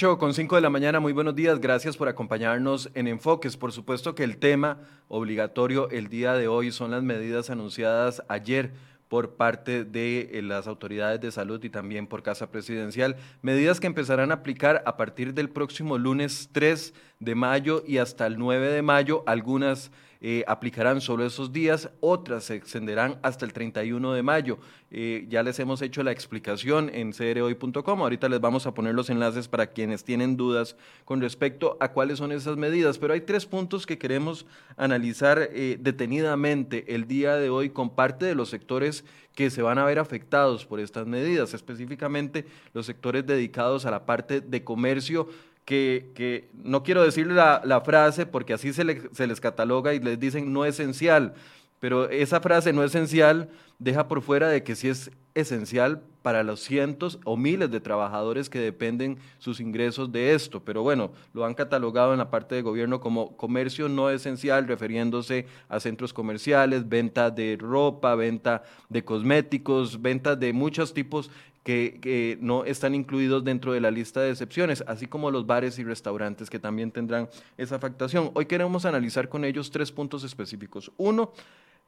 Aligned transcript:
8 0.00 0.16
con 0.16 0.32
5 0.32 0.56
de 0.56 0.62
la 0.62 0.70
mañana, 0.70 0.98
muy 0.98 1.12
buenos 1.12 1.34
días, 1.34 1.60
gracias 1.60 1.98
por 1.98 2.08
acompañarnos 2.08 2.88
en 2.94 3.06
Enfoques. 3.06 3.58
Por 3.58 3.70
supuesto 3.70 4.14
que 4.14 4.24
el 4.24 4.38
tema 4.38 4.78
obligatorio 5.08 5.90
el 5.90 6.08
día 6.08 6.32
de 6.32 6.48
hoy 6.48 6.72
son 6.72 6.90
las 6.90 7.02
medidas 7.02 7.50
anunciadas 7.50 8.22
ayer 8.26 8.72
por 9.08 9.34
parte 9.34 9.84
de 9.84 10.30
eh, 10.32 10.40
las 10.40 10.66
autoridades 10.66 11.20
de 11.20 11.30
salud 11.30 11.62
y 11.62 11.68
también 11.68 12.06
por 12.06 12.22
Casa 12.22 12.50
Presidencial, 12.50 13.16
medidas 13.42 13.78
que 13.78 13.88
empezarán 13.88 14.30
a 14.30 14.36
aplicar 14.36 14.82
a 14.86 14.96
partir 14.96 15.34
del 15.34 15.50
próximo 15.50 15.98
lunes 15.98 16.48
3 16.52 16.94
de 17.18 17.34
mayo 17.34 17.84
y 17.86 17.98
hasta 17.98 18.26
el 18.26 18.38
9 18.38 18.68
de 18.68 18.80
mayo, 18.80 19.22
algunas 19.26 19.90
eh, 20.22 20.44
aplicarán 20.46 21.00
solo 21.00 21.24
esos 21.24 21.50
días, 21.50 21.90
otras 22.00 22.44
se 22.44 22.54
extenderán 22.54 23.18
hasta 23.22 23.46
el 23.46 23.54
31 23.54 24.12
de 24.12 24.22
mayo. 24.22 24.58
Eh, 24.90 25.24
ya 25.30 25.42
les 25.42 25.58
hemos 25.60 25.80
hecho 25.80 26.02
la 26.02 26.12
explicación 26.12 26.90
en 26.92 27.12
crhoy.com, 27.12 28.02
ahorita 28.02 28.28
les 28.28 28.40
vamos 28.40 28.66
a 28.66 28.74
poner 28.74 28.94
los 28.94 29.08
enlaces 29.08 29.48
para 29.48 29.68
quienes 29.68 30.04
tienen 30.04 30.36
dudas 30.36 30.76
con 31.04 31.20
respecto 31.20 31.78
a 31.80 31.92
cuáles 31.92 32.18
son 32.18 32.32
esas 32.32 32.56
medidas, 32.56 32.98
pero 32.98 33.14
hay 33.14 33.22
tres 33.22 33.46
puntos 33.46 33.86
que 33.86 33.98
queremos 33.98 34.46
analizar 34.76 35.48
eh, 35.52 35.78
detenidamente 35.80 36.94
el 36.94 37.06
día 37.06 37.36
de 37.36 37.48
hoy 37.48 37.70
con 37.70 37.90
parte 37.90 38.26
de 38.26 38.34
los 38.34 38.50
sectores 38.50 39.04
que 39.34 39.48
se 39.48 39.62
van 39.62 39.78
a 39.78 39.84
ver 39.84 39.98
afectados 39.98 40.66
por 40.66 40.80
estas 40.80 41.06
medidas, 41.06 41.54
específicamente 41.54 42.44
los 42.74 42.84
sectores 42.84 43.26
dedicados 43.26 43.86
a 43.86 43.90
la 43.90 44.04
parte 44.04 44.40
de 44.40 44.64
comercio, 44.64 45.28
que, 45.70 46.48
no 46.52 46.82
quiero 46.82 47.02
decir 47.02 47.28
la, 47.28 47.82
frase 47.84 48.26
porque 48.26 48.54
así 48.54 48.72
se, 48.72 49.08
se 49.12 49.26
les 49.26 49.40
cataloga 49.40 49.94
y 49.94 50.00
les 50.00 50.18
dicen 50.18 50.52
no 50.52 50.64
esencial, 50.64 51.34
pero 51.78 52.10
esa 52.10 52.40
frase 52.40 52.72
no 52.72 52.82
esencial 52.82 53.48
deja 53.78 54.08
por 54.08 54.20
fuera 54.20 54.48
de 54.48 54.62
que 54.62 54.74
sí 54.74 54.88
es 54.88 55.10
esencial 55.34 56.02
para 56.22 56.42
los 56.42 56.60
cientos 56.60 57.18
o 57.24 57.36
miles 57.36 57.70
de 57.70 57.80
trabajadores 57.80 58.50
que 58.50 58.58
dependen 58.58 59.18
sus 59.38 59.60
ingresos 59.60 60.12
de 60.12 60.34
esto. 60.34 60.60
Pero 60.62 60.82
bueno, 60.82 61.12
lo 61.32 61.46
han 61.46 61.54
catalogado 61.54 62.12
en 62.12 62.18
la 62.18 62.30
parte 62.30 62.56
de 62.56 62.62
gobierno 62.62 63.00
como 63.00 63.36
comercio 63.36 63.88
no 63.88 64.10
esencial, 64.10 64.66
refiriéndose 64.66 65.46
a 65.68 65.80
centros 65.80 66.12
comerciales, 66.12 66.88
venta 66.88 67.30
de 67.30 67.56
ropa, 67.58 68.14
venta 68.16 68.64
de 68.88 69.02
cosméticos, 69.02 70.02
venta 70.02 70.36
de 70.36 70.52
muchos 70.52 70.92
tipos 70.92 71.30
que, 71.62 72.38
no 72.40 72.64
están 72.64 72.94
incluidos 72.94 73.44
dentro 73.44 73.72
de 73.72 73.80
la 73.80 73.90
lista 73.90 74.20
de 74.20 74.30
excepciones, 74.30 74.82
así 74.86 75.06
como 75.06 75.30
los 75.30 75.46
bares 75.46 75.78
y 75.78 75.84
restaurantes 75.84 76.48
que 76.48 76.58
también 76.58 76.90
tendrán 76.90 77.28
esa 77.56 77.76
afectación. 77.76 78.30
Hoy 78.34 78.46
queremos 78.46 78.84
analizar 78.84 79.28
con 79.28 79.44
ellos 79.44 79.70
tres 79.70 79.92
puntos 79.92 80.24
específicos. 80.24 80.90
Uno, 80.96 81.32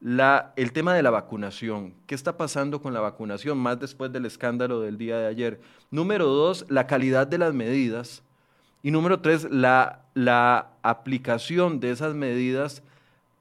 la, 0.01 0.53
el 0.57 0.73
tema 0.73 0.95
de 0.95 1.03
la 1.03 1.11
vacunación. 1.11 1.95
¿Qué 2.07 2.15
está 2.15 2.37
pasando 2.37 2.83
con 2.83 2.93
la 2.93 3.01
vacunación 3.01 3.59
más 3.59 3.79
después 3.81 4.13
del 4.13 4.27
escándalo 4.27 4.81
del 4.81 4.99
día 4.99 5.19
de 5.19 5.27
ayer? 5.27 5.61
Número 5.91 6.27
dos, 6.27 6.67
la 6.69 6.87
calidad 6.87 7.27
de 7.27 7.39
las 7.39 7.55
medidas. 7.55 8.23
Y 8.83 8.91
número 8.91 9.21
tres, 9.21 9.49
la, 9.51 10.07
la 10.15 10.73
aplicación 10.83 11.79
de 11.79 11.93
esas 11.93 12.15
medidas 12.15 12.83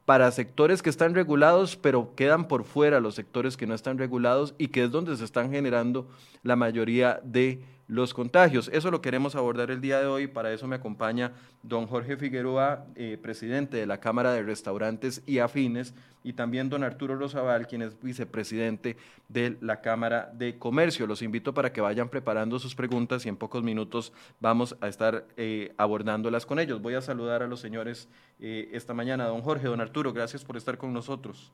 para 0.06 0.32
sectores 0.32 0.82
que 0.82 0.90
están 0.90 1.14
regulados, 1.14 1.76
pero 1.76 2.16
quedan 2.16 2.48
por 2.48 2.64
fuera 2.64 3.00
los 3.00 3.16
sectores 3.16 3.58
que 3.58 3.68
no 3.68 3.76
están 3.76 3.98
regulados 3.98 4.56
y 4.58 4.68
que 4.68 4.84
es 4.84 4.92
donde 4.92 5.16
se 5.16 5.24
están 5.24 5.52
generando 5.52 6.08
la 6.44 6.56
mayoría 6.56 7.20
de 7.24 7.64
los 7.92 8.14
contagios. 8.14 8.70
Eso 8.72 8.90
lo 8.90 9.02
queremos 9.02 9.36
abordar 9.36 9.70
el 9.70 9.82
día 9.82 10.00
de 10.00 10.06
hoy. 10.06 10.26
Para 10.26 10.54
eso 10.54 10.66
me 10.66 10.78
acompaña 10.78 11.34
don 11.62 11.88
Jorge 11.88 12.16
Figueroa, 12.16 12.86
eh, 12.96 13.20
presidente 13.22 13.76
de 13.76 13.86
la 13.86 14.00
Cámara 14.00 14.32
de 14.32 14.44
Restaurantes 14.44 15.22
y 15.28 15.40
Afines, 15.40 15.94
y 16.24 16.32
también 16.32 16.70
don 16.70 16.86
Arturo 16.86 17.18
Rosabal, 17.18 17.68
quien 17.68 17.82
es 17.82 18.02
vicepresidente 18.02 18.96
de 19.28 19.58
la 19.60 19.82
Cámara 19.82 20.32
de 20.34 20.58
Comercio. 20.58 21.06
Los 21.06 21.22
invito 21.22 21.54
para 21.54 21.74
que 21.74 21.82
vayan 21.82 22.08
preparando 22.08 22.60
sus 22.60 22.76
preguntas 22.76 23.26
y 23.26 23.30
en 23.30 23.36
pocos 23.36 23.62
minutos 23.62 24.14
vamos 24.40 24.78
a 24.80 24.88
estar 24.88 25.26
eh, 25.36 25.74
abordándolas 25.76 26.46
con 26.46 26.60
ellos. 26.60 26.82
Voy 26.82 26.94
a 26.94 27.02
saludar 27.02 27.44
a 27.44 27.48
los 27.48 27.60
señores 27.60 28.08
eh, 28.40 28.70
esta 28.72 28.94
mañana. 28.94 29.26
Don 29.26 29.42
Jorge, 29.42 29.68
don 29.68 29.82
Arturo, 29.82 30.14
gracias 30.14 30.46
por 30.46 30.56
estar 30.56 30.78
con 30.78 30.94
nosotros. 30.94 31.52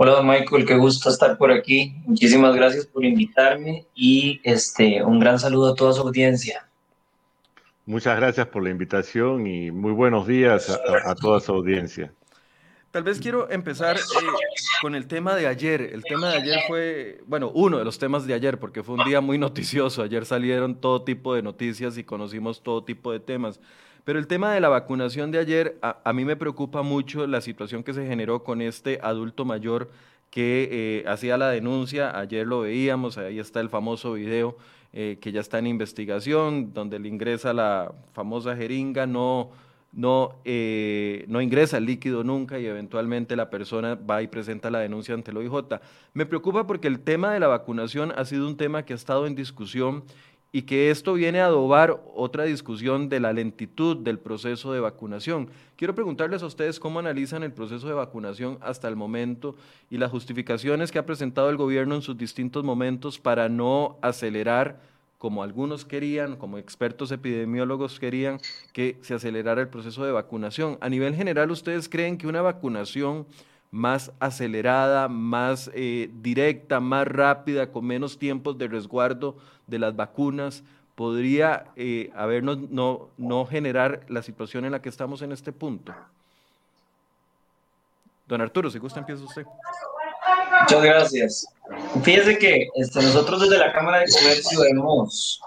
Hola, 0.00 0.12
don 0.12 0.28
Michael, 0.28 0.64
qué 0.64 0.76
gusto 0.76 1.10
estar 1.10 1.36
por 1.36 1.50
aquí. 1.50 1.92
Muchísimas 2.06 2.54
gracias 2.54 2.86
por 2.86 3.04
invitarme 3.04 3.84
y 3.96 4.40
este, 4.44 5.02
un 5.02 5.18
gran 5.18 5.40
saludo 5.40 5.72
a 5.72 5.74
toda 5.74 5.92
su 5.92 6.02
audiencia. 6.02 6.68
Muchas 7.84 8.16
gracias 8.16 8.46
por 8.46 8.62
la 8.62 8.70
invitación 8.70 9.44
y 9.48 9.72
muy 9.72 9.90
buenos 9.90 10.28
días 10.28 10.70
a, 11.04 11.16
toda 11.16 11.40
su 11.40 11.50
audiencia. 11.50 12.12
Tal 12.92 13.02
vez 13.02 13.18
quiero 13.18 13.50
empezar 13.50 13.96
eh, 13.96 14.00
con 14.80 14.94
el 14.94 15.08
tema 15.08 15.34
de 15.34 15.48
ayer. 15.48 15.80
El 15.80 16.04
tema 16.04 16.28
de 16.28 16.36
ayer 16.36 16.60
fue, 16.68 17.20
bueno, 17.26 17.50
uno 17.52 17.78
de 17.78 17.84
los 17.84 17.98
temas 17.98 18.24
de 18.24 18.34
ayer, 18.34 18.60
porque 18.60 18.84
fue 18.84 18.94
un 18.94 19.04
día 19.04 19.20
muy 19.20 19.36
noticioso. 19.36 20.04
Ayer 20.04 20.24
salieron 20.26 20.80
todo 20.80 21.02
tipo 21.02 21.34
de 21.34 21.42
noticias 21.42 21.98
y 21.98 22.04
conocimos 22.04 22.62
todo 22.62 22.84
tipo 22.84 23.10
de 23.10 23.18
temas. 23.18 23.58
Pero 24.08 24.18
el 24.18 24.26
tema 24.26 24.54
de 24.54 24.60
la 24.60 24.70
vacunación 24.70 25.30
de 25.30 25.38
ayer, 25.38 25.78
a, 25.82 26.12
mí 26.14 26.24
me 26.24 26.34
preocupa 26.34 26.80
mucho 26.80 27.26
la 27.26 27.42
situación 27.42 27.84
que 27.84 27.92
se 27.92 28.06
generó 28.06 28.42
con 28.42 28.62
este 28.62 28.98
adulto 29.02 29.44
mayor 29.44 29.90
que 30.30 30.66
eh, 30.72 31.04
hacía 31.06 31.36
la 31.36 31.50
denuncia, 31.50 32.18
ayer 32.18 32.46
lo 32.46 32.60
veíamos, 32.60 33.18
ahí 33.18 33.38
está 33.38 33.60
el 33.60 33.68
famoso 33.68 34.14
video 34.14 34.56
eh, 34.94 35.18
que 35.20 35.30
ya 35.30 35.42
está 35.42 35.58
en 35.58 35.66
investigación, 35.66 36.72
donde 36.72 36.98
le 36.98 37.06
ingresa 37.06 37.52
la 37.52 37.92
famosa 38.14 38.56
jeringa, 38.56 39.06
no, 39.06 39.50
no, 39.92 40.36
eh, 40.46 41.26
no 41.28 41.42
ingresa 41.42 41.76
el 41.76 41.84
líquido 41.84 42.24
nunca 42.24 42.58
y 42.58 42.64
eventualmente 42.64 43.36
la 43.36 43.50
persona 43.50 43.94
va 43.94 44.22
y 44.22 44.26
presenta 44.28 44.70
la 44.70 44.78
denuncia 44.78 45.12
ante 45.12 45.32
el 45.32 45.36
OIJ. 45.36 45.80
Me 46.14 46.24
preocupa 46.24 46.66
porque 46.66 46.88
el 46.88 47.00
tema 47.00 47.34
de 47.34 47.40
la 47.40 47.46
vacunación 47.46 48.14
ha 48.16 48.24
sido 48.24 48.46
un 48.46 48.56
tema 48.56 48.86
que 48.86 48.94
ha 48.94 48.96
estado 48.96 49.26
en 49.26 49.34
discusión 49.34 50.04
y 50.50 50.62
que 50.62 50.90
esto 50.90 51.14
viene 51.14 51.40
a 51.40 51.46
adobar 51.46 52.02
otra 52.14 52.44
discusión 52.44 53.08
de 53.08 53.20
la 53.20 53.32
lentitud 53.32 53.98
del 53.98 54.18
proceso 54.18 54.72
de 54.72 54.80
vacunación. 54.80 55.50
Quiero 55.76 55.94
preguntarles 55.94 56.42
a 56.42 56.46
ustedes 56.46 56.80
cómo 56.80 56.98
analizan 56.98 57.42
el 57.42 57.52
proceso 57.52 57.86
de 57.86 57.94
vacunación 57.94 58.58
hasta 58.60 58.88
el 58.88 58.96
momento 58.96 59.56
y 59.90 59.98
las 59.98 60.10
justificaciones 60.10 60.90
que 60.90 60.98
ha 60.98 61.06
presentado 61.06 61.50
el 61.50 61.56
gobierno 61.56 61.94
en 61.94 62.02
sus 62.02 62.16
distintos 62.16 62.64
momentos 62.64 63.18
para 63.18 63.48
no 63.48 63.98
acelerar, 64.00 64.80
como 65.18 65.42
algunos 65.42 65.84
querían, 65.84 66.36
como 66.36 66.58
expertos 66.58 67.12
epidemiólogos 67.12 67.98
querían, 68.00 68.40
que 68.72 68.96
se 69.02 69.14
acelerara 69.14 69.60
el 69.60 69.68
proceso 69.68 70.04
de 70.04 70.12
vacunación. 70.12 70.78
A 70.80 70.88
nivel 70.88 71.14
general, 71.14 71.50
¿ustedes 71.50 71.88
creen 71.88 72.16
que 72.16 72.28
una 72.28 72.40
vacunación 72.40 73.26
más 73.70 74.10
acelerada, 74.18 75.08
más 75.08 75.70
eh, 75.74 76.10
directa, 76.22 76.80
más 76.80 77.06
rápida, 77.06 77.70
con 77.70 77.86
menos 77.86 78.18
tiempos 78.18 78.58
de 78.58 78.68
resguardo 78.68 79.36
de 79.66 79.78
las 79.78 79.94
vacunas, 79.94 80.62
podría 80.94 81.66
eh, 81.76 82.10
habernos, 82.16 82.58
no, 82.70 83.08
no 83.18 83.46
generar 83.46 84.00
la 84.08 84.22
situación 84.22 84.64
en 84.64 84.72
la 84.72 84.82
que 84.82 84.88
estamos 84.88 85.22
en 85.22 85.32
este 85.32 85.52
punto. 85.52 85.94
Don 88.26 88.40
Arturo, 88.40 88.70
si 88.70 88.78
gusta, 88.78 89.00
empieza 89.00 89.24
usted. 89.24 89.44
Muchas 90.60 90.82
gracias. 90.82 91.46
Fíjese 92.02 92.38
que 92.38 92.68
este, 92.74 93.02
nosotros 93.02 93.40
desde 93.42 93.58
la 93.58 93.72
Cámara 93.72 94.00
de 94.00 94.06
Comercio 94.10 94.64
hemos 94.64 95.40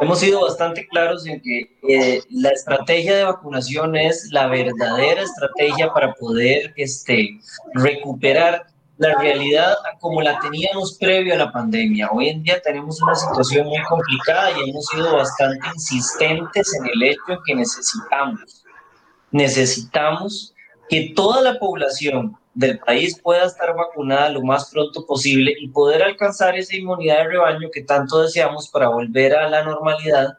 hemos 0.00 0.20
sido 0.20 0.42
bastante 0.42 0.86
claros 0.88 1.26
en 1.26 1.40
que 1.40 1.76
eh, 1.88 2.22
la 2.30 2.50
estrategia 2.50 3.16
de 3.16 3.24
vacunación 3.24 3.96
es 3.96 4.28
la 4.30 4.46
verdadera 4.46 5.22
estrategia 5.22 5.92
para 5.92 6.12
poder 6.14 6.72
este, 6.76 7.38
recuperar 7.74 8.66
la 8.98 9.14
realidad 9.18 9.74
como 10.00 10.20
la 10.20 10.38
teníamos 10.38 10.96
previo 10.98 11.34
a 11.34 11.38
la 11.38 11.52
pandemia. 11.52 12.10
Hoy 12.12 12.28
en 12.28 12.42
día 12.42 12.60
tenemos 12.62 13.00
una 13.02 13.14
situación 13.14 13.66
muy 13.66 13.82
complicada 13.84 14.50
y 14.52 14.70
hemos 14.70 14.86
sido 14.86 15.16
bastante 15.16 15.66
insistentes 15.74 16.74
en 16.74 16.86
el 16.86 17.02
hecho 17.02 17.22
de 17.28 17.38
que 17.44 17.54
necesitamos, 17.54 18.64
necesitamos 19.30 20.54
que 20.88 21.12
toda 21.16 21.40
la 21.40 21.58
población 21.58 22.36
del 22.54 22.78
país 22.78 23.18
pueda 23.20 23.46
estar 23.46 23.74
vacunada 23.74 24.28
lo 24.28 24.42
más 24.42 24.70
pronto 24.70 25.06
posible 25.06 25.54
y 25.58 25.68
poder 25.68 26.02
alcanzar 26.02 26.56
esa 26.56 26.76
inmunidad 26.76 27.18
de 27.18 27.28
rebaño 27.28 27.70
que 27.72 27.82
tanto 27.82 28.20
deseamos 28.20 28.68
para 28.68 28.88
volver 28.88 29.34
a 29.34 29.48
la 29.48 29.64
normalidad 29.64 30.38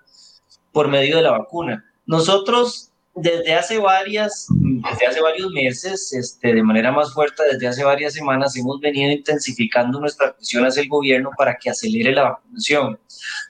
por 0.72 0.88
medio 0.88 1.18
de 1.18 1.24
la 1.24 1.32
vacuna. 1.32 1.86
Nosotros 2.06 2.92
desde 3.16 3.54
hace 3.54 3.78
varias, 3.78 4.48
desde 4.50 5.06
hace 5.06 5.22
varios 5.22 5.52
meses, 5.52 6.12
este, 6.14 6.54
de 6.54 6.64
manera 6.64 6.92
más 6.92 7.14
fuerte, 7.14 7.44
desde 7.52 7.68
hace 7.68 7.84
varias 7.84 8.14
semanas, 8.14 8.56
hemos 8.56 8.80
venido 8.80 9.12
intensificando 9.12 10.00
nuestra 10.00 10.34
presión 10.36 10.66
hacia 10.66 10.82
el 10.82 10.90
gobierno 10.90 11.30
para 11.38 11.56
que 11.56 11.70
acelere 11.70 12.12
la 12.12 12.24
vacunación. 12.24 13.00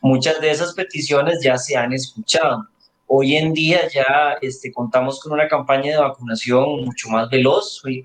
Muchas 0.01 0.41
de 0.41 0.51
esas 0.51 0.73
peticiones 0.73 1.39
ya 1.41 1.57
se 1.57 1.77
han 1.77 1.93
escuchado. 1.93 2.67
Hoy 3.15 3.35
en 3.35 3.53
día 3.53 3.87
ya 3.89 4.39
este, 4.41 4.71
contamos 4.71 5.19
con 5.19 5.33
una 5.33 5.47
campaña 5.47 5.91
de 5.91 5.97
vacunación 5.99 6.83
mucho 6.83 7.09
más 7.09 7.29
veloz. 7.29 7.83
Eh, 7.85 8.01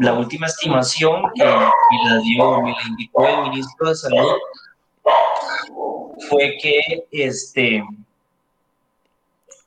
la 0.00 0.12
última 0.12 0.48
estimación 0.48 1.22
que 1.34 1.44
me 1.44 2.10
la, 2.10 2.18
dio, 2.20 2.60
me 2.60 2.72
la 2.72 2.82
indicó 2.90 3.26
el 3.26 3.48
ministro 3.48 3.88
de 3.88 3.94
Salud 3.94 4.36
fue 6.28 6.58
que 6.60 7.06
este, 7.10 7.82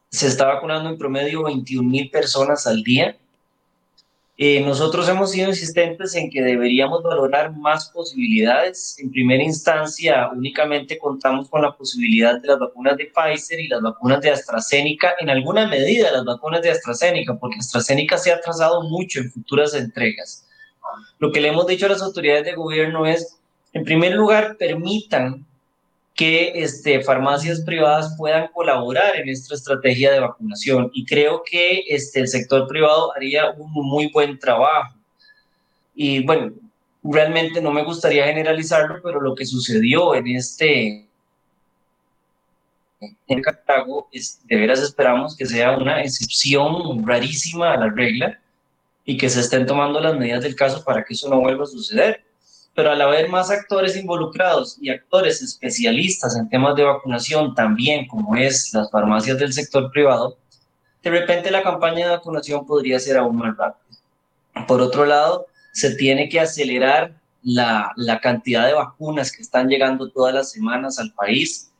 se 0.09 0.27
está 0.27 0.45
vacunando 0.45 0.91
en 0.91 0.97
promedio 0.99 1.41
21 1.45 1.89
mil 1.89 2.11
personas 2.11 2.67
al 2.67 2.83
día. 2.83 3.17
Eh, 4.43 4.59
nosotros 4.59 5.07
hemos 5.07 5.29
sido 5.29 5.49
insistentes 5.49 6.15
en 6.15 6.27
que 6.31 6.41
deberíamos 6.41 7.03
valorar 7.03 7.55
más 7.55 7.91
posibilidades. 7.91 8.97
En 8.97 9.11
primera 9.11 9.43
instancia, 9.43 10.31
únicamente 10.35 10.97
contamos 10.97 11.47
con 11.47 11.61
la 11.61 11.77
posibilidad 11.77 12.41
de 12.41 12.47
las 12.47 12.57
vacunas 12.57 12.97
de 12.97 13.11
Pfizer 13.13 13.59
y 13.59 13.67
las 13.67 13.83
vacunas 13.83 14.19
de 14.19 14.31
AstraZeneca, 14.31 15.13
en 15.19 15.29
alguna 15.29 15.67
medida 15.67 16.11
las 16.11 16.25
vacunas 16.25 16.63
de 16.63 16.71
AstraZeneca, 16.71 17.37
porque 17.37 17.59
AstraZeneca 17.59 18.17
se 18.17 18.31
ha 18.31 18.37
atrasado 18.37 18.81
mucho 18.81 19.19
en 19.19 19.31
futuras 19.31 19.75
entregas. 19.75 20.47
Lo 21.19 21.31
que 21.31 21.39
le 21.39 21.49
hemos 21.49 21.67
dicho 21.67 21.85
a 21.85 21.89
las 21.89 22.01
autoridades 22.01 22.45
de 22.45 22.55
gobierno 22.55 23.05
es, 23.05 23.37
en 23.73 23.83
primer 23.83 24.15
lugar, 24.15 24.57
permitan 24.57 25.45
que 26.15 26.51
este, 26.55 27.01
farmacias 27.01 27.61
privadas 27.61 28.15
puedan 28.17 28.47
colaborar 28.49 29.15
en 29.15 29.29
esta 29.29 29.55
estrategia 29.55 30.11
de 30.11 30.19
vacunación. 30.19 30.89
Y 30.93 31.05
creo 31.05 31.41
que 31.43 31.83
este, 31.87 32.19
el 32.19 32.27
sector 32.27 32.67
privado 32.67 33.15
haría 33.15 33.51
un 33.51 33.71
muy 33.71 34.11
buen 34.11 34.37
trabajo. 34.37 34.95
Y 35.95 36.23
bueno, 36.25 36.53
realmente 37.03 37.61
no 37.61 37.71
me 37.71 37.83
gustaría 37.83 38.25
generalizarlo, 38.25 39.01
pero 39.03 39.21
lo 39.21 39.35
que 39.35 39.45
sucedió 39.45 40.13
en 40.15 40.27
este 40.27 41.07
en 43.27 43.41
Cartago, 43.41 44.07
es, 44.11 44.39
de 44.45 44.57
veras 44.57 44.79
esperamos 44.79 45.35
que 45.35 45.47
sea 45.47 45.75
una 45.75 46.03
excepción 46.03 47.05
rarísima 47.07 47.73
a 47.73 47.77
la 47.77 47.89
regla 47.89 48.39
y 49.05 49.17
que 49.17 49.29
se 49.29 49.39
estén 49.39 49.65
tomando 49.65 49.99
las 49.99 50.15
medidas 50.15 50.43
del 50.43 50.55
caso 50.55 50.83
para 50.83 51.03
que 51.03 51.15
eso 51.15 51.27
no 51.27 51.39
vuelva 51.39 51.63
a 51.63 51.67
suceder 51.67 52.23
pero 52.81 52.93
al 52.93 53.01
haber 53.03 53.29
más 53.29 53.51
actores 53.51 53.95
involucrados 53.95 54.75
y 54.81 54.89
actores 54.89 55.39
especialistas 55.43 56.35
en 56.35 56.49
temas 56.49 56.75
de 56.75 56.81
vacunación 56.81 57.53
también, 57.53 58.07
como 58.07 58.35
es 58.35 58.73
las 58.73 58.89
farmacias 58.89 59.37
del 59.37 59.53
sector 59.53 59.91
privado, 59.91 60.39
de 61.03 61.11
repente 61.11 61.51
la 61.51 61.61
campaña 61.61 62.07
de 62.07 62.15
vacunación 62.15 62.65
podría 62.65 62.99
ser 62.99 63.17
aún 63.17 63.37
más 63.37 63.55
rápida. 63.55 64.65
Por 64.67 64.81
otro 64.81 65.05
lado, 65.05 65.45
se 65.71 65.93
tiene 65.93 66.27
que 66.27 66.39
acelerar 66.39 67.13
la, 67.43 67.91
la 67.97 68.19
cantidad 68.19 68.65
de 68.65 68.73
vacunas 68.73 69.31
que 69.31 69.43
están 69.43 69.67
llegando 69.67 70.09
todas 70.09 70.33
las 70.33 70.49
semanas 70.49 70.97
al 70.97 71.13
país 71.13 71.70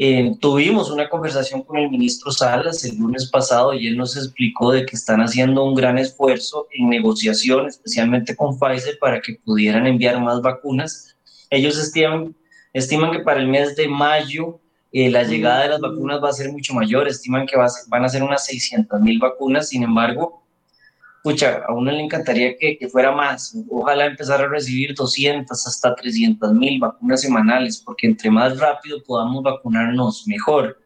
eh, 0.00 0.36
tuvimos 0.40 0.92
una 0.92 1.08
conversación 1.08 1.62
con 1.62 1.76
el 1.76 1.90
ministro 1.90 2.30
Salas 2.30 2.84
el 2.84 2.98
lunes 2.98 3.28
pasado 3.28 3.74
y 3.74 3.88
él 3.88 3.96
nos 3.96 4.16
explicó 4.16 4.70
de 4.70 4.86
que 4.86 4.94
están 4.94 5.20
haciendo 5.20 5.64
un 5.64 5.74
gran 5.74 5.98
esfuerzo 5.98 6.68
en 6.70 6.88
negociación, 6.88 7.66
especialmente 7.66 8.36
con 8.36 8.56
Pfizer, 8.56 8.96
para 9.00 9.20
que 9.20 9.40
pudieran 9.44 9.88
enviar 9.88 10.20
más 10.20 10.40
vacunas. 10.40 11.16
Ellos 11.50 11.76
estiman, 11.76 12.36
estiman 12.72 13.10
que 13.10 13.18
para 13.18 13.40
el 13.40 13.48
mes 13.48 13.74
de 13.74 13.88
mayo 13.88 14.60
eh, 14.92 15.10
la 15.10 15.24
llegada 15.24 15.62
de 15.62 15.70
las 15.70 15.80
vacunas 15.80 16.22
va 16.22 16.28
a 16.28 16.32
ser 16.32 16.52
mucho 16.52 16.74
mayor, 16.74 17.08
estiman 17.08 17.44
que 17.44 17.58
va 17.58 17.66
a 17.66 17.70
van 17.88 18.04
a 18.04 18.08
ser 18.08 18.22
unas 18.22 18.46
600 18.46 19.00
mil 19.00 19.18
vacunas, 19.18 19.68
sin 19.70 19.82
embargo, 19.82 20.44
pucha, 21.22 21.62
a 21.66 21.72
uno 21.72 21.90
le 21.90 22.02
encantaría 22.02 22.56
que, 22.56 22.78
que, 22.78 22.88
fuera 22.88 23.12
más. 23.12 23.56
Ojalá 23.70 24.06
empezar 24.06 24.40
a 24.40 24.48
recibir 24.48 24.94
200 24.94 25.66
hasta 25.66 25.94
300 25.94 26.52
mil 26.52 26.80
vacunas 26.80 27.20
semanales, 27.20 27.82
porque 27.84 28.06
entre 28.06 28.30
más 28.30 28.58
rápido 28.58 29.02
podamos 29.04 29.42
vacunarnos, 29.42 30.26
mejor. 30.26 30.78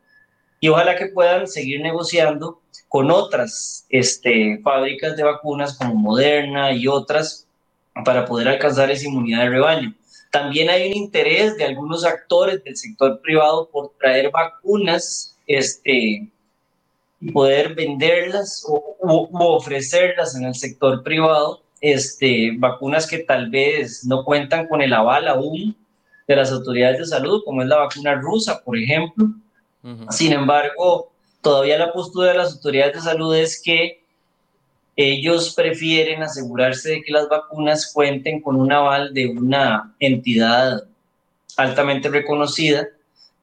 Y 0.60 0.68
ojalá 0.68 0.96
que 0.96 1.06
puedan 1.06 1.46
seguir 1.48 1.80
negociando 1.80 2.62
con 2.88 3.10
otras 3.10 3.86
este, 3.88 4.60
fábricas 4.62 5.16
de 5.16 5.24
vacunas 5.24 5.76
como 5.76 5.94
Moderna 5.94 6.72
y 6.72 6.86
otras 6.86 7.48
para 8.04 8.24
poder 8.24 8.48
alcanzar 8.48 8.90
esa 8.90 9.06
inmunidad 9.06 9.40
de 9.40 9.50
rebaño. 9.50 9.94
También 10.30 10.70
hay 10.70 10.90
un 10.90 10.96
interés 10.96 11.56
de 11.56 11.64
algunos 11.64 12.04
actores 12.04 12.62
del 12.64 12.76
sector 12.76 13.20
privado 13.20 13.68
por 13.70 13.92
traer 13.98 14.30
vacunas 14.30 15.36
este, 15.46 16.28
poder 17.32 17.74
venderlas 17.74 18.64
o, 18.66 18.96
ofrecerlas 19.32 20.34
en 20.34 20.44
el 20.44 20.54
sector 20.54 21.02
privado, 21.02 21.62
este, 21.80 22.52
vacunas 22.56 23.06
que 23.06 23.18
tal 23.18 23.50
vez 23.50 24.04
no 24.04 24.24
cuentan 24.24 24.66
con 24.66 24.82
el 24.82 24.92
aval 24.92 25.28
aún 25.28 25.76
de 26.26 26.36
las 26.36 26.50
autoridades 26.52 26.98
de 26.98 27.06
salud, 27.06 27.42
como 27.44 27.62
es 27.62 27.68
la 27.68 27.78
vacuna 27.78 28.14
rusa, 28.14 28.62
por 28.64 28.76
ejemplo. 28.76 29.26
Sin 30.10 30.32
embargo, 30.32 31.10
todavía 31.40 31.76
la 31.76 31.92
postura 31.92 32.28
de 32.28 32.38
las 32.38 32.54
autoridades 32.54 32.94
de 32.94 33.00
salud 33.00 33.34
es 33.34 33.60
que 33.60 34.02
ellos 34.94 35.54
prefieren 35.54 36.22
asegurarse 36.22 36.90
de 36.90 37.02
que 37.02 37.12
las 37.12 37.28
vacunas 37.28 37.92
cuenten 37.92 38.40
con 38.40 38.56
un 38.56 38.72
aval 38.72 39.12
de 39.12 39.28
una 39.28 39.94
entidad 39.98 40.84
altamente 41.56 42.08
reconocida 42.08 42.86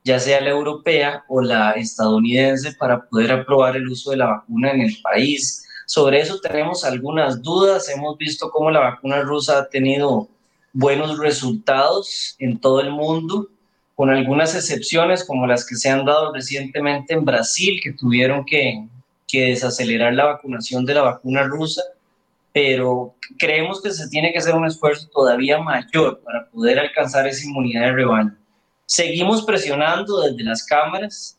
ya 0.03 0.19
sea 0.19 0.41
la 0.41 0.49
europea 0.49 1.23
o 1.27 1.41
la 1.41 1.71
estadounidense, 1.71 2.73
para 2.73 3.05
poder 3.07 3.31
aprobar 3.31 3.75
el 3.75 3.87
uso 3.87 4.11
de 4.11 4.17
la 4.17 4.27
vacuna 4.27 4.71
en 4.71 4.81
el 4.81 4.97
país. 5.01 5.65
Sobre 5.85 6.21
eso 6.21 6.39
tenemos 6.39 6.83
algunas 6.83 7.41
dudas. 7.41 7.89
Hemos 7.89 8.17
visto 8.17 8.49
cómo 8.51 8.71
la 8.71 8.79
vacuna 8.79 9.21
rusa 9.21 9.59
ha 9.59 9.69
tenido 9.69 10.29
buenos 10.73 11.17
resultados 11.17 12.35
en 12.39 12.59
todo 12.59 12.81
el 12.81 12.91
mundo, 12.91 13.47
con 13.95 14.09
algunas 14.09 14.55
excepciones 14.55 15.25
como 15.25 15.45
las 15.45 15.65
que 15.65 15.75
se 15.75 15.89
han 15.89 16.05
dado 16.05 16.33
recientemente 16.33 17.13
en 17.13 17.25
Brasil, 17.25 17.79
que 17.83 17.91
tuvieron 17.91 18.45
que, 18.45 18.87
que 19.27 19.47
desacelerar 19.47 20.13
la 20.13 20.25
vacunación 20.25 20.85
de 20.85 20.93
la 20.93 21.01
vacuna 21.01 21.43
rusa, 21.43 21.81
pero 22.53 23.15
creemos 23.37 23.81
que 23.81 23.91
se 23.91 24.07
tiene 24.09 24.31
que 24.31 24.39
hacer 24.39 24.55
un 24.55 24.65
esfuerzo 24.65 25.07
todavía 25.13 25.59
mayor 25.59 26.21
para 26.23 26.47
poder 26.47 26.79
alcanzar 26.79 27.27
esa 27.27 27.45
inmunidad 27.45 27.81
de 27.81 27.91
rebaño. 27.91 28.37
Seguimos 28.89 29.43
presionando 29.43 30.19
desde 30.21 30.43
las 30.43 30.63
cámaras. 30.65 31.37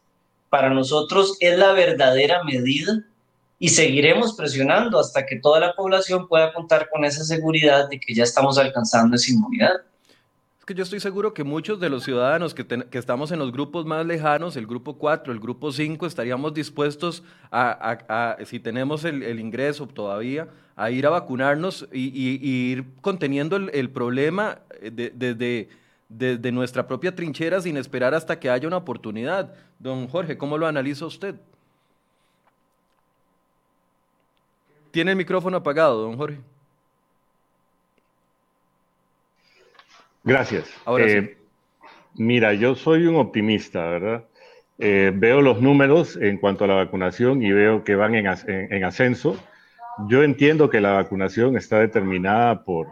Para 0.51 0.71
nosotros 0.71 1.37
es 1.41 1.59
la 1.59 1.73
verdadera 1.73 2.45
medida 2.45 3.05
y 3.59 3.71
seguiremos 3.71 4.35
presionando 4.35 5.01
hasta 5.01 5.27
que 5.27 5.35
toda 5.35 5.59
la 5.59 5.75
población 5.75 6.29
pueda 6.29 6.53
contar 6.53 6.89
con 6.89 7.05
esa 7.05 7.25
seguridad 7.25 7.89
de 7.89 7.99
que 7.99 8.15
ya 8.15 8.23
estamos 8.23 8.57
alcanzando 8.57 9.17
esa 9.17 9.33
inmunidad. 9.33 9.73
Es 10.61 10.65
que 10.65 10.75
yo 10.75 10.85
estoy 10.85 11.01
seguro 11.01 11.35
que 11.35 11.43
muchos 11.43 11.81
de 11.81 11.91
los 11.91 12.05
ciudadanos 12.05 12.55
que, 12.55 12.65
estamos 12.93 13.33
en 13.33 13.41
los 13.41 13.51
grupos 13.51 13.85
más 13.85 14.07
lejanos, 14.07 14.55
el 14.55 14.69
grupo 14.69 14.97
4, 14.97 15.33
el 15.33 15.41
grupo 15.41 15.73
5, 15.73 16.07
estaríamos 16.07 16.55
dispuestos 16.55 17.25
a, 17.51 18.37
si 18.47 18.61
tenemos 18.61 19.05
el, 19.05 19.41
ingreso 19.41 19.89
todavía, 19.89 20.47
a 20.77 20.93
ir 20.93 21.05
a 21.05 21.11
vacunarnos 21.11 21.89
y, 21.93 22.71
ir 22.71 22.85
conteniendo 23.01 23.57
el, 23.57 23.91
problema 23.91 24.61
desde 24.81 25.69
desde 26.11 26.51
nuestra 26.51 26.87
propia 26.87 27.15
trinchera 27.15 27.61
sin 27.61 27.77
esperar 27.77 28.15
hasta 28.15 28.39
que 28.39 28.51
haya 28.51 28.67
una 28.67 28.77
oportunidad. 28.77 29.55
Don 29.79 30.09
Jorge, 30.09 30.37
¿cómo 30.37 30.59
lo 30.59 30.67
analiza 30.67 31.07
usted? 31.07 31.37
Tiene 34.91 35.13
el 35.13 35.17
micrófono 35.17 35.57
apagado, 35.57 36.03
don 36.03 36.17
Jorge. 36.17 36.39
Gracias. 40.25 40.69
Ahora 40.85 41.07
eh, 41.07 41.39
Mira, 42.17 42.53
yo 42.55 42.75
soy 42.75 43.07
un 43.07 43.17
optimista, 43.17 43.89
¿verdad? 43.89 44.25
Eh, 44.79 45.13
veo 45.15 45.41
los 45.41 45.61
números 45.63 46.17
en 46.17 46.39
cuanto 46.39 46.65
a 46.65 46.67
la 46.67 46.75
vacunación 46.75 47.43
y 47.43 47.53
veo 47.53 47.85
que 47.85 47.95
van 47.95 48.15
en 48.17 48.85
ascenso. 48.85 49.39
Yo 50.09 50.25
entiendo 50.25 50.71
que 50.71 50.81
la 50.81 50.93
vacunación 50.93 51.57
está 51.57 51.79
determinada 51.79 52.65
por, 52.65 52.89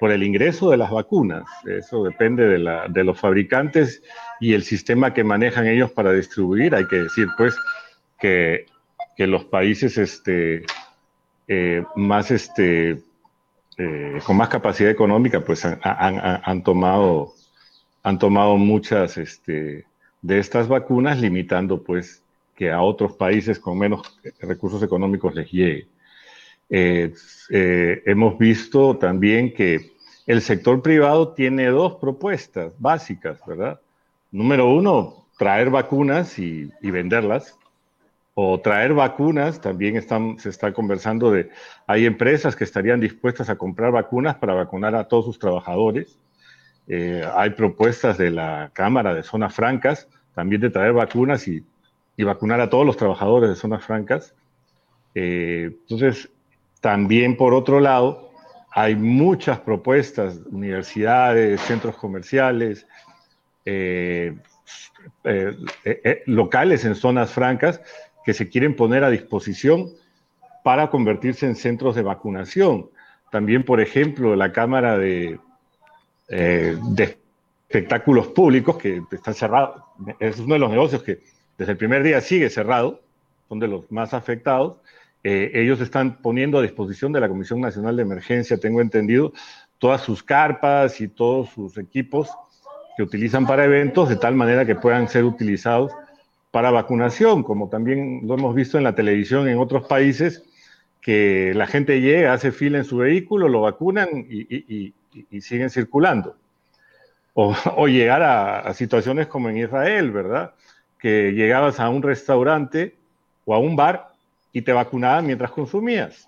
por 0.00 0.10
el 0.10 0.22
ingreso 0.22 0.70
de 0.70 0.76
las 0.76 0.90
vacunas. 0.90 1.44
Eso 1.66 2.04
depende 2.04 2.46
de, 2.46 2.58
la, 2.58 2.88
de, 2.88 3.04
los 3.04 3.18
fabricantes 3.18 4.02
y 4.40 4.54
el 4.54 4.62
sistema 4.62 5.14
que 5.14 5.24
manejan 5.24 5.66
ellos 5.66 5.90
para 5.90 6.12
distribuir. 6.12 6.74
Hay 6.74 6.86
que 6.86 6.96
decir, 6.96 7.28
pues, 7.36 7.56
que, 8.18 8.66
los 9.16 9.44
países 9.44 9.96
este, 9.96 10.64
eh, 11.46 11.84
más, 11.94 12.30
este, 12.30 13.02
eh, 13.78 14.18
con 14.24 14.36
más 14.36 14.48
capacidad 14.48 14.90
económica, 14.90 15.40
pues, 15.40 15.64
han, 15.64 16.62
tomado, 16.62 17.32
han 18.02 18.18
tomado 18.18 18.56
muchas 18.56 19.16
este, 19.16 19.86
de 20.22 20.38
estas 20.38 20.66
vacunas, 20.66 21.20
limitando, 21.20 21.82
pues, 21.82 22.22
que 22.56 22.70
a 22.70 22.82
otros 22.82 23.14
países 23.14 23.58
con 23.58 23.78
menos 23.78 24.20
recursos 24.40 24.82
económicos 24.82 25.34
les 25.34 25.50
llegue. 25.50 25.88
Eh, 26.76 27.14
eh, 27.50 28.02
hemos 28.04 28.36
visto 28.36 28.96
también 28.96 29.54
que 29.54 29.92
el 30.26 30.42
sector 30.42 30.82
privado 30.82 31.28
tiene 31.28 31.66
dos 31.66 31.94
propuestas 32.00 32.74
básicas, 32.80 33.38
¿verdad? 33.46 33.80
Número 34.32 34.68
uno, 34.68 35.28
traer 35.38 35.70
vacunas 35.70 36.36
y, 36.36 36.72
venderlas. 36.82 37.56
O 38.36 38.58
traer 38.58 38.92
vacunas, 38.92 39.60
también 39.60 39.96
están, 39.96 40.40
se 40.40 40.48
está 40.48 40.72
conversando 40.72 41.30
de, 41.30 41.50
hay 41.86 42.06
empresas 42.06 42.56
que 42.56 42.64
estarían 42.64 42.98
dispuestas 42.98 43.48
a 43.48 43.54
comprar 43.54 43.92
vacunas 43.92 44.34
para 44.34 44.54
vacunar 44.54 44.96
a 44.96 45.06
todos 45.06 45.26
sus 45.26 45.38
trabajadores. 45.38 46.18
Eh, 46.88 47.24
hay 47.36 47.50
propuestas 47.50 48.18
de 48.18 48.32
la 48.32 48.72
Cámara 48.72 49.14
de 49.14 49.22
Zonas 49.22 49.54
Francas, 49.54 50.08
también 50.34 50.60
de 50.60 50.70
traer 50.70 50.92
vacunas 50.92 51.46
y, 51.46 51.64
vacunar 52.18 52.60
a 52.60 52.68
todos 52.68 52.84
los 52.84 52.96
trabajadores 52.96 53.48
de 53.48 53.54
zonas 53.54 53.84
francas. 53.84 54.34
entonces, 55.14 56.28
también, 56.84 57.38
por 57.38 57.54
otro 57.54 57.80
lado, 57.80 58.30
hay 58.70 58.94
muchas 58.94 59.58
propuestas, 59.58 60.38
universidades, 60.50 61.58
centros 61.62 61.96
comerciales, 61.96 62.86
eh, 63.64 64.36
eh, 65.24 65.56
eh, 65.86 66.22
locales 66.26 66.84
en 66.84 66.94
zonas 66.94 67.32
francas 67.32 67.80
que 68.22 68.34
se 68.34 68.50
quieren 68.50 68.76
poner 68.76 69.02
a 69.02 69.08
disposición 69.08 69.92
para 70.62 70.90
convertirse 70.90 71.46
en 71.46 71.56
centros 71.56 71.94
de 71.94 72.02
vacunación. 72.02 72.90
También, 73.30 73.64
por 73.64 73.80
ejemplo, 73.80 74.36
la 74.36 74.52
Cámara 74.52 74.98
de, 74.98 75.40
de 76.28 77.18
Espectáculos 77.66 78.26
Públicos, 78.26 78.76
que 78.76 79.00
está 79.10 79.32
cerrado, 79.32 79.86
es 80.20 80.38
uno 80.38 80.52
de 80.52 80.60
los 80.60 80.70
negocios 80.70 81.02
que 81.02 81.22
desde 81.56 81.72
el 81.72 81.78
primer 81.78 82.02
día 82.02 82.20
sigue 82.20 82.50
cerrado, 82.50 83.00
son 83.48 83.58
de 83.58 83.68
los 83.68 83.90
más 83.90 84.12
afectados. 84.12 84.76
Eh, 85.26 85.50
ellos 85.54 85.80
están 85.80 86.18
poniendo 86.20 86.58
a 86.58 86.62
disposición 86.62 87.10
de 87.12 87.20
la 87.20 87.28
Comisión 87.28 87.58
Nacional 87.60 87.96
de 87.96 88.02
Emergencia, 88.02 88.58
tengo 88.58 88.82
entendido, 88.82 89.32
todas 89.78 90.02
sus 90.02 90.22
carpas 90.22 91.00
y 91.00 91.08
todos 91.08 91.48
sus 91.48 91.78
equipos 91.78 92.30
que 92.96 93.02
utilizan 93.02 93.46
para 93.46 93.64
eventos, 93.64 94.10
de 94.10 94.16
tal 94.16 94.34
manera 94.34 94.66
que 94.66 94.76
puedan 94.76 95.08
ser 95.08 95.24
utilizados 95.24 95.92
para 96.50 96.70
vacunación, 96.70 97.42
como 97.42 97.68
también 97.68 98.20
lo 98.24 98.34
hemos 98.34 98.54
visto 98.54 98.78
en 98.78 98.84
la 98.84 98.94
televisión 98.94 99.48
en 99.48 99.58
otros 99.58 99.86
países, 99.86 100.44
que 101.00 101.52
la 101.54 101.66
gente 101.66 102.00
llega, 102.00 102.32
hace 102.32 102.52
fila 102.52 102.78
en 102.78 102.84
su 102.84 102.98
vehículo, 102.98 103.48
lo 103.48 103.62
vacunan 103.62 104.08
y, 104.28 104.94
siguen 105.40 105.70
circulando. 105.70 106.36
O, 107.34 107.54
llegar 107.88 108.22
a, 108.22 108.72
situaciones 108.74 109.26
como 109.26 109.48
en 109.48 109.58
Israel, 109.58 110.12
¿verdad? 110.12 110.54
Que 110.98 111.32
llegabas 111.32 111.80
a 111.80 111.88
un 111.88 112.02
restaurante 112.02 112.94
o 113.44 113.54
a 113.54 113.58
un 113.58 113.74
bar 113.74 114.13
y 114.54 114.62
te 114.62 114.72
vacunaban 114.72 115.26
mientras 115.26 115.50
consumías. 115.50 116.26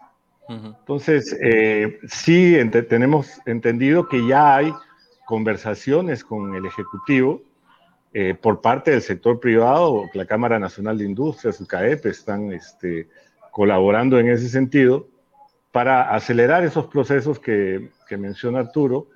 Entonces, 0.49 1.37
eh, 1.41 1.99
sí 2.09 2.57
tenemos 2.89 3.41
entendido 3.47 4.09
que 4.09 4.27
ya 4.27 4.57
hay 4.57 4.73
conversaciones 5.25 6.23
con 6.23 6.55
el 6.55 6.67
Ejecutivo 6.67 7.41
eh, 8.13 8.35
por 8.35 8.61
parte 8.61 8.91
del 8.91 9.03
sector 9.03 9.41
privado, 9.41 10.05
la 10.13 10.27
Cámara 10.27 10.59
Nacional 10.59 10.99
de 10.99 11.05
Industrias, 11.05 11.61
el 11.61 11.67
CAEP, 11.67 12.07
están 12.07 12.53
este, 12.53 13.09
colaborando 13.51 14.19
en 14.19 14.29
ese 14.29 14.49
sentido 14.49 15.07
para 15.71 16.15
acelerar 16.15 16.65
esos 16.65 16.87
procesos 16.87 17.39
que, 17.39 17.91
que 18.09 18.17
menciona 18.17 18.61
Arturo, 18.61 19.09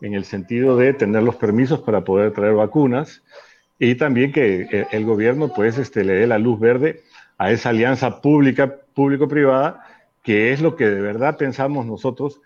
en 0.00 0.14
el 0.14 0.24
sentido 0.24 0.76
de 0.76 0.92
tener 0.92 1.22
los 1.22 1.36
permisos 1.36 1.80
para 1.80 2.02
poder 2.02 2.32
traer 2.32 2.54
vacunas 2.54 3.22
y 3.78 3.94
también 3.94 4.32
que 4.32 4.68
eh, 4.70 4.86
el 4.90 5.04
gobierno 5.04 5.52
pues 5.54 5.78
este, 5.78 6.04
le 6.04 6.14
dé 6.14 6.26
la 6.26 6.38
luz 6.38 6.58
verde 6.58 7.02
a 7.38 7.52
esa 7.52 7.70
alianza 7.70 8.20
pública, 8.20 8.76
público-privada, 8.94 9.84
que 10.22 10.52
es 10.52 10.60
lo 10.60 10.76
que 10.76 10.86
de 10.88 11.00
verdad 11.00 11.36
pensamos 11.36 11.86
nosotros 11.86 12.40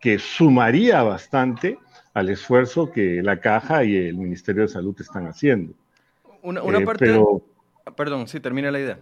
que 0.00 0.18
sumaría 0.18 1.02
bastante 1.02 1.78
al 2.14 2.30
esfuerzo 2.30 2.90
que 2.90 3.22
la 3.22 3.40
Caja 3.40 3.84
y 3.84 3.96
el 3.96 4.14
Ministerio 4.16 4.62
de 4.62 4.68
Salud 4.68 4.96
están 4.98 5.26
haciendo. 5.26 5.74
Una, 6.42 6.60
eh, 6.60 6.84
parte... 6.84 7.20
Perdón, 7.96 8.28
sí, 8.28 8.40
termina 8.40 8.70
la 8.70 8.80
idea. 8.80 8.98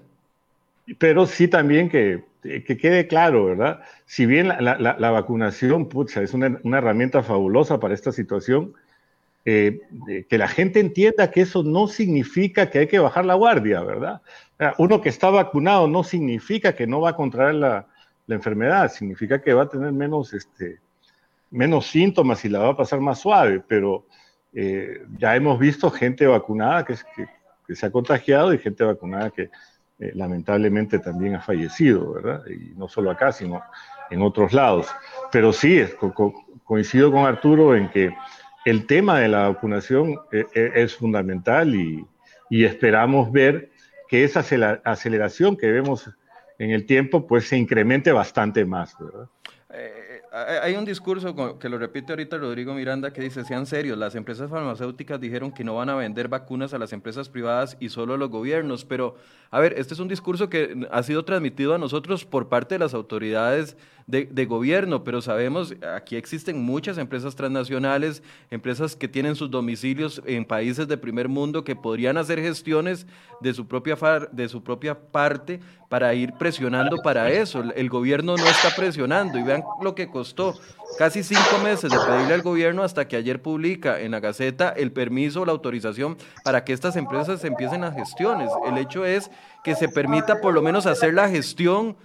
Pero 0.98 1.26
sí 1.26 1.46
también 1.46 1.88
que, 1.88 2.24
que 2.42 2.76
quede 2.76 3.06
claro, 3.06 3.46
¿verdad? 3.46 3.80
Si 4.06 4.26
bien 4.26 4.48
la, 4.48 5.10
vacunación, 5.10 5.88
pucha, 5.88 6.22
es 6.22 6.34
una, 6.34 6.58
herramienta 6.76 7.22
fabulosa 7.22 7.80
para 7.80 7.94
esta 7.94 8.12
situación, 8.12 8.74
eh, 9.46 9.80
que 10.28 10.38
la 10.38 10.48
gente 10.48 10.80
entienda 10.80 11.30
que 11.30 11.42
eso 11.42 11.62
no 11.62 11.86
significa 11.86 12.70
que 12.70 12.80
hay 12.80 12.86
que 12.86 12.98
bajar 12.98 13.26
la 13.26 13.34
guardia, 13.34 13.82
¿verdad? 13.82 14.22
Uno 14.78 15.00
que 15.00 15.08
está 15.08 15.30
vacunado 15.30 15.88
no 15.88 16.04
significa 16.04 16.74
que 16.74 16.86
no 16.86 17.00
va 17.00 17.10
a 17.10 17.16
contraer 17.16 17.56
la, 17.56 17.86
la 18.26 18.34
enfermedad, 18.34 18.90
significa 18.90 19.40
que 19.42 19.52
va 19.52 19.64
a 19.64 19.68
tener 19.68 19.92
menos, 19.92 20.32
este, 20.32 20.80
menos 21.50 21.86
síntomas 21.86 22.44
y 22.44 22.48
la 22.48 22.60
va 22.60 22.70
a 22.70 22.76
pasar 22.76 23.00
más 23.00 23.18
suave, 23.18 23.62
pero 23.66 24.06
eh, 24.52 25.04
ya 25.18 25.36
hemos 25.36 25.58
visto 25.58 25.90
gente 25.90 26.26
vacunada 26.26 26.84
que, 26.84 26.94
que, 27.66 27.74
se 27.74 27.86
ha 27.86 27.90
contagiado 27.90 28.52
y 28.52 28.58
gente 28.58 28.84
vacunada 28.84 29.30
que 29.30 29.50
eh, 29.98 30.12
lamentablemente 30.14 30.98
también 30.98 31.34
ha 31.34 31.40
fallecido, 31.40 32.12
¿verdad? 32.14 32.42
Y 32.46 32.78
no 32.78 32.88
solo 32.88 33.10
acá, 33.10 33.32
sino 33.32 33.62
en 34.10 34.22
otros 34.22 34.52
lados. 34.52 34.86
Pero 35.32 35.52
sí, 35.52 35.82
coincido 36.64 37.10
con 37.10 37.26
Arturo 37.26 37.74
en 37.74 37.88
que 37.90 38.14
el 38.64 38.86
tema 38.86 39.18
de 39.18 39.28
la 39.28 39.48
vacunación 39.48 40.18
eh, 40.32 40.46
es 40.74 40.96
fundamental 40.96 41.74
y, 41.74 42.06
y, 42.48 42.64
esperamos 42.64 43.30
ver 43.32 43.70
que 44.14 44.22
esa 44.22 44.44
aceleración 44.84 45.56
que 45.56 45.72
vemos 45.72 46.08
en 46.60 46.70
el 46.70 46.86
tiempo 46.86 47.26
pues 47.26 47.48
se 47.48 47.56
incremente 47.56 48.12
bastante 48.12 48.64
más, 48.64 48.94
¿verdad? 48.96 49.26
hay 50.62 50.76
un 50.76 50.84
discurso 50.84 51.58
que 51.58 51.68
lo 51.68 51.78
repite 51.78 52.12
ahorita 52.12 52.38
Rodrigo 52.38 52.74
Miranda 52.74 53.12
que 53.12 53.22
dice, 53.22 53.44
sean 53.44 53.66
serios, 53.66 53.98
las 53.98 54.14
empresas 54.14 54.48
farmacéuticas 54.48 55.20
dijeron 55.20 55.50
que 55.50 55.64
no 55.64 55.74
van 55.74 55.90
a 55.90 55.96
vender 55.96 56.28
vacunas 56.28 56.72
a 56.74 56.78
las 56.78 56.92
empresas 56.92 57.28
privadas 57.28 57.76
y 57.80 57.88
solo 57.88 58.14
a 58.14 58.16
los 58.16 58.30
gobiernos, 58.30 58.84
pero 58.84 59.16
a 59.50 59.58
ver, 59.58 59.74
este 59.78 59.94
es 59.94 60.00
un 60.00 60.06
discurso 60.06 60.48
que 60.48 60.86
ha 60.92 61.02
sido 61.02 61.24
transmitido 61.24 61.74
a 61.74 61.78
nosotros 61.78 62.24
por 62.24 62.48
parte 62.48 62.76
de 62.76 62.78
las 62.80 62.94
autoridades 62.94 63.76
de, 64.06 64.44
gobierno, 64.44 65.02
pero 65.02 65.22
sabemos, 65.22 65.74
aquí 65.94 66.16
existen 66.16 66.62
muchas 66.62 66.98
empresas 66.98 67.34
transnacionales, 67.34 68.22
empresas 68.50 68.96
que 68.96 69.08
tienen 69.08 69.34
sus 69.34 69.50
domicilios 69.50 70.22
en 70.26 70.44
países 70.44 70.86
de 70.88 70.98
primer 70.98 71.28
mundo 71.28 71.64
que 71.64 71.74
podrían 71.74 72.18
hacer 72.18 72.40
gestiones 72.40 73.06
de 73.40 73.54
su 73.54 73.66
propia, 73.66 73.96
de 74.30 74.48
su 74.48 74.62
propia 74.62 74.98
parte 74.98 75.60
para 75.88 76.12
ir 76.14 76.34
presionando 76.34 76.98
para 77.02 77.30
eso. 77.30 77.62
El 77.74 77.88
gobierno 77.88 78.36
no 78.36 78.46
está 78.46 78.70
presionando 78.76 79.38
y 79.38 79.42
vean 79.42 79.64
lo 79.80 79.94
que 79.94 80.08
costó 80.08 80.54
casi 80.98 81.22
cinco 81.22 81.58
meses 81.62 81.90
de 81.90 81.98
pedirle 81.98 82.34
al 82.34 82.42
gobierno 82.42 82.82
hasta 82.82 83.08
que 83.08 83.16
ayer 83.16 83.40
publica 83.40 84.00
en 84.00 84.10
la 84.10 84.20
Gaceta 84.20 84.68
el 84.76 84.92
permiso, 84.92 85.44
la 85.46 85.52
autorización 85.52 86.16
para 86.44 86.64
que 86.64 86.72
estas 86.72 86.96
empresas 86.96 87.42
empiecen 87.44 87.80
las 87.80 87.94
gestiones. 87.94 88.50
El 88.66 88.76
hecho 88.78 89.04
es 89.06 89.30
que 89.62 89.74
se 89.74 89.88
permita 89.88 90.40
por 90.40 90.52
lo 90.52 90.62
menos 90.62 90.86
hacer 90.86 91.14
la 91.14 91.28
gestión 91.28 91.96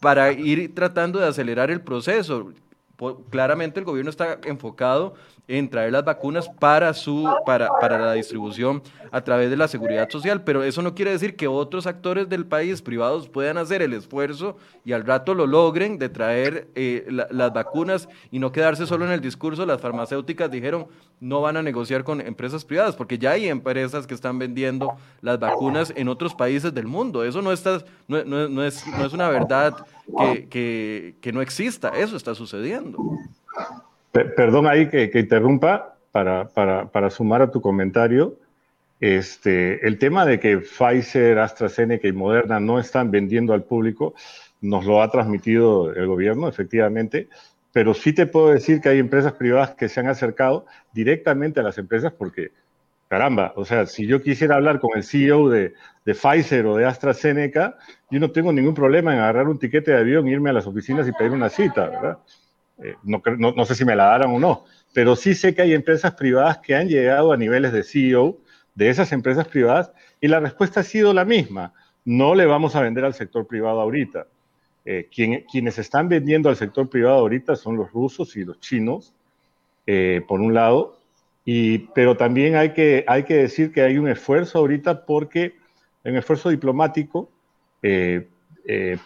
para 0.00 0.32
ir 0.32 0.74
tratando 0.74 1.18
de 1.18 1.26
acelerar 1.26 1.70
el 1.70 1.80
proceso. 1.80 2.52
Claramente 3.30 3.80
el 3.80 3.86
gobierno 3.86 4.10
está 4.10 4.38
enfocado 4.44 5.14
en 5.48 5.68
traer 5.68 5.92
las 5.92 6.04
vacunas 6.04 6.48
para, 6.48 6.92
su, 6.94 7.28
para, 7.44 7.68
para 7.78 7.98
la 7.98 8.12
distribución 8.14 8.82
a 9.12 9.22
través 9.22 9.48
de 9.50 9.56
la 9.56 9.68
seguridad 9.68 10.08
social, 10.10 10.42
pero 10.42 10.64
eso 10.64 10.82
no 10.82 10.94
quiere 10.94 11.12
decir 11.12 11.36
que 11.36 11.46
otros 11.46 11.86
actores 11.86 12.28
del 12.28 12.46
país 12.46 12.82
privados 12.82 13.28
puedan 13.28 13.58
hacer 13.58 13.80
el 13.82 13.92
esfuerzo 13.92 14.56
y 14.84 14.92
al 14.92 15.04
rato 15.04 15.34
lo 15.34 15.46
logren 15.46 15.98
de 15.98 16.08
traer 16.08 16.68
eh, 16.74 17.06
las 17.08 17.52
vacunas 17.52 18.08
y 18.32 18.38
no 18.38 18.50
quedarse 18.50 18.86
solo 18.86 19.04
en 19.04 19.12
el 19.12 19.20
discurso. 19.20 19.64
Las 19.66 19.80
farmacéuticas 19.80 20.50
dijeron 20.50 20.88
no 21.20 21.40
van 21.40 21.56
a 21.56 21.62
negociar 21.62 22.04
con 22.04 22.20
empresas 22.20 22.64
privadas, 22.64 22.94
porque 22.94 23.18
ya 23.18 23.32
hay 23.32 23.48
empresas 23.48 24.06
que 24.06 24.14
están 24.14 24.38
vendiendo 24.38 24.96
las 25.22 25.38
vacunas 25.38 25.92
en 25.96 26.08
otros 26.08 26.34
países 26.34 26.74
del 26.74 26.86
mundo. 26.86 27.24
Eso 27.24 27.40
no, 27.40 27.52
está, 27.52 27.82
no, 28.06 28.22
no, 28.24 28.62
es, 28.62 28.86
no 28.86 29.06
es 29.06 29.12
una 29.12 29.30
verdad 29.30 29.74
que, 30.06 30.48
que, 30.48 31.14
que 31.20 31.32
no 31.32 31.42
exista, 31.42 31.90
eso 31.90 32.16
está 32.16 32.34
sucediendo. 32.34 32.98
Perdón 34.12 34.66
ahí 34.66 34.88
que, 34.88 35.10
interrumpa 35.14 35.96
para, 36.12 36.48
para, 36.48 36.86
para, 36.86 37.10
sumar 37.10 37.42
a 37.42 37.50
tu 37.50 37.60
comentario. 37.60 38.36
Este, 38.98 39.86
el 39.86 39.98
tema 39.98 40.24
de 40.24 40.40
que 40.40 40.58
Pfizer, 40.58 41.38
AstraZeneca 41.38 42.08
y 42.08 42.12
Moderna 42.12 42.60
no 42.60 42.78
están 42.78 43.10
vendiendo 43.10 43.52
al 43.52 43.64
público 43.64 44.14
nos 44.60 44.86
lo 44.86 45.02
ha 45.02 45.10
transmitido 45.10 45.92
el 45.92 46.06
gobierno, 46.06 46.48
efectivamente, 46.48 47.28
pero 47.72 47.92
sí 47.94 48.12
te 48.12 48.26
puedo 48.26 48.48
decir 48.48 48.80
que 48.80 48.88
hay 48.88 48.98
empresas 48.98 49.34
privadas 49.34 49.74
que 49.74 49.88
se 49.88 50.00
han 50.00 50.08
acercado 50.08 50.66
directamente 50.92 51.60
a 51.60 51.62
las 51.62 51.76
empresas 51.78 52.12
porque, 52.16 52.52
caramba, 53.08 53.52
o 53.56 53.64
sea, 53.64 53.86
si 53.86 54.06
yo 54.06 54.22
quisiera 54.22 54.56
hablar 54.56 54.80
con 54.80 54.96
el 54.96 55.04
CEO 55.04 55.48
de, 55.48 55.74
de 56.04 56.14
Pfizer 56.14 56.66
o 56.66 56.76
de 56.76 56.86
AstraZeneca, 56.86 57.76
yo 58.10 58.20
no 58.20 58.30
tengo 58.30 58.52
ningún 58.52 58.74
problema 58.74 59.12
en 59.12 59.20
agarrar 59.20 59.48
un 59.48 59.58
tiquete 59.58 59.92
de 59.92 59.98
avión, 59.98 60.28
irme 60.28 60.50
a 60.50 60.54
las 60.54 60.66
oficinas 60.66 61.06
y 61.08 61.12
pedir 61.12 61.32
una 61.32 61.48
cita, 61.48 61.88
¿verdad? 61.88 62.18
Eh, 62.82 62.94
no, 63.04 63.22
no, 63.38 63.64
sé 63.64 63.74
si 63.74 63.84
me 63.84 63.96
la 63.96 64.04
darán 64.04 64.30
o 64.30 64.38
no, 64.38 64.64
pero 64.92 65.16
sí 65.16 65.34
sé 65.34 65.54
que 65.54 65.62
hay 65.62 65.72
empresas 65.72 66.14
privadas 66.14 66.58
que 66.58 66.74
han 66.74 66.88
llegado 66.88 67.32
a 67.32 67.36
niveles 67.36 67.72
de 67.72 67.82
CEO 67.82 68.38
de 68.74 68.90
esas 68.90 69.12
empresas 69.12 69.48
privadas 69.48 69.92
y 70.20 70.28
la 70.28 70.40
respuesta 70.40 70.80
ha 70.80 70.84
sido 70.84 71.14
la 71.14 71.24
misma. 71.24 71.72
No 72.04 72.34
le 72.34 72.46
vamos 72.46 72.76
a 72.76 72.82
vender 72.82 73.04
al 73.04 73.14
sector 73.14 73.46
privado 73.46 73.80
ahorita. 73.80 74.26
Eh, 74.84 75.08
quienes 75.10 75.78
están 75.78 76.08
vendiendo 76.08 76.48
al 76.48 76.56
sector 76.56 76.88
privado 76.88 77.16
ahorita 77.16 77.56
son 77.56 77.76
los 77.76 77.90
rusos 77.90 78.36
y 78.36 78.44
los 78.44 78.60
chinos, 78.60 79.14
eh, 79.86 80.22
por 80.28 80.40
un 80.40 80.54
lado, 80.54 80.98
y, 81.46 81.78
pero 81.94 82.18
también 82.18 82.56
hay 82.56 82.74
que, 82.74 83.06
hay 83.08 83.22
que 83.22 83.36
decir 83.36 83.72
que 83.72 83.80
hay 83.80 83.96
un 83.96 84.08
esfuerzo 84.08 84.58
ahorita 84.58 85.06
porque, 85.06 85.54
un 86.04 86.16
esfuerzo 86.16 86.50
diplomático, 86.50 87.30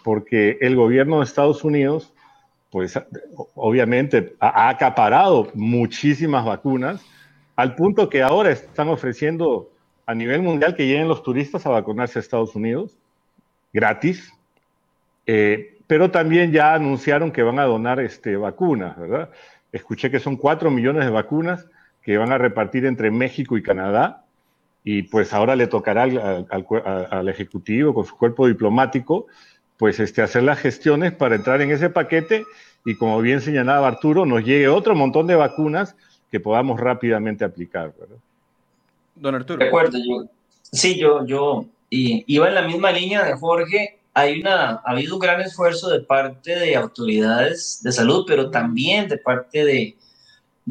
porque 0.03 0.57
el 0.59 0.75
gobierno 0.75 1.19
de 1.19 1.23
Estados 1.23 1.63
Unidos 1.63 2.13
pues 2.71 2.97
obviamente 3.55 4.33
ha 4.39 4.69
acaparado 4.69 5.51
muchísimas 5.53 6.45
vacunas, 6.45 7.05
al 7.57 7.75
punto 7.75 8.09
que 8.09 8.23
ahora 8.23 8.49
están 8.49 8.87
ofreciendo 8.87 9.69
a 10.05 10.15
nivel 10.15 10.41
mundial 10.41 10.73
que 10.73 10.87
lleguen 10.87 11.09
los 11.09 11.21
turistas 11.21 11.65
a 11.65 11.69
vacunarse 11.69 12.17
a 12.17 12.21
Estados 12.21 12.55
Unidos, 12.55 12.97
gratis, 13.73 14.33
eh, 15.27 15.77
pero 15.85 16.11
también 16.11 16.53
ya 16.53 16.73
anunciaron 16.73 17.31
que 17.31 17.43
van 17.43 17.59
a 17.59 17.65
donar 17.65 17.99
este, 17.99 18.37
vacunas, 18.37 18.97
¿verdad? 18.97 19.29
Escuché 19.73 20.09
que 20.09 20.19
son 20.19 20.37
cuatro 20.37 20.71
millones 20.71 21.03
de 21.03 21.11
vacunas 21.11 21.67
que 22.03 22.17
van 22.17 22.31
a 22.31 22.37
repartir 22.37 22.85
entre 22.85 23.11
México 23.11 23.57
y 23.57 23.63
Canadá, 23.63 24.25
y 24.83 25.03
pues 25.03 25.33
ahora 25.33 25.55
le 25.55 25.67
tocará 25.67 26.03
al, 26.03 26.47
al 26.49 27.29
Ejecutivo 27.29 27.93
con 27.93 28.05
su 28.05 28.17
cuerpo 28.17 28.47
diplomático 28.47 29.27
pues 29.81 29.99
este, 29.99 30.21
hacer 30.21 30.43
las 30.43 30.59
gestiones 30.59 31.11
para 31.11 31.33
entrar 31.33 31.59
en 31.59 31.71
ese 31.71 31.89
paquete 31.89 32.45
y 32.85 32.93
como 32.93 33.19
bien 33.19 33.41
señalaba 33.41 33.87
Arturo, 33.87 34.27
nos 34.27 34.43
llegue 34.43 34.67
otro 34.67 34.93
montón 34.93 35.25
de 35.25 35.33
vacunas 35.33 35.95
que 36.29 36.39
podamos 36.39 36.79
rápidamente 36.79 37.43
aplicar. 37.43 37.91
¿verdad? 37.99 38.17
Don 39.15 39.33
Arturo. 39.33 39.57
De 39.57 39.69
acuerdo, 39.69 39.97
yo, 39.97 40.29
sí, 40.61 40.99
yo, 40.99 41.25
yo 41.25 41.65
y, 41.89 42.23
iba 42.27 42.47
en 42.47 42.53
la 42.53 42.61
misma 42.61 42.91
línea 42.91 43.23
de 43.23 43.33
Jorge. 43.33 43.97
Hay 44.13 44.41
una, 44.41 44.69
ha 44.69 44.91
habido 44.91 45.15
un 45.15 45.19
gran 45.19 45.41
esfuerzo 45.41 45.89
de 45.89 46.01
parte 46.01 46.59
de 46.59 46.75
autoridades 46.75 47.81
de 47.81 47.91
salud, 47.91 48.23
pero 48.27 48.51
también 48.51 49.07
de 49.07 49.17
parte 49.17 49.65
de, 49.65 49.95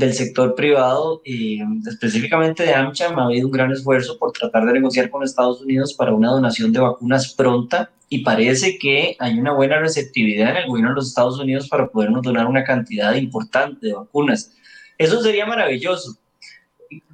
del 0.00 0.14
sector 0.14 0.54
privado, 0.54 1.20
y 1.24 1.60
específicamente 1.86 2.64
de 2.64 2.74
AmCham, 2.74 3.18
ha 3.18 3.26
habido 3.26 3.46
un 3.46 3.52
gran 3.52 3.70
esfuerzo 3.70 4.18
por 4.18 4.32
tratar 4.32 4.66
de 4.66 4.72
negociar 4.72 5.10
con 5.10 5.22
Estados 5.22 5.60
Unidos 5.60 5.94
para 5.94 6.12
una 6.12 6.30
donación 6.30 6.72
de 6.72 6.80
vacunas 6.80 7.34
pronta 7.34 7.90
y 8.08 8.24
parece 8.24 8.78
que 8.78 9.14
hay 9.20 9.38
una 9.38 9.52
buena 9.52 9.78
receptividad 9.78 10.50
en 10.50 10.56
el 10.56 10.66
gobierno 10.66 10.90
de 10.90 10.96
los 10.96 11.08
Estados 11.08 11.38
Unidos 11.38 11.68
para 11.68 11.86
podernos 11.86 12.22
donar 12.22 12.46
una 12.46 12.64
cantidad 12.64 13.14
importante 13.14 13.86
de 13.86 13.92
vacunas. 13.92 14.52
Eso 14.98 15.22
sería 15.22 15.46
maravilloso. 15.46 16.16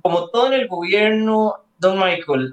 Como 0.00 0.28
todo 0.30 0.46
en 0.46 0.54
el 0.54 0.68
gobierno, 0.68 1.65
don 1.78 1.98
Michael, 1.98 2.52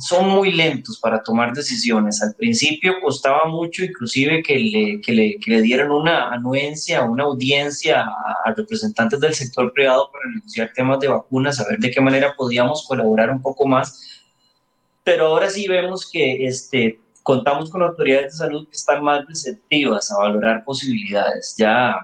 son 0.00 0.28
muy 0.28 0.52
lentos 0.52 0.98
para 0.98 1.22
tomar 1.22 1.52
decisiones. 1.52 2.22
Al 2.22 2.34
principio 2.34 2.94
costaba 3.00 3.44
mucho 3.46 3.84
inclusive 3.84 4.42
que 4.42 4.58
le, 4.58 5.00
que 5.00 5.12
le, 5.12 5.38
que 5.38 5.50
le 5.52 5.62
dieran 5.62 5.90
una 5.90 6.30
anuencia, 6.30 7.02
una 7.02 7.24
audiencia 7.24 8.02
a, 8.02 8.36
a, 8.44 8.54
representantes 8.54 9.20
del 9.20 9.34
sector 9.34 9.72
privado 9.72 10.10
para 10.10 10.24
negociar 10.34 10.72
temas 10.74 10.98
de 11.00 11.08
vacunas, 11.08 11.60
a 11.60 11.68
ver 11.68 11.78
de 11.78 11.90
qué 11.90 12.00
manera 12.00 12.34
podíamos 12.36 12.84
colaborar 12.86 13.30
un 13.30 13.42
poco 13.42 13.66
más. 13.66 14.24
Pero 15.04 15.26
ahora 15.26 15.48
sí 15.48 15.68
vemos 15.68 16.10
que 16.10 16.46
este, 16.46 16.98
contamos 17.22 17.70
con 17.70 17.82
autoridades 17.82 18.32
de 18.32 18.38
salud 18.38 18.66
que 18.68 18.76
están 18.76 19.04
más 19.04 19.24
receptivas 19.26 20.10
a 20.10 20.18
valorar 20.18 20.64
posibilidades. 20.64 21.54
Ya 21.56 21.94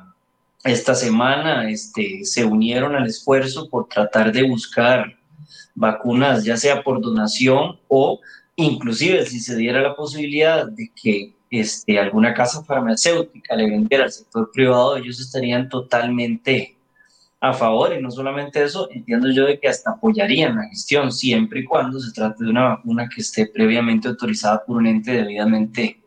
esta 0.62 0.94
semana 0.94 1.68
este, 1.68 2.24
se 2.24 2.44
unieron 2.44 2.94
al 2.94 3.06
esfuerzo 3.06 3.68
por 3.68 3.88
tratar 3.88 4.30
de 4.30 4.44
buscar 4.44 5.16
vacunas, 5.74 6.44
ya 6.44 6.56
sea 6.56 6.82
por 6.82 7.00
donación 7.00 7.78
o 7.88 8.20
inclusive 8.56 9.24
si 9.26 9.40
se 9.40 9.56
diera 9.56 9.80
la 9.80 9.94
posibilidad 9.94 10.66
de 10.66 10.90
que 10.94 11.34
este, 11.50 11.98
alguna 11.98 12.34
casa 12.34 12.64
farmacéutica 12.64 13.54
le 13.56 13.70
vendiera 13.70 14.04
al 14.04 14.12
sector 14.12 14.50
privado, 14.52 14.96
ellos 14.96 15.20
estarían 15.20 15.68
totalmente 15.68 16.76
a 17.40 17.52
favor 17.52 17.92
y 17.92 18.00
no 18.00 18.10
solamente 18.10 18.62
eso, 18.62 18.88
entiendo 18.90 19.30
yo 19.30 19.44
de 19.46 19.58
que 19.58 19.68
hasta 19.68 19.90
apoyarían 19.90 20.56
la 20.56 20.68
gestión 20.68 21.10
siempre 21.10 21.60
y 21.60 21.64
cuando 21.64 21.98
se 21.98 22.12
trate 22.12 22.44
de 22.44 22.50
una 22.50 22.68
vacuna 22.68 23.08
que 23.12 23.20
esté 23.20 23.46
previamente 23.46 24.08
autorizada 24.08 24.64
por 24.64 24.76
un 24.76 24.86
ente 24.86 25.12
debidamente 25.12 26.00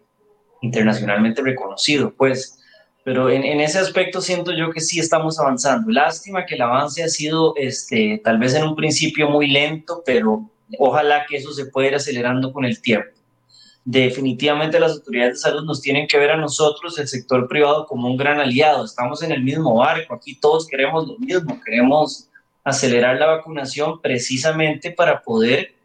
internacionalmente 0.61 1.41
reconocido, 1.41 2.13
pues. 2.15 2.59
Pero 3.05 3.29
en, 3.29 3.45
en, 3.45 3.61
ese 3.61 3.79
aspecto 3.79 4.19
siento 4.19 4.51
yo 4.51 4.71
que 4.71 4.81
sí 4.81 4.99
estamos 4.99 5.39
avanzando. 5.39 5.89
Lástima 5.89 6.45
que 6.45 6.55
el 6.55 6.61
avance 6.63 7.03
ha 7.03 7.07
sido 7.07 7.53
este, 7.55 8.19
tal 8.21 8.37
vez 8.39 8.53
en 8.55 8.63
un 8.63 8.75
principio 8.75 9.29
muy 9.29 9.47
lento, 9.47 10.03
pero 10.05 10.49
ojalá 10.77 11.25
que 11.25 11.37
eso 11.37 11.53
se 11.53 11.67
pueda 11.67 11.87
ir 11.87 11.95
acelerando 11.95 12.51
con 12.51 12.65
el 12.65 12.81
tiempo 12.81 13.15
definitivamente 13.85 14.79
las 14.79 14.93
autoridades 14.93 15.35
de 15.35 15.39
salud 15.39 15.63
nos 15.63 15.79
tienen 15.79 16.07
que 16.07 16.17
ver 16.17 16.31
a 16.31 16.37
nosotros, 16.37 16.97
el 16.97 17.07
sector 17.07 17.47
privado, 17.47 17.85
como 17.85 18.09
un 18.09 18.17
gran 18.17 18.39
aliado. 18.39 18.83
Estamos 18.83 19.21
en 19.21 19.31
el 19.31 19.43
mismo 19.43 19.75
barco, 19.75 20.15
aquí 20.15 20.35
todos 20.35 20.67
queremos 20.67 21.07
lo 21.07 21.17
mismo, 21.19 21.61
queremos 21.63 22.27
acelerar 22.63 23.17
la 23.17 23.27
vacunación 23.27 24.01
precisamente 24.01 24.89
para 24.89 25.21
poder 25.21 25.75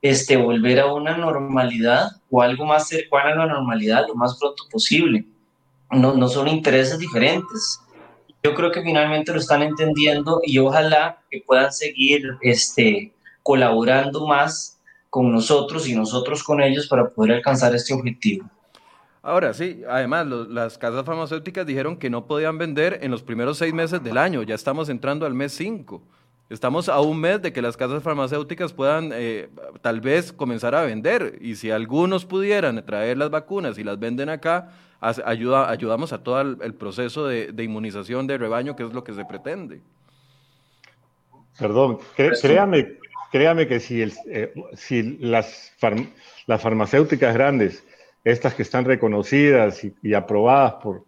este, 0.00 0.36
volver 0.36 0.78
a 0.78 0.92
una 0.92 1.16
normalidad 1.16 2.12
o 2.30 2.40
algo 2.40 2.64
más 2.64 2.88
cercano 2.88 3.42
a 3.42 3.46
la 3.46 3.52
normalidad 3.52 4.06
lo 4.06 4.14
más 4.14 4.38
pronto 4.38 4.62
posible. 4.70 5.26
No, 5.90 6.14
no 6.14 6.28
son 6.28 6.48
intereses 6.48 6.98
diferentes. 6.98 7.80
Yo 8.42 8.54
creo 8.54 8.70
que 8.70 8.82
finalmente 8.82 9.32
lo 9.32 9.38
están 9.38 9.62
entendiendo 9.62 10.40
y 10.44 10.58
ojalá 10.58 11.22
que 11.30 11.42
puedan 11.46 11.72
seguir 11.72 12.38
este, 12.40 13.12
colaborando 13.42 14.26
más 14.26 14.78
con 15.10 15.32
nosotros 15.32 15.88
y 15.88 15.94
nosotros 15.94 16.42
con 16.42 16.62
ellos 16.62 16.86
para 16.86 17.08
poder 17.08 17.32
alcanzar 17.32 17.74
este 17.74 17.92
objetivo. 17.92 18.48
Ahora 19.22 19.52
sí, 19.52 19.82
además 19.86 20.26
las 20.26 20.78
casas 20.78 21.04
farmacéuticas 21.04 21.66
dijeron 21.66 21.98
que 21.98 22.08
no 22.08 22.26
podían 22.26 22.56
vender 22.56 23.00
en 23.02 23.10
los 23.10 23.22
primeros 23.22 23.58
seis 23.58 23.74
meses 23.74 24.02
del 24.02 24.16
año, 24.16 24.42
ya 24.42 24.54
estamos 24.54 24.88
entrando 24.88 25.26
al 25.26 25.34
mes 25.34 25.52
cinco. 25.52 26.02
Estamos 26.48 26.88
a 26.88 26.98
un 27.00 27.20
mes 27.20 27.40
de 27.42 27.52
que 27.52 27.62
las 27.62 27.76
casas 27.76 28.02
farmacéuticas 28.02 28.72
puedan 28.72 29.10
eh, 29.12 29.50
tal 29.82 30.00
vez 30.00 30.32
comenzar 30.32 30.74
a 30.74 30.82
vender 30.82 31.38
y 31.40 31.54
si 31.54 31.70
algunos 31.70 32.24
pudieran 32.24 32.84
traer 32.84 33.18
las 33.18 33.30
vacunas 33.30 33.78
y 33.78 33.84
las 33.84 34.00
venden 34.00 34.30
acá, 34.30 34.70
ayuda, 35.00 35.70
ayudamos 35.70 36.12
a 36.12 36.22
todo 36.22 36.40
el, 36.40 36.74
proceso 36.74 37.26
de, 37.26 37.52
de, 37.52 37.64
inmunización 37.64 38.26
de 38.26 38.38
rebaño, 38.38 38.76
que 38.76 38.84
es 38.84 38.92
lo 38.92 39.02
que 39.02 39.14
se 39.14 39.24
pretende. 39.24 39.80
Perdón, 41.58 41.98
créame, 42.16 42.98
créame 43.30 43.66
que 43.66 43.80
si, 43.80 44.02
el, 44.02 44.12
eh, 44.28 44.52
si 44.74 45.18
las, 45.18 45.72
las 46.46 46.62
farmacéuticas 46.62 47.34
grandes, 47.34 47.84
estas 48.24 48.54
que 48.54 48.62
están 48.62 48.84
reconocidas 48.84 49.82
y, 50.02 50.14
aprobadas 50.14 50.74
por 50.82 51.04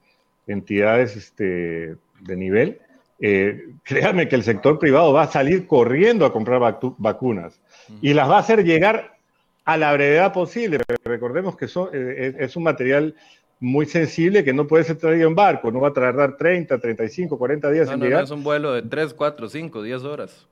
entidades 0.46 1.16
este, 1.16 1.96
de 2.20 2.36
nivel, 2.36 2.80
eh, 3.20 3.66
créame 3.84 4.28
que 4.28 4.36
el 4.36 4.42
sector 4.42 4.78
privado 4.78 5.12
va 5.12 5.22
a 5.22 5.30
salir 5.30 5.66
corriendo 5.66 6.26
a 6.26 6.32
comprar 6.32 6.60
vacunas 6.98 7.60
y 8.00 8.14
las 8.14 8.28
va 8.28 8.36
a 8.36 8.40
hacer 8.40 8.64
llegar 8.64 9.16
a 9.64 9.76
la 9.76 9.92
brevedad 9.92 10.32
posible. 10.32 10.78
Recordemos 11.04 11.56
que 11.56 11.68
son, 11.68 11.90
eh, 11.92 12.34
es 12.38 12.56
un 12.56 12.64
material 12.64 13.14
muy 13.62 13.86
sensible 13.86 14.44
que 14.44 14.52
no 14.52 14.66
puede 14.66 14.84
ser 14.84 14.96
traído 14.96 15.28
en 15.28 15.34
barco, 15.34 15.70
no 15.70 15.80
va 15.80 15.88
a 15.88 15.92
tardar 15.92 16.36
30, 16.36 16.78
35, 16.78 17.38
40 17.38 17.70
días 17.70 17.86
no, 17.86 17.94
en 17.94 17.98
no, 18.00 18.04
llegar. 18.04 18.20
No, 18.20 18.24
es 18.24 18.30
un 18.30 18.42
vuelo 18.42 18.72
de 18.72 18.82
3, 18.82 19.14
4, 19.14 19.48
5, 19.48 19.82
10 19.82 20.04
horas 20.04 20.46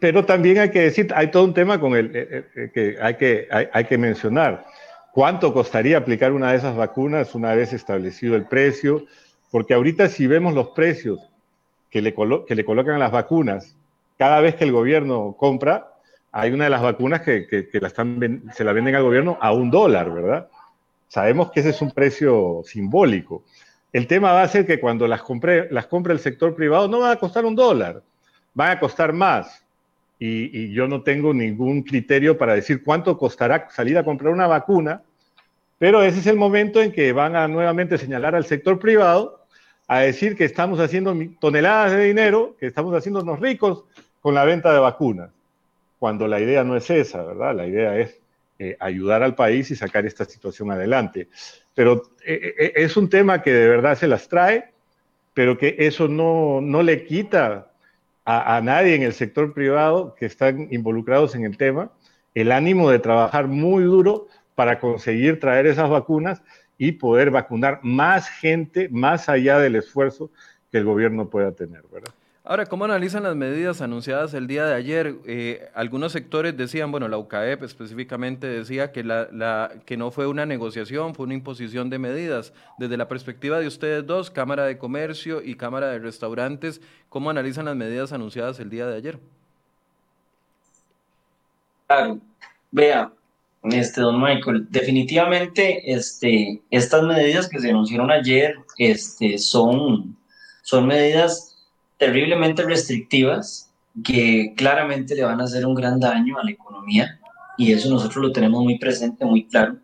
pero 0.00 0.24
también 0.24 0.58
hay 0.58 0.70
que 0.70 0.80
decir, 0.80 1.12
hay 1.14 1.30
todo 1.30 1.44
un 1.44 1.54
tema 1.54 1.78
con 1.78 1.94
el, 1.94 2.06
eh, 2.06 2.28
eh, 2.30 2.44
eh, 2.56 2.70
que, 2.72 2.96
hay 3.00 3.14
que 3.14 3.46
hay, 3.50 3.68
hay, 3.72 3.84
que 3.84 3.98
mencionar. 3.98 4.64
¿Cuánto 5.12 5.52
costaría 5.52 5.98
aplicar 5.98 6.32
una 6.32 6.50
de 6.50 6.56
esas 6.56 6.76
vacunas 6.76 7.34
una 7.34 7.54
vez 7.54 7.72
establecido 7.72 8.34
el 8.34 8.46
precio? 8.46 9.04
Porque 9.50 9.74
ahorita 9.74 10.08
si 10.08 10.26
vemos 10.26 10.54
los 10.54 10.68
precios 10.70 11.20
que 11.90 12.02
le, 12.02 12.14
que 12.46 12.54
le 12.54 12.64
colocan 12.64 12.96
a 12.96 12.98
las 12.98 13.12
vacunas, 13.12 13.76
cada 14.18 14.40
vez 14.40 14.56
que 14.56 14.64
el 14.64 14.72
gobierno 14.72 15.36
compra, 15.38 15.92
hay 16.32 16.50
una 16.50 16.64
de 16.64 16.70
las 16.70 16.82
vacunas 16.82 17.20
que, 17.20 17.46
que, 17.46 17.68
que 17.68 17.80
la 17.80 17.88
están, 17.88 18.42
se 18.52 18.64
la 18.64 18.72
venden 18.72 18.96
al 18.96 19.04
gobierno 19.04 19.38
a 19.40 19.52
un 19.52 19.70
dólar, 19.70 20.12
¿verdad? 20.12 20.48
Sabemos 21.08 21.50
que 21.52 21.60
ese 21.60 21.70
es 21.70 21.82
un 21.82 21.90
precio 21.90 22.62
simbólico. 22.64 23.44
El 23.92 24.06
tema 24.06 24.32
va 24.32 24.42
a 24.42 24.48
ser 24.48 24.66
que 24.66 24.80
cuando 24.80 25.06
las 25.06 25.22
compre, 25.22 25.70
las 25.70 25.86
compre 25.86 26.12
el 26.12 26.18
sector 26.18 26.54
privado 26.54 26.88
no 26.88 27.00
va 27.00 27.12
a 27.12 27.16
costar 27.16 27.44
un 27.44 27.54
dólar 27.54 28.02
van 28.54 28.70
a 28.70 28.80
costar 28.80 29.12
más. 29.12 29.62
Y, 30.18 30.58
y, 30.58 30.72
yo 30.72 30.86
no 30.86 31.02
tengo 31.02 31.34
ningún 31.34 31.82
criterio 31.82 32.38
para 32.38 32.54
decir 32.54 32.82
cuánto 32.82 33.18
costará 33.18 33.68
salir 33.70 33.98
a 33.98 34.04
comprar 34.04 34.32
una 34.32 34.46
vacuna, 34.46 35.02
pero 35.78 36.02
ese 36.02 36.20
es 36.20 36.26
el 36.28 36.36
momento 36.36 36.80
en 36.80 36.92
que 36.92 37.12
van 37.12 37.36
a 37.36 37.48
nuevamente 37.48 37.98
señalar 37.98 38.34
al 38.34 38.46
sector 38.46 38.78
privado 38.78 39.44
a 39.88 39.98
decir 39.98 40.36
que 40.36 40.44
estamos 40.44 40.78
haciendo 40.78 41.14
toneladas 41.40 41.92
de 41.92 42.04
dinero, 42.04 42.56
que 42.58 42.68
estamos 42.68 42.94
haciéndonos 42.94 43.40
ricos 43.40 43.84
con 44.22 44.34
la 44.34 44.44
venta 44.44 44.72
de 44.72 44.78
vacunas, 44.78 45.30
cuando 45.98 46.26
la 46.26 46.40
idea 46.40 46.64
no 46.64 46.76
es 46.76 46.88
esa, 46.88 47.22
¿verdad? 47.22 47.54
La 47.54 47.66
idea 47.66 47.98
es 47.98 48.18
eh, 48.58 48.76
ayudar 48.78 49.22
al 49.22 49.34
país 49.34 49.70
y 49.70 49.76
sacar 49.76 50.06
esta 50.06 50.24
situación 50.24 50.70
adelante. 50.70 51.28
Pero 51.74 52.02
eh, 52.24 52.54
eh, 52.56 52.72
es 52.76 52.96
un 52.96 53.08
tema 53.08 53.42
que 53.42 53.52
de 53.52 53.68
verdad 53.68 53.98
se 53.98 54.06
las 54.06 54.28
trae, 54.28 54.70
pero 55.34 55.58
que 55.58 55.74
eso 55.78 56.06
no, 56.06 56.60
no 56.60 56.82
le 56.82 57.04
quita 57.04 57.72
a, 58.24 58.60
nadie 58.62 58.94
en 58.94 59.02
el 59.02 59.12
sector 59.12 59.52
privado 59.52 60.14
que 60.14 60.26
están 60.26 60.68
involucrados 60.70 61.34
en 61.34 61.44
el 61.44 61.58
tema 61.58 61.90
el 62.34 62.52
ánimo 62.52 62.90
de 62.90 62.98
trabajar 62.98 63.48
muy 63.48 63.84
duro 63.84 64.28
para 64.54 64.80
conseguir 64.80 65.40
traer 65.40 65.66
esas 65.66 65.90
vacunas 65.90 66.42
y 66.78 66.92
poder 66.92 67.30
vacunar 67.30 67.80
más 67.82 68.28
gente 68.28 68.88
más 68.88 69.28
allá 69.28 69.58
del 69.58 69.76
esfuerzo 69.76 70.30
que 70.70 70.78
el 70.78 70.84
gobierno 70.84 71.28
pueda 71.28 71.52
tener, 71.52 71.82
¿verdad? 71.92 72.12
Ahora, 72.46 72.66
¿cómo 72.66 72.84
analizan 72.84 73.22
las 73.22 73.34
medidas 73.34 73.80
anunciadas 73.80 74.34
el 74.34 74.46
día 74.46 74.66
de 74.66 74.74
ayer? 74.74 75.16
Eh, 75.24 75.66
algunos 75.72 76.12
sectores 76.12 76.54
decían, 76.54 76.92
bueno, 76.92 77.08
la 77.08 77.16
UCAEP 77.16 77.62
específicamente 77.62 78.46
decía 78.46 78.92
que, 78.92 79.02
la, 79.02 79.70
que 79.86 79.96
no 79.96 80.10
fue 80.10 80.26
una 80.26 80.44
negociación, 80.44 81.14
fue 81.14 81.24
una 81.24 81.32
imposición 81.32 81.88
de 81.88 81.98
medidas. 81.98 82.52
Desde 82.76 82.98
la 82.98 83.08
perspectiva 83.08 83.58
de 83.60 83.66
ustedes 83.66 84.06
dos, 84.06 84.30
Cámara 84.30 84.66
de 84.66 84.76
Comercio 84.76 85.40
y 85.42 85.54
Cámara 85.54 85.88
de 85.88 86.00
Restaurantes, 86.00 86.82
¿cómo 87.08 87.30
analizan 87.30 87.64
las 87.64 87.76
medidas 87.76 88.12
anunciadas 88.12 88.60
el 88.60 88.68
día 88.68 88.86
de 88.88 88.96
ayer? 88.98 89.18
Claro, 91.86 92.18
vea, 92.70 93.10
este, 93.62 94.02
don 94.02 94.20
Michael, 94.20 94.66
definitivamente 94.68 95.90
este, 95.90 96.60
estas 96.70 97.04
medidas 97.04 97.48
que 97.48 97.58
se 97.58 97.70
anunciaron 97.70 98.10
ayer 98.10 98.54
este, 98.76 99.38
son, 99.38 100.14
son 100.60 100.86
medidas 100.86 101.53
terriblemente 101.96 102.62
restrictivas 102.62 103.72
que 104.02 104.54
claramente 104.56 105.14
le 105.14 105.24
van 105.24 105.40
a 105.40 105.44
hacer 105.44 105.64
un 105.66 105.74
gran 105.74 106.00
daño 106.00 106.38
a 106.38 106.44
la 106.44 106.50
economía 106.50 107.20
y 107.56 107.72
eso 107.72 107.88
nosotros 107.88 108.16
lo 108.16 108.32
tenemos 108.32 108.62
muy 108.62 108.78
presente, 108.78 109.24
muy 109.24 109.46
claro. 109.46 109.76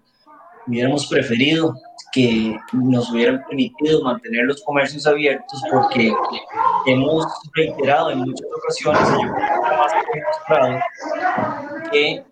hubiéramos 0.67 1.07
preferido 1.07 1.75
que 2.13 2.59
nos 2.73 3.11
hubieran 3.13 3.45
permitido 3.47 4.03
mantener 4.03 4.45
los 4.45 4.63
comercios 4.63 5.07
abiertos 5.07 5.63
porque 5.71 6.13
hemos 6.87 7.27
reiterado 7.55 8.11
en 8.11 8.19
muchas 8.19 8.49
ocasiones, 8.57 9.01
que 11.93 12.25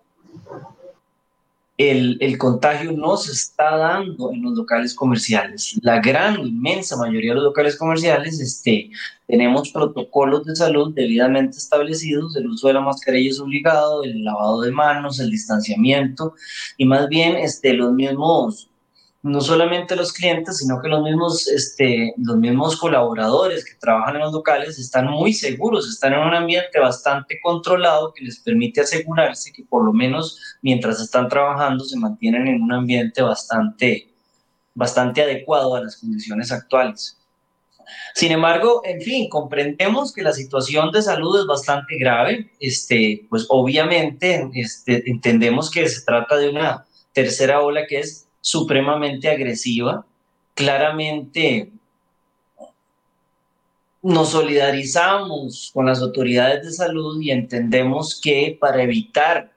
el, 1.79 2.17
el, 2.19 2.37
contagio 2.37 2.91
no 2.91 3.15
se 3.15 3.31
está 3.31 3.77
dando 3.77 4.33
en 4.33 4.41
los 4.41 4.53
locales 4.53 4.93
comerciales. 4.93 5.79
La 5.81 6.01
gran, 6.01 6.45
inmensa 6.45 6.97
mayoría 6.97 7.31
de 7.31 7.35
los 7.35 7.45
locales 7.45 7.77
comerciales 7.77 8.37
este, 8.41 8.91
tenemos 9.27 9.71
protocolos 9.71 10.43
de 10.43 10.57
salud 10.57 10.93
debidamente 10.93 11.57
establecidos, 11.57 12.35
el 12.35 12.47
uso 12.47 12.67
de 12.67 12.73
la 12.73 12.81
mascarilla 12.81 13.29
es 13.29 13.39
obligado, 13.39 14.03
el 14.03 14.25
lavado 14.25 14.59
de 14.59 14.71
manos, 14.71 15.21
el 15.21 15.31
distanciamiento 15.31 16.33
y 16.77 16.83
más 16.83 17.07
bien 17.07 17.37
este, 17.37 17.71
los 17.71 17.93
mismos 17.93 18.68
no 19.21 19.41
solamente 19.41 19.95
los 19.97 20.13
clientes, 20.13 20.59
sino 20.59 20.81
que 20.81 20.87
los 20.87 21.03
mismos, 21.03 21.47
este, 21.47 22.13
los 22.17 22.37
mismos 22.37 22.77
colaboradores 22.77 23.65
que 23.65 23.75
trabajan 23.75 24.15
en 24.15 24.21
los 24.21 24.31
locales 24.31 24.79
están 24.79 25.07
muy 25.07 25.33
seguros, 25.33 25.89
están 25.89 26.13
en 26.13 26.19
un 26.19 26.33
ambiente 26.33 26.79
bastante 26.79 27.37
controlado 27.43 28.13
que 28.13 28.23
les 28.23 28.39
permite 28.39 28.81
asegurarse 28.81 29.51
que 29.51 29.63
por 29.63 29.83
lo 29.83 29.91
menos 29.91 30.39
mientras 30.61 31.01
están 31.01 31.27
trabajando 31.27 31.83
se 31.83 31.97
mantienen 31.97 32.47
en 32.47 32.61
un 32.61 32.71
ambiente 32.71 33.21
bastante, 33.21 34.09
bastante 34.73 35.21
adecuado 35.21 35.75
a 35.75 35.83
las 35.83 35.97
condiciones 35.97 36.51
actuales. 36.53 37.17
Sin 38.13 38.31
embargo, 38.31 38.81
en 38.85 39.01
fin, 39.01 39.27
comprendemos 39.29 40.13
que 40.13 40.21
la 40.21 40.31
situación 40.31 40.91
de 40.91 41.01
salud 41.01 41.39
es 41.39 41.45
bastante 41.45 41.97
grave. 41.97 42.51
Este, 42.59 43.25
pues 43.29 43.47
obviamente 43.49 44.47
este, 44.53 45.09
entendemos 45.09 45.69
que 45.71 45.89
se 45.89 46.05
trata 46.05 46.37
de 46.37 46.49
una 46.49 46.85
tercera 47.13 47.61
ola 47.61 47.85
que 47.87 47.99
es 47.99 48.28
supremamente 48.41 49.29
agresiva. 49.29 50.05
Claramente 50.53 51.71
nos 54.01 54.29
solidarizamos 54.29 55.71
con 55.73 55.85
las 55.85 56.01
autoridades 56.01 56.65
de 56.65 56.71
salud 56.71 57.21
y 57.21 57.31
entendemos 57.31 58.19
que 58.21 58.57
para 58.59 58.81
evitar 58.81 59.51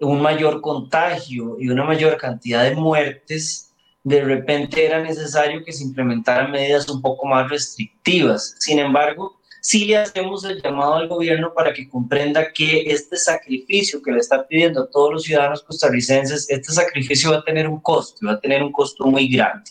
un 0.00 0.20
mayor 0.20 0.60
contagio 0.60 1.56
y 1.60 1.68
una 1.68 1.84
mayor 1.84 2.16
cantidad 2.16 2.64
de 2.64 2.74
muertes, 2.74 3.72
de 4.02 4.24
repente 4.24 4.84
era 4.84 5.00
necesario 5.00 5.64
que 5.64 5.72
se 5.72 5.84
implementaran 5.84 6.50
medidas 6.50 6.88
un 6.88 7.00
poco 7.00 7.26
más 7.26 7.48
restrictivas. 7.48 8.56
Sin 8.58 8.80
embargo, 8.80 9.38
sí 9.62 9.84
le 9.84 9.96
hacemos 9.96 10.44
el 10.44 10.60
llamado 10.60 10.94
al 10.94 11.08
gobierno 11.08 11.54
para 11.54 11.72
que 11.72 11.88
comprenda 11.88 12.52
que 12.52 12.82
este 12.86 13.16
sacrificio 13.16 14.02
que 14.02 14.10
le 14.10 14.18
está 14.18 14.46
pidiendo 14.46 14.82
a 14.82 14.90
todos 14.90 15.12
los 15.12 15.22
ciudadanos 15.22 15.62
costarricenses, 15.62 16.50
este 16.50 16.72
sacrificio 16.72 17.30
va 17.30 17.38
a 17.38 17.44
tener 17.44 17.68
un 17.68 17.80
costo, 17.80 18.26
va 18.26 18.32
a 18.32 18.40
tener 18.40 18.62
un 18.62 18.72
costo 18.72 19.06
muy 19.06 19.28
grande. 19.28 19.70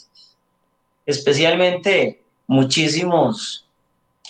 Especialmente 1.05 2.23
muchísimos 2.47 3.67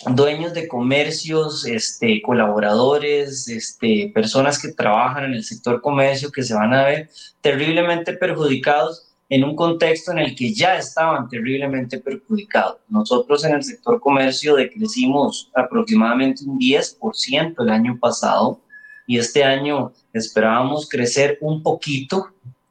dueños 0.06 0.52
de 0.52 0.66
comercios, 0.66 1.64
este, 1.64 2.20
colaboradores, 2.22 3.46
este, 3.46 4.10
personas 4.12 4.60
que 4.60 4.72
trabajan 4.72 5.26
en 5.26 5.34
el 5.34 5.44
sector 5.44 5.80
comercio 5.80 6.32
que 6.32 6.42
se 6.42 6.54
van 6.54 6.74
a 6.74 6.86
ver 6.86 7.08
terriblemente 7.40 8.14
perjudicados 8.14 9.11
en 9.32 9.44
un 9.44 9.56
contexto 9.56 10.12
en 10.12 10.18
el 10.18 10.34
que 10.34 10.52
ya 10.52 10.76
estaban 10.76 11.26
terriblemente 11.26 11.98
perjudicados. 11.98 12.80
Nosotros 12.90 13.42
en 13.46 13.54
el 13.54 13.64
sector 13.64 13.98
comercio 13.98 14.56
decrecimos 14.56 15.50
aproximadamente 15.54 16.44
un 16.44 16.58
10% 16.58 17.54
el 17.58 17.70
año 17.70 17.98
pasado 17.98 18.60
y 19.06 19.16
este 19.16 19.42
año 19.42 19.94
esperábamos 20.12 20.86
crecer 20.86 21.38
un 21.40 21.62
poquito. 21.62 22.26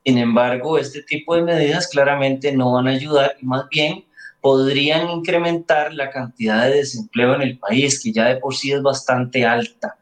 Sin 0.05 0.19
embargo, 0.19 0.77
este 0.77 1.01
tipo 1.01 1.35
de 1.35 1.41
medidas 1.41 1.87
claramente 1.87 2.51
no 2.51 2.73
van 2.73 2.87
a 2.87 2.91
ayudar 2.91 3.37
y 3.41 3.45
más 3.47 3.67
bien 3.69 4.05
podrían 4.39 5.09
incrementar 5.09 5.91
la 5.95 6.11
cantidad 6.11 6.67
de 6.67 6.75
desempleo 6.75 7.33
en 7.33 7.41
el 7.41 7.57
país, 7.57 7.99
que 8.03 8.11
ya 8.11 8.25
de 8.25 8.35
por 8.35 8.53
sí 8.53 8.71
es 8.71 8.83
bastante 8.83 9.43
alta. 9.43 9.97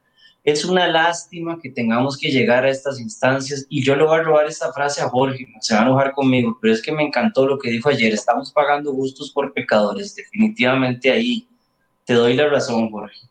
Es 0.49 0.65
una 0.65 0.88
lástima 0.88 1.59
que 1.62 1.69
tengamos 1.69 2.17
que 2.17 2.31
llegar 2.31 2.65
a 2.65 2.71
estas 2.71 2.99
instancias 2.99 3.67
y 3.69 3.83
yo 3.83 3.95
le 3.95 4.03
voy 4.03 4.17
a 4.17 4.23
robar 4.23 4.47
esta 4.47 4.73
frase 4.73 4.99
a 4.99 5.07
Jorge, 5.07 5.45
se 5.62 5.75
va 5.75 5.81
a 5.81 5.83
enojar 5.83 6.12
conmigo, 6.13 6.57
pero 6.59 6.73
es 6.73 6.81
que 6.81 6.91
me 6.91 7.03
encantó 7.03 7.45
lo 7.45 7.59
que 7.59 7.69
dijo 7.69 7.88
ayer, 7.88 8.12
estamos 8.13 8.51
pagando 8.51 8.91
gustos 8.91 9.31
por 9.31 9.53
pecadores, 9.53 10.15
definitivamente 10.15 11.12
ahí 11.12 11.47
te 12.03 12.15
doy 12.15 12.33
la 12.33 12.49
razón, 12.49 12.89
Jorge. 12.89 13.29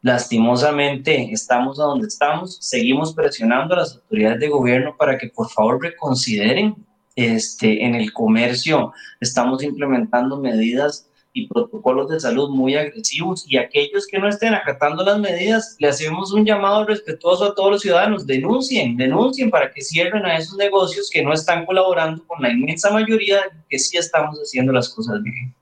Lastimosamente 0.00 1.32
estamos 1.32 1.80
a 1.80 1.84
donde 1.84 2.06
estamos, 2.06 2.56
seguimos 2.60 3.14
presionando 3.14 3.74
a 3.74 3.78
las 3.78 3.96
autoridades 3.96 4.38
de 4.38 4.48
gobierno 4.48 4.96
para 4.96 5.18
que 5.18 5.30
por 5.30 5.50
favor 5.50 5.82
reconsideren 5.82 6.76
este, 7.16 7.84
en 7.84 7.96
el 7.96 8.12
comercio, 8.12 8.92
estamos 9.20 9.64
implementando 9.64 10.40
medidas 10.40 11.08
y 11.36 11.48
protocolos 11.48 12.08
de 12.08 12.20
salud 12.20 12.48
muy 12.48 12.76
agresivos 12.76 13.44
y 13.48 13.58
aquellos 13.58 14.06
que 14.06 14.18
no 14.18 14.28
estén 14.28 14.54
acatando 14.54 15.04
las 15.04 15.18
medidas, 15.18 15.76
le 15.80 15.88
hacemos 15.88 16.32
un 16.32 16.46
llamado 16.46 16.86
respetuoso 16.86 17.44
a 17.44 17.54
todos 17.56 17.72
los 17.72 17.82
ciudadanos, 17.82 18.24
denuncien, 18.24 18.96
denuncien 18.96 19.50
para 19.50 19.70
que 19.72 19.82
cierren 19.82 20.24
a 20.24 20.36
esos 20.36 20.56
negocios 20.56 21.10
que 21.12 21.24
no 21.24 21.32
están 21.32 21.66
colaborando 21.66 22.24
con 22.26 22.40
la 22.40 22.50
inmensa 22.50 22.90
mayoría 22.90 23.40
que 23.68 23.78
sí 23.80 23.96
estamos 23.96 24.38
haciendo 24.38 24.72
las 24.72 24.88
cosas 24.88 25.20
bien. 25.24 25.52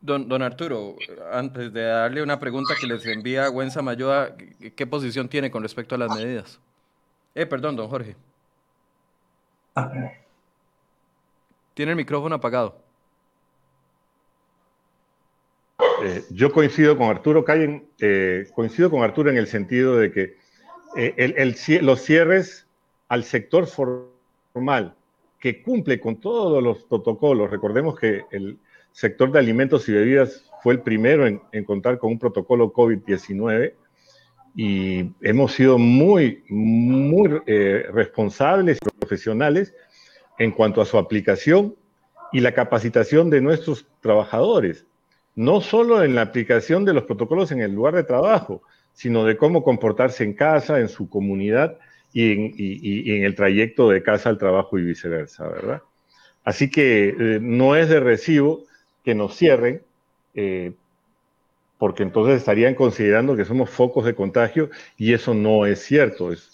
Don, 0.00 0.28
don 0.28 0.42
Arturo, 0.42 0.96
antes 1.32 1.72
de 1.72 1.82
darle 1.82 2.20
una 2.20 2.40
pregunta 2.40 2.74
que 2.80 2.86
les 2.88 3.06
envía 3.06 3.46
Gwen 3.48 3.70
Samayoa, 3.70 4.34
¿qué 4.74 4.86
posición 4.86 5.28
tiene 5.28 5.50
con 5.50 5.62
respecto 5.62 5.94
a 5.94 5.98
las 5.98 6.14
medidas? 6.14 6.58
Eh, 7.36 7.46
perdón, 7.46 7.76
don 7.76 7.88
Jorge. 7.88 8.16
Tiene 11.74 11.92
el 11.92 11.96
micrófono 11.96 12.34
apagado. 12.34 12.87
Eh, 16.02 16.24
yo 16.30 16.52
coincido 16.52 16.96
con 16.96 17.08
Arturo 17.08 17.44
eh, 18.00 18.46
coincido 18.54 18.90
con 18.90 19.02
Arturo 19.02 19.30
en 19.30 19.36
el 19.36 19.48
sentido 19.48 19.96
de 19.96 20.12
que 20.12 20.36
eh, 20.96 21.80
los 21.82 22.00
cierres 22.02 22.68
al 23.08 23.24
sector 23.24 23.66
formal 23.66 24.94
que 25.40 25.62
cumple 25.62 26.00
con 26.00 26.20
todos 26.20 26.62
los 26.62 26.84
protocolos, 26.84 27.50
recordemos 27.50 27.98
que 27.98 28.22
el 28.30 28.58
sector 28.92 29.30
de 29.32 29.38
alimentos 29.38 29.88
y 29.88 29.92
bebidas 29.92 30.50
fue 30.62 30.74
el 30.74 30.80
primero 30.80 31.26
en, 31.26 31.64
contar 31.64 31.98
con 31.98 32.12
un 32.12 32.18
protocolo 32.18 32.72
COVID-19 32.72 33.74
y 34.56 35.12
hemos 35.20 35.52
sido 35.52 35.78
muy, 35.78 36.42
muy 36.48 37.28
responsables 37.92 38.78
y 38.78 38.98
profesionales 38.98 39.74
en 40.38 40.50
cuanto 40.50 40.80
a 40.80 40.86
su 40.86 40.98
aplicación 40.98 41.76
y 42.32 42.40
la 42.40 42.52
capacitación 42.52 43.30
de 43.30 43.40
nuestros 43.40 43.86
trabajadores 44.00 44.87
no 45.38 45.60
solo 45.60 46.02
en 46.02 46.16
la 46.16 46.22
aplicación 46.22 46.84
de 46.84 46.92
los 46.92 47.04
protocolos 47.04 47.52
en 47.52 47.60
el 47.60 47.72
lugar 47.72 47.94
de 47.94 48.02
trabajo, 48.02 48.60
sino 48.92 49.24
de 49.24 49.36
cómo 49.36 49.62
comportarse 49.62 50.24
en 50.24 50.32
casa, 50.32 50.80
en 50.80 50.88
su 50.88 51.08
comunidad 51.08 51.78
y 52.12 53.12
en, 53.12 53.22
el 53.22 53.36
trayecto 53.36 53.88
de 53.88 54.02
casa 54.02 54.30
al 54.30 54.38
trabajo 54.38 54.80
y 54.80 54.82
viceversa, 54.82 55.46
¿verdad? 55.46 55.82
Así 56.42 56.68
que 56.68 57.10
eh, 57.10 57.38
no 57.40 57.76
es 57.76 57.88
de 57.88 58.00
recibo 58.00 58.64
que 59.04 59.14
nos 59.14 59.36
cierren, 59.36 59.80
eh, 60.34 60.72
porque 61.78 62.02
entonces 62.02 62.38
estarían 62.38 62.74
considerando 62.74 63.36
que 63.36 63.44
somos 63.44 63.70
focos 63.70 64.06
de 64.06 64.16
contagio 64.16 64.70
y 64.96 65.12
eso 65.12 65.34
no 65.34 65.66
es 65.66 65.78
cierto, 65.84 66.32
es, 66.32 66.50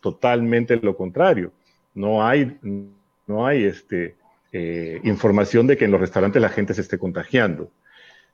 totalmente 0.00 0.74
lo 0.76 0.96
contrario. 0.96 1.52
No 1.92 2.26
hay, 2.26 2.56
no 3.26 3.46
hay 3.46 3.64
este, 3.64 4.16
eh, 4.52 5.02
información 5.04 5.66
de 5.66 5.76
que 5.76 5.84
en 5.84 5.90
los 5.90 6.00
restaurantes 6.00 6.40
la 6.40 6.48
gente 6.48 6.72
se 6.72 6.80
esté 6.80 6.96
contagiando. 6.96 7.70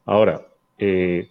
Ahora, 0.04 0.46
eh, 0.78 1.28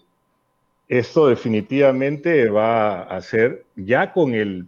esto 0.87 1.27
definitivamente 1.27 2.49
va 2.49 3.03
a 3.03 3.21
ser 3.21 3.65
ya 3.75 4.11
con, 4.13 4.33
el, 4.33 4.67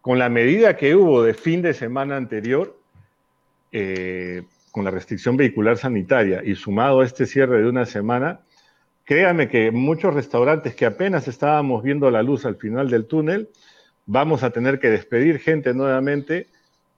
con 0.00 0.18
la 0.18 0.28
medida 0.28 0.76
que 0.76 0.94
hubo 0.94 1.22
de 1.22 1.34
fin 1.34 1.62
de 1.62 1.74
semana 1.74 2.16
anterior, 2.16 2.78
eh, 3.72 4.42
con 4.70 4.84
la 4.84 4.90
restricción 4.90 5.36
vehicular 5.36 5.76
sanitaria 5.76 6.42
y 6.44 6.54
sumado 6.54 7.00
a 7.00 7.04
este 7.04 7.26
cierre 7.26 7.62
de 7.62 7.68
una 7.68 7.84
semana, 7.84 8.40
créame 9.04 9.48
que 9.48 9.70
muchos 9.70 10.14
restaurantes 10.14 10.74
que 10.74 10.86
apenas 10.86 11.28
estábamos 11.28 11.82
viendo 11.82 12.10
la 12.10 12.22
luz 12.22 12.44
al 12.44 12.56
final 12.56 12.90
del 12.90 13.06
túnel, 13.06 13.48
vamos 14.06 14.42
a 14.42 14.50
tener 14.50 14.78
que 14.78 14.90
despedir 14.90 15.38
gente 15.38 15.74
nuevamente 15.74 16.46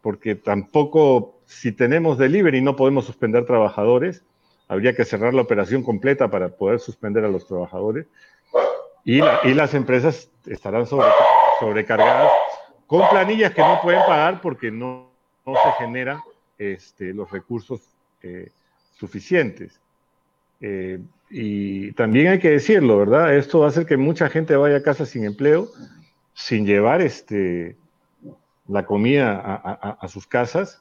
porque 0.00 0.34
tampoco 0.34 1.40
si 1.46 1.72
tenemos 1.72 2.18
delivery 2.18 2.60
no 2.62 2.76
podemos 2.76 3.04
suspender 3.04 3.44
trabajadores 3.44 4.22
habría 4.70 4.94
que 4.94 5.04
cerrar 5.04 5.34
la 5.34 5.42
operación 5.42 5.82
completa 5.82 6.30
para 6.30 6.48
poder 6.48 6.78
suspender 6.78 7.24
a 7.24 7.28
los 7.28 7.44
trabajadores 7.44 8.06
y, 9.04 9.20
las 9.20 9.74
empresas 9.74 10.30
estarán 10.46 10.86
sobrecargadas 10.86 12.30
con 12.86 13.02
planillas 13.10 13.52
que 13.52 13.62
no 13.62 13.80
pueden 13.82 14.00
pagar 14.06 14.40
porque 14.40 14.70
no, 14.70 15.10
se 15.44 15.72
generan 15.84 16.20
este, 16.56 17.12
los 17.12 17.28
recursos 17.32 17.80
eh, 18.22 18.50
suficientes. 18.92 19.80
Eh, 20.60 21.00
y 21.30 21.90
también 21.92 22.28
hay 22.28 22.38
que 22.38 22.50
decirlo, 22.50 22.98
¿verdad? 22.98 23.34
Esto 23.34 23.60
va 23.60 23.66
a 23.66 23.68
hacer 23.70 23.86
que 23.86 23.96
mucha 23.96 24.28
gente 24.28 24.54
vaya 24.54 24.76
a 24.76 24.82
casa 24.82 25.04
sin 25.04 25.24
empleo, 25.24 25.68
sin 26.32 26.64
llevar 26.64 27.00
este, 27.00 27.76
la 28.68 28.86
comida 28.86 29.40
a 30.00 30.06
sus 30.06 30.28
casas 30.28 30.80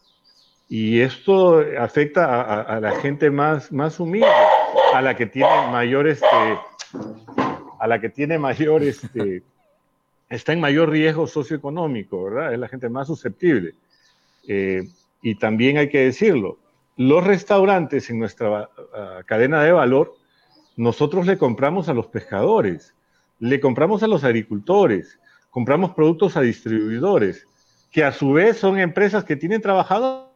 Y 0.70 1.02
esto 1.02 1.64
afecta 1.80 2.62
a, 2.62 2.80
la 2.80 2.92
gente 3.02 3.32
más, 3.32 3.72
más 3.72 4.00
humilde, 4.00 4.28
a 4.94 5.02
la 5.02 5.18
que 5.18 5.26
tiene 5.26 5.50
mayor, 5.72 6.08
este, 6.08 6.28
a 7.80 7.88
la 7.88 8.00
que 8.00 8.10
tiene 8.10 8.38
mayor, 8.38 8.84
este, 8.84 9.42
está 10.30 10.54
en 10.54 10.60
mayor 10.60 10.92
riesgo 10.92 11.26
socioeconómico, 11.26 12.26
¿verdad? 12.26 12.54
Es 12.54 12.60
la 12.60 12.68
gente 12.68 12.88
más 12.88 13.08
susceptible. 13.08 13.74
Eh, 14.48 14.88
y 15.24 15.36
también 15.36 15.78
hay 15.78 15.90
que 15.90 16.02
decirlo, 16.02 16.60
los 16.98 17.24
restaurantes 17.24 18.10
en 18.12 18.20
nuestra 18.20 18.70
ah, 18.94 19.22
cadena 19.26 19.64
de 19.64 19.72
valor, 19.72 20.14
nosotros 20.76 21.26
le 21.26 21.38
compramos 21.38 21.90
a 21.90 21.96
los 21.96 22.08
pescadores, 22.08 22.94
le 23.40 23.60
compramos 23.60 24.04
a 24.04 24.08
los 24.08 24.24
agricultores, 24.24 25.20
compramos 25.50 25.92
productos 25.92 26.38
a 26.38 26.42
distribuidores, 26.42 27.48
que 27.92 28.04
a 28.04 28.12
su 28.12 28.34
vez 28.34 28.58
son 28.58 28.78
empresas 28.80 29.24
que 29.24 29.36
tienen 29.36 29.62
trabajadores. 29.62 30.29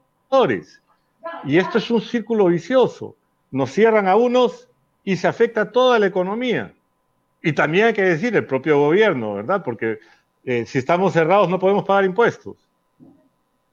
Y 1.43 1.57
esto 1.57 1.77
es 1.77 1.91
un 1.91 2.01
círculo 2.01 2.45
vicioso. 2.45 3.15
Nos 3.51 3.71
cierran 3.71 4.07
a 4.07 4.15
unos 4.15 4.67
y 5.03 5.15
se 5.15 5.27
afecta 5.27 5.71
toda 5.71 5.99
la 5.99 6.07
economía. 6.07 6.73
Y 7.41 7.53
también 7.53 7.87
hay 7.87 7.93
que 7.93 8.03
decir 8.03 8.35
el 8.35 8.45
propio 8.45 8.79
gobierno, 8.79 9.35
¿verdad? 9.35 9.63
Porque 9.63 9.99
eh, 10.45 10.65
si 10.65 10.79
estamos 10.79 11.13
cerrados 11.13 11.49
no 11.49 11.59
podemos 11.59 11.83
pagar 11.83 12.05
impuestos. 12.05 12.57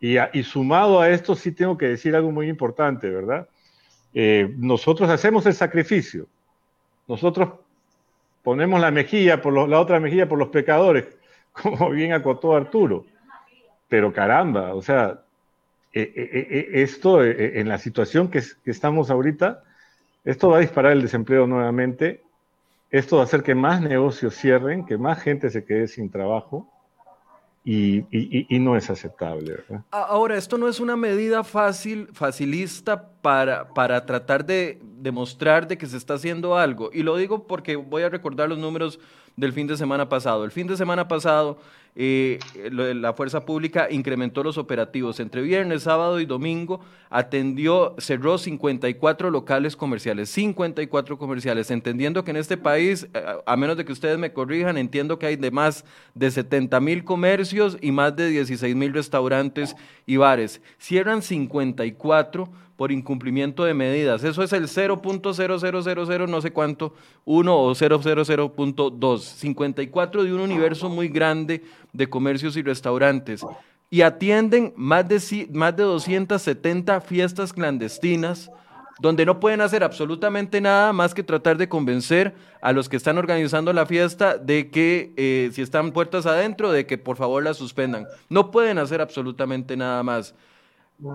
Y, 0.00 0.16
y, 0.18 0.42
sumado 0.42 1.00
a 1.00 1.10
esto 1.10 1.34
sí 1.34 1.52
tengo 1.52 1.76
que 1.76 1.88
decir 1.88 2.16
algo 2.16 2.32
muy 2.32 2.48
importante, 2.48 3.08
¿verdad? 3.10 3.46
Eh, 4.14 4.52
nosotros 4.56 5.08
hacemos 5.10 5.46
el 5.46 5.54
sacrificio. 5.54 6.26
Nosotros 7.06 7.50
ponemos 8.42 8.80
la 8.80 8.90
mejilla 8.90 9.40
por 9.40 9.68
la 9.68 9.80
otra 9.80 10.00
mejilla 10.00 10.28
por 10.28 10.38
los 10.38 10.48
pecadores, 10.48 11.06
como 11.52 11.90
bien 11.90 12.12
acotó 12.12 12.56
Arturo. 12.56 13.04
Pero 13.88 14.12
caramba, 14.12 14.74
o 14.74 14.82
sea, 14.82 15.20
eh, 15.92 16.12
eh, 16.14 16.46
eh, 16.50 16.82
esto 16.82 17.24
en 17.24 17.68
la 17.68 17.78
situación 17.78 18.28
que, 18.28 18.42
estamos 18.64 19.10
ahorita, 19.10 19.64
esto 20.24 20.50
va 20.50 20.58
a 20.58 20.60
disparar 20.60 20.92
el 20.92 21.02
desempleo 21.02 21.48
nuevamente, 21.48 22.22
esto 22.90 23.16
va 23.16 23.22
a 23.22 23.24
hacer 23.24 23.42
que 23.42 23.56
más 23.56 23.80
negocios 23.80 24.36
cierren, 24.36 24.86
que 24.86 24.98
más 24.98 25.20
gente 25.20 25.50
se 25.50 25.64
quede 25.64 25.88
sin 25.88 26.10
trabajo 26.10 26.68
y, 27.64 28.04
no 28.60 28.76
es 28.76 28.88
aceptable. 28.88 29.56
Ahora, 29.90 30.36
esto 30.36 30.58
no 30.58 30.68
es 30.68 30.78
una 30.78 30.96
medida 30.96 31.42
fácil, 31.42 32.08
facilista 32.12 33.08
para, 33.22 33.68
para 33.74 34.04
tratar 34.06 34.44
de 34.44 34.78
demostrar 34.98 35.66
de 35.66 35.76
que 35.78 35.86
se 35.86 35.96
está 35.96 36.14
haciendo 36.14 36.56
algo. 36.56 36.90
Y 36.92 37.02
lo 37.02 37.16
digo 37.16 37.46
porque 37.46 37.76
voy 37.76 38.02
a 38.02 38.08
recordar 38.08 38.48
los 38.48 38.58
números 38.58 38.98
del 39.36 39.52
fin 39.52 39.66
de 39.66 39.76
semana 39.76 40.08
pasado. 40.08 40.44
El 40.44 40.50
fin 40.50 40.66
de 40.66 40.76
semana 40.76 41.08
pasado 41.08 41.58
eh, 41.96 42.38
la 42.70 43.12
fuerza 43.14 43.44
pública 43.44 43.88
incrementó 43.90 44.42
los 44.42 44.58
operativos. 44.58 45.18
Entre 45.18 45.42
viernes, 45.42 45.82
sábado 45.82 46.20
y 46.20 46.26
domingo 46.26 46.80
atendió, 47.08 47.96
cerró 47.98 48.38
54 48.38 49.30
locales 49.30 49.74
comerciales, 49.74 50.30
54 50.30 51.18
comerciales, 51.18 51.70
entendiendo 51.70 52.22
que 52.22 52.30
en 52.30 52.36
este 52.36 52.56
país, 52.56 53.08
eh, 53.12 53.24
a 53.44 53.56
menos 53.56 53.76
de 53.76 53.84
que 53.84 53.92
ustedes 53.92 54.18
me 54.18 54.32
corrijan, 54.32 54.78
entiendo 54.78 55.18
que 55.18 55.26
hay 55.26 55.36
de 55.36 55.50
más 55.50 55.84
de 56.14 56.30
70 56.30 56.78
mil 56.80 57.04
comercios 57.04 57.76
y 57.80 57.90
más 57.90 58.14
de 58.14 58.28
16 58.28 58.76
mil 58.76 58.92
restaurantes 58.94 59.74
y 60.06 60.16
bares. 60.16 60.60
Cierran 60.78 61.22
54 61.22 62.48
por 62.80 62.92
incumplimiento 62.92 63.64
de 63.64 63.74
medidas. 63.74 64.24
Eso 64.24 64.42
es 64.42 64.54
el 64.54 64.66
0.0000 64.66 66.28
no 66.30 66.40
sé 66.40 66.50
cuánto, 66.50 66.94
1 67.26 67.54
o 67.54 67.74
000.2. 67.74 69.18
54 69.20 70.24
de 70.24 70.32
un 70.32 70.40
universo 70.40 70.88
muy 70.88 71.08
grande 71.08 71.62
de 71.92 72.08
comercios 72.08 72.56
y 72.56 72.62
restaurantes. 72.62 73.44
Y 73.90 74.00
atienden 74.00 74.72
más 74.76 75.06
de, 75.06 75.46
más 75.52 75.76
de 75.76 75.82
270 75.82 77.02
fiestas 77.02 77.52
clandestinas 77.52 78.50
donde 78.98 79.26
no 79.26 79.40
pueden 79.40 79.60
hacer 79.60 79.84
absolutamente 79.84 80.58
nada 80.62 80.94
más 80.94 81.12
que 81.12 81.22
tratar 81.22 81.58
de 81.58 81.68
convencer 81.68 82.34
a 82.62 82.72
los 82.72 82.88
que 82.88 82.96
están 82.96 83.18
organizando 83.18 83.74
la 83.74 83.84
fiesta 83.84 84.38
de 84.38 84.70
que 84.70 85.12
eh, 85.18 85.50
si 85.52 85.60
están 85.60 85.92
puertas 85.92 86.24
adentro, 86.24 86.72
de 86.72 86.86
que 86.86 86.96
por 86.96 87.18
favor 87.18 87.42
la 87.42 87.52
suspendan. 87.52 88.06
No 88.30 88.50
pueden 88.50 88.78
hacer 88.78 89.02
absolutamente 89.02 89.76
nada 89.76 90.02
más 90.02 90.34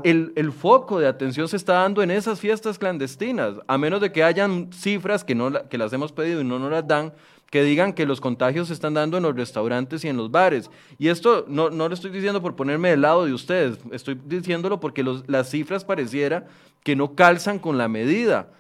el, 0.04 0.52
foco 0.52 1.00
de 1.00 1.08
atención 1.08 1.48
se 1.48 1.58
está 1.58 1.74
dando 1.74 2.02
en 2.02 2.12
esas 2.12 2.40
fiestas 2.40 2.80
clandestinas, 2.80 3.56
a 3.68 3.78
menos 3.78 4.02
de 4.02 4.12
que 4.12 4.24
hayan 4.24 4.72
cifras 4.74 5.24
que, 5.24 5.36
no, 5.36 5.52
que 5.70 5.78
las 5.78 5.94
hemos 5.94 6.12
pedido 6.12 6.42
y 6.42 6.44
no 6.44 6.60
nos 6.60 6.72
las 6.72 6.88
dan, 6.88 7.14
que 7.52 7.64
digan 7.64 7.94
que 7.94 8.06
los 8.06 8.20
contagios 8.20 8.68
se 8.68 8.74
están 8.74 8.96
dando 8.96 9.18
en 9.18 9.24
los 9.24 9.36
restaurantes 9.36 10.04
y 10.04 10.08
en 10.08 10.18
los 10.18 10.32
bares. 10.32 10.70
Y 10.98 11.10
esto 11.10 11.46
no, 11.48 11.70
no 11.70 11.88
lo 11.88 11.94
estoy 11.94 12.12
diciendo 12.12 12.42
por 12.42 12.56
ponerme 12.56 12.90
del 12.90 13.02
lado 13.02 13.26
de 13.26 13.34
ustedes, 13.34 13.78
estoy 13.92 14.20
diciéndolo 14.26 14.80
porque 14.80 15.06
las 15.28 15.50
cifras 15.50 15.86
pareciera 15.86 16.48
que 16.84 16.96
no 16.96 17.16
calzan 17.16 17.60
con 17.60 17.78
la 17.78 17.88
medida. 17.88 18.52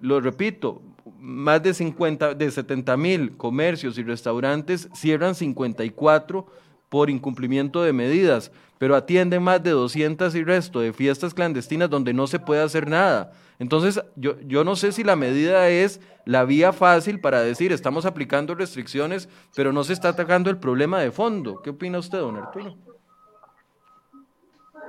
Lo 0.00 0.20
repito, 0.20 0.82
más 1.18 1.62
de 1.62 1.74
50, 1.74 2.34
de 2.34 2.50
70 2.50 2.96
mil 2.96 3.36
comercios 3.36 3.98
y 3.98 4.02
restaurantes 4.02 4.88
cierran 4.94 5.34
54 5.34 6.46
por 6.88 7.10
incumplimiento 7.10 7.82
de 7.82 7.92
medidas, 7.92 8.52
pero 8.78 8.94
atienden 8.94 9.42
más 9.42 9.62
de 9.62 9.70
200 9.70 10.34
y 10.34 10.44
resto 10.44 10.80
de 10.80 10.92
fiestas 10.92 11.34
clandestinas 11.34 11.90
donde 11.90 12.12
no 12.12 12.26
se 12.26 12.38
puede 12.38 12.62
hacer 12.62 12.88
nada. 12.88 13.32
Entonces, 13.58 14.02
yo, 14.16 14.38
yo 14.42 14.64
no 14.64 14.76
sé 14.76 14.92
si 14.92 15.02
la 15.02 15.16
medida 15.16 15.68
es 15.68 16.00
la 16.24 16.44
vía 16.44 16.72
fácil 16.72 17.20
para 17.20 17.40
decir 17.40 17.72
estamos 17.72 18.04
aplicando 18.04 18.54
restricciones, 18.54 19.28
pero 19.54 19.72
no 19.72 19.84
se 19.84 19.94
está 19.94 20.10
atacando 20.10 20.50
el 20.50 20.58
problema 20.58 21.00
de 21.00 21.10
fondo. 21.10 21.62
¿Qué 21.62 21.70
opina 21.70 21.98
usted, 21.98 22.18
don 22.18 22.36
Arturo? 22.36 22.76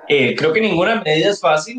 Eh, 0.10 0.36
creo 0.36 0.54
que 0.54 0.62
ninguna 0.62 1.02
medida 1.02 1.30
es 1.30 1.40
fácil 1.40 1.78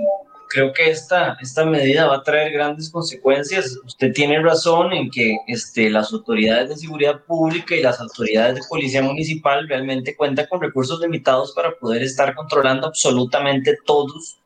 creo 0.48 0.72
que 0.72 0.90
esta, 0.90 1.36
esta 1.40 1.64
medida 1.64 2.06
va 2.06 2.16
a 2.16 2.22
traer 2.22 2.52
grandes 2.52 2.90
consecuencias. 2.90 3.78
Usted 3.84 4.12
tiene 4.12 4.40
razón 4.40 4.92
en 4.92 5.10
que 5.10 5.36
este, 5.46 5.90
las 5.90 6.12
autoridades 6.12 6.70
de 6.70 6.76
seguridad 6.76 7.22
pública 7.24 7.76
y 7.76 7.82
las 7.82 8.00
autoridades 8.00 8.56
de 8.56 8.68
policía 8.68 9.02
municipal 9.02 9.68
realmente 9.68 10.16
cuentan 10.16 10.46
con 10.46 10.60
recursos 10.60 11.00
limitados 11.00 11.52
para 11.52 11.72
poder 11.72 12.02
estar 12.02 12.34
controlando 12.34 12.86
absolutamente 12.86 13.78
todos 13.84 14.38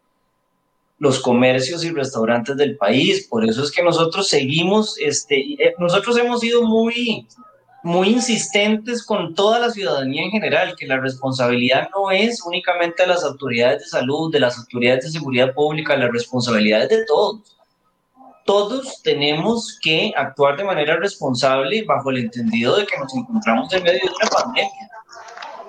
los 0.99 1.21
comercios 1.21 1.85
y 1.85 1.91
restaurantes 1.91 2.57
del 2.57 2.77
país. 2.77 3.27
Por 3.29 3.45
eso 3.45 3.65
es 3.65 3.71
que 3.73 3.83
nosotros 3.83 4.29
seguimos, 4.29 4.97
este, 4.99 5.37
eh, 5.59 5.75
nosotros 5.79 6.17
hemos 6.19 6.41
sido 6.41 6.63
muy 6.63 7.27
muy 7.83 8.11
insistentes 8.11 9.05
con 9.05 9.35
toda 9.35 9.59
la 9.59 9.71
ciudadanía 9.71 10.23
en 10.23 10.31
general, 10.31 10.75
que 10.77 10.87
la 10.87 10.99
responsabilidad 10.99 11.89
no 11.95 12.11
es 12.11 12.41
únicamente 12.45 13.03
de 13.03 13.09
las 13.09 13.25
autoridades 13.25 13.81
de 13.81 13.87
salud, 13.87 14.33
de 14.33 14.41
las 14.41 14.59
autoridades 14.59 15.05
de 15.05 15.11
seguridad 15.11 15.53
pública, 15.53 15.97
la 15.97 16.09
responsabilidad 16.09 16.83
es 16.83 16.89
de 16.91 17.05
todos. 17.07 17.57
Todos 18.45 19.03
tenemos 19.03 19.79
que 19.83 20.13
actuar 20.17 20.57
de 20.57 20.65
manera 20.65 20.97
responsable 20.97 21.85
bajo 21.85 22.11
el 22.11 22.19
entendido 22.19 22.77
de 22.77 22.87
que 22.87 22.99
nos 22.99 23.15
encontramos 23.15 23.73
en 23.73 23.83
medio 23.83 24.01
de 24.01 24.11
una 24.11 24.31
pandemia. 24.31 24.91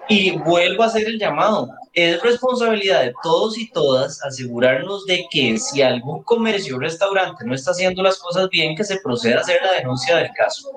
Y 0.09 0.37
vuelvo 0.37 0.83
a 0.83 0.87
hacer 0.87 1.07
el 1.07 1.19
llamado. 1.19 1.69
Es 1.93 2.21
responsabilidad 2.21 3.03
de 3.03 3.13
todos 3.21 3.57
y 3.57 3.69
todas 3.69 4.23
asegurarnos 4.23 5.05
de 5.05 5.25
que 5.29 5.57
si 5.57 5.81
algún 5.81 6.23
comercio 6.23 6.75
o 6.75 6.79
restaurante 6.79 7.45
no 7.45 7.53
está 7.53 7.71
haciendo 7.71 8.01
las 8.01 8.17
cosas 8.17 8.49
bien, 8.49 8.75
que 8.75 8.83
se 8.83 8.99
proceda 8.99 9.37
a 9.37 9.41
hacer 9.41 9.59
la 9.63 9.73
denuncia 9.73 10.17
del 10.17 10.31
caso 10.33 10.71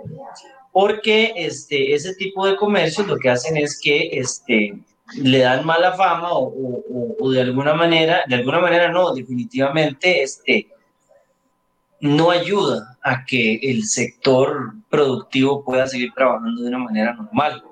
porque 0.76 1.32
este, 1.36 1.94
ese 1.94 2.14
tipo 2.16 2.46
de 2.46 2.54
comercios 2.54 3.06
lo 3.06 3.16
que 3.16 3.30
hacen 3.30 3.56
es 3.56 3.80
que 3.80 4.10
este, 4.12 4.78
le 5.14 5.38
dan 5.38 5.64
mala 5.64 5.94
fama 5.94 6.28
o, 6.32 7.30
de 7.30 7.40
alguna 7.40 7.72
manera, 7.72 8.24
de 8.28 8.34
alguna 8.34 8.60
manera 8.60 8.92
no, 8.92 9.14
definitivamente 9.14 10.22
este, 10.22 10.68
no 12.00 12.30
ayuda 12.30 12.98
a 13.02 13.24
que 13.24 13.54
el 13.62 13.84
sector 13.84 14.74
productivo 14.90 15.64
pueda 15.64 15.86
seguir 15.86 16.12
trabajando 16.14 16.60
de 16.60 16.68
una 16.68 16.78
manera 16.80 17.14
normal. 17.14 17.64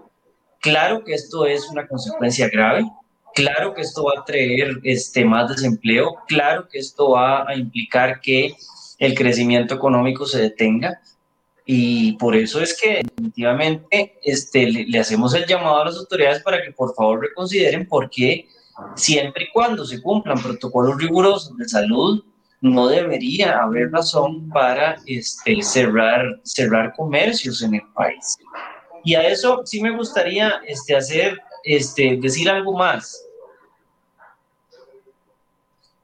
Claro 0.60 1.04
que 1.04 1.12
esto 1.12 1.44
es 1.44 1.68
una 1.68 1.86
consecuencia 1.86 2.48
grave, 2.48 2.90
claro 3.34 3.74
que 3.74 3.82
esto 3.82 4.04
va 4.04 4.22
a 4.22 4.24
traer 4.24 4.78
este, 4.82 5.26
más 5.26 5.50
desempleo, 5.50 6.14
claro 6.26 6.70
que 6.70 6.78
esto 6.78 7.10
va 7.10 7.46
a 7.46 7.54
implicar 7.54 8.22
que 8.22 8.56
el 8.98 9.14
crecimiento 9.14 9.74
económico 9.74 10.24
se 10.24 10.40
detenga, 10.40 11.02
y 11.66 12.12
por 12.14 12.36
eso 12.36 12.60
es 12.60 12.78
que 12.78 13.02
definitivamente 13.02 14.18
este, 14.22 14.70
le, 14.70 14.98
hacemos 14.98 15.32
el 15.34 15.46
llamado 15.46 15.80
a 15.80 15.84
las 15.86 15.96
autoridades 15.96 16.42
para 16.42 16.62
que 16.62 16.72
por 16.72 16.94
favor 16.94 17.20
reconsideren 17.20 17.88
por 17.88 18.10
qué 18.10 18.48
siempre 18.94 19.44
y 19.44 19.52
cuando 19.52 19.86
se 19.86 20.02
cumplan 20.02 20.42
protocolos 20.42 20.98
rigurosos 20.98 21.56
de 21.56 21.66
salud, 21.66 22.22
no 22.60 22.88
debería 22.88 23.62
haber 23.62 23.90
razón 23.90 24.48
para 24.50 24.96
este, 25.06 25.62
cerrar, 25.62 26.40
cerrar 26.42 26.94
comercios 26.94 27.62
en 27.62 27.76
el 27.76 27.82
país. 27.94 28.38
Y 29.02 29.14
a 29.14 29.28
eso 29.28 29.62
sí 29.64 29.80
me 29.82 29.94
gustaría 29.94 30.60
este, 30.66 30.96
hacer, 30.96 31.38
este, 31.62 32.18
decir 32.20 32.48
algo 32.48 32.76
más. 32.76 33.24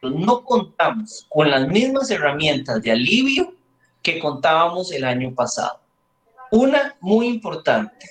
No 0.03 0.43
contamos 0.43 1.27
con 1.29 1.51
las 1.51 1.67
mismas 1.69 2.11
herramientas 2.11 2.83
de 2.83 2.93
alivio 2.93 3.55
que 4.15 4.21
contábamos 4.21 4.93
el 4.93 5.05
año 5.05 5.35
pasado. 5.35 5.81
Una 6.51 6.97
muy 7.01 7.27
importante, 7.29 8.07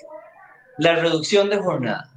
la 0.78 0.96
reducción 0.96 1.50
de 1.50 1.58
jornadas. 1.58 2.10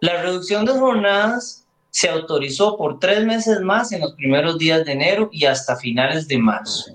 La 0.00 0.22
reducción 0.22 0.64
de 0.64 0.72
jornadas 0.72 1.66
se 1.90 2.08
autorizó 2.08 2.76
por 2.76 2.98
tres 2.98 3.24
meses 3.24 3.60
más 3.60 3.92
en 3.92 4.00
los 4.00 4.14
primeros 4.14 4.58
días 4.58 4.84
de 4.84 4.92
enero 4.92 5.28
y 5.32 5.46
hasta 5.46 5.76
finales 5.76 6.28
de 6.28 6.38
marzo. 6.38 6.92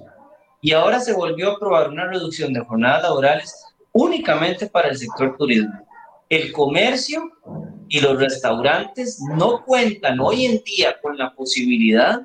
Y 0.62 0.74
ahora 0.74 1.00
se 1.00 1.13
volvió 1.13 1.50
a 1.50 1.54
aprobar 1.56 1.89
una 1.89 2.08
reducción 2.08 2.54
de 2.54 2.60
jornadas 2.60 3.04
laborales 3.04 3.65
únicamente 3.93 4.67
para 4.67 4.89
el 4.89 4.97
sector 4.97 5.36
turismo. 5.38 5.74
El 6.30 6.52
comercio 6.52 7.32
y 7.88 8.00
los 8.00 8.19
restaurantes 8.19 9.19
no 9.36 9.63
cuentan 9.65 10.19
hoy 10.19 10.45
en 10.45 10.63
día 10.63 10.95
con 11.02 11.17
la 11.17 11.34
posibilidad 11.34 12.21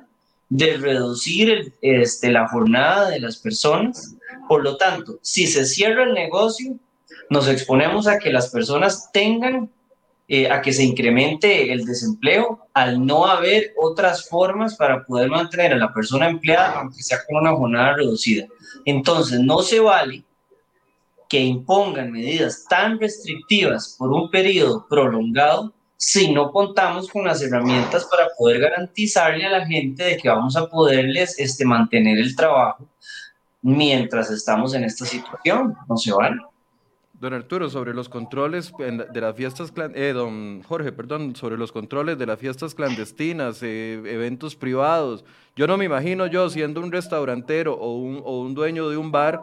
de 0.49 0.77
reducir 0.77 1.73
este, 1.81 2.31
la 2.31 2.47
jornada 2.47 3.09
de 3.09 3.19
las 3.19 3.37
personas. 3.37 4.15
Por 4.47 4.63
lo 4.63 4.77
tanto, 4.77 5.19
si 5.21 5.47
se 5.47 5.65
cierra 5.65 6.03
el 6.03 6.13
negocio, 6.13 6.75
nos 7.29 7.47
exponemos 7.47 8.07
a 8.07 8.19
que 8.19 8.31
las 8.31 8.49
personas 8.49 9.11
tengan, 9.11 9.69
eh, 10.27 10.49
a 10.49 10.61
que 10.61 10.73
se 10.73 10.83
incremente 10.83 11.71
el 11.71 11.85
desempleo, 11.85 12.67
al 12.73 13.05
no 13.05 13.25
haber 13.25 13.73
otras 13.77 14.27
formas 14.29 14.75
para 14.75 15.05
poder 15.05 15.29
mantener 15.29 15.73
a 15.73 15.77
la 15.77 15.93
persona 15.93 16.29
empleada, 16.29 16.79
aunque 16.79 17.03
sea 17.03 17.19
con 17.25 17.37
una 17.37 17.55
jornada 17.55 17.95
reducida. 17.95 18.47
Entonces, 18.85 19.39
no 19.39 19.61
se 19.61 19.79
vale 19.79 20.23
que 21.29 21.41
impongan 21.41 22.11
medidas 22.11 22.65
tan 22.69 22.99
restrictivas 22.99 23.95
por 23.97 24.11
un 24.11 24.31
periodo 24.31 24.85
prolongado 24.89 25.73
si 25.97 26.31
no 26.31 26.51
contamos 26.51 27.09
con 27.09 27.25
las 27.25 27.41
herramientas 27.41 28.05
para 28.05 28.27
poder 28.37 28.61
garantizarle 28.61 29.45
a 29.45 29.49
la 29.49 29.65
gente 29.65 30.03
de 30.03 30.17
que 30.17 30.29
vamos 30.29 30.55
a 30.55 30.67
poderles 30.67 31.37
este, 31.39 31.65
mantener 31.65 32.19
el 32.19 32.35
trabajo 32.35 32.87
mientras 33.63 34.29
estamos 34.29 34.75
en 34.75 34.83
esta 34.83 35.05
situación. 35.05 35.75
No 35.89 35.97
se 35.97 36.13
vale. 36.13 36.37
Don 37.19 37.33
Arturo, 37.33 37.67
sobre 37.67 37.95
los 37.95 38.09
controles 38.09 38.71
de 38.77 39.21
las 39.21 39.35
fiestas, 39.35 39.73
eh, 39.95 40.11
don 40.13 40.61
Jorge, 40.61 40.91
perdón, 40.91 41.35
sobre 41.35 41.57
los 41.57 41.71
controles 41.71 42.19
de 42.19 42.27
las 42.27 42.39
fiestas 42.39 42.75
clandestinas, 42.75 43.63
eh, 43.63 43.93
eventos 44.05 44.55
privados. 44.55 45.25
Yo 45.55 45.65
no 45.65 45.77
me 45.77 45.85
imagino 45.85 46.27
yo 46.27 46.47
siendo 46.51 46.79
un 46.79 46.91
restaurantero 46.91 47.73
o 47.73 47.97
un, 47.97 48.21
o 48.23 48.41
un 48.41 48.53
dueño 48.53 48.87
de 48.89 48.97
un 48.97 49.11
bar 49.11 49.41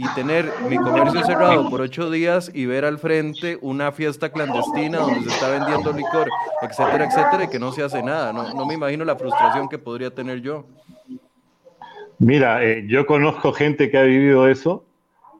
y 0.00 0.06
tener 0.14 0.48
mi 0.68 0.76
comercio 0.76 1.24
cerrado 1.24 1.68
por 1.68 1.80
ocho 1.80 2.08
días 2.08 2.52
y 2.54 2.66
ver 2.66 2.84
al 2.84 3.00
frente 3.00 3.58
una 3.60 3.90
fiesta 3.90 4.30
clandestina 4.30 4.98
donde 4.98 5.22
se 5.22 5.28
está 5.28 5.48
vendiendo 5.48 5.92
licor, 5.92 6.28
etcétera, 6.62 7.06
etcétera, 7.06 7.44
y 7.44 7.48
que 7.48 7.58
no 7.58 7.72
se 7.72 7.82
hace 7.82 8.00
nada. 8.00 8.32
No, 8.32 8.54
no 8.54 8.64
me 8.64 8.74
imagino 8.74 9.04
la 9.04 9.16
frustración 9.16 9.68
que 9.68 9.76
podría 9.76 10.14
tener 10.14 10.40
yo. 10.40 10.64
Mira, 12.20 12.64
eh, 12.64 12.84
yo 12.86 13.06
conozco 13.06 13.52
gente 13.52 13.90
que 13.90 13.98
ha 13.98 14.04
vivido 14.04 14.48
eso 14.48 14.84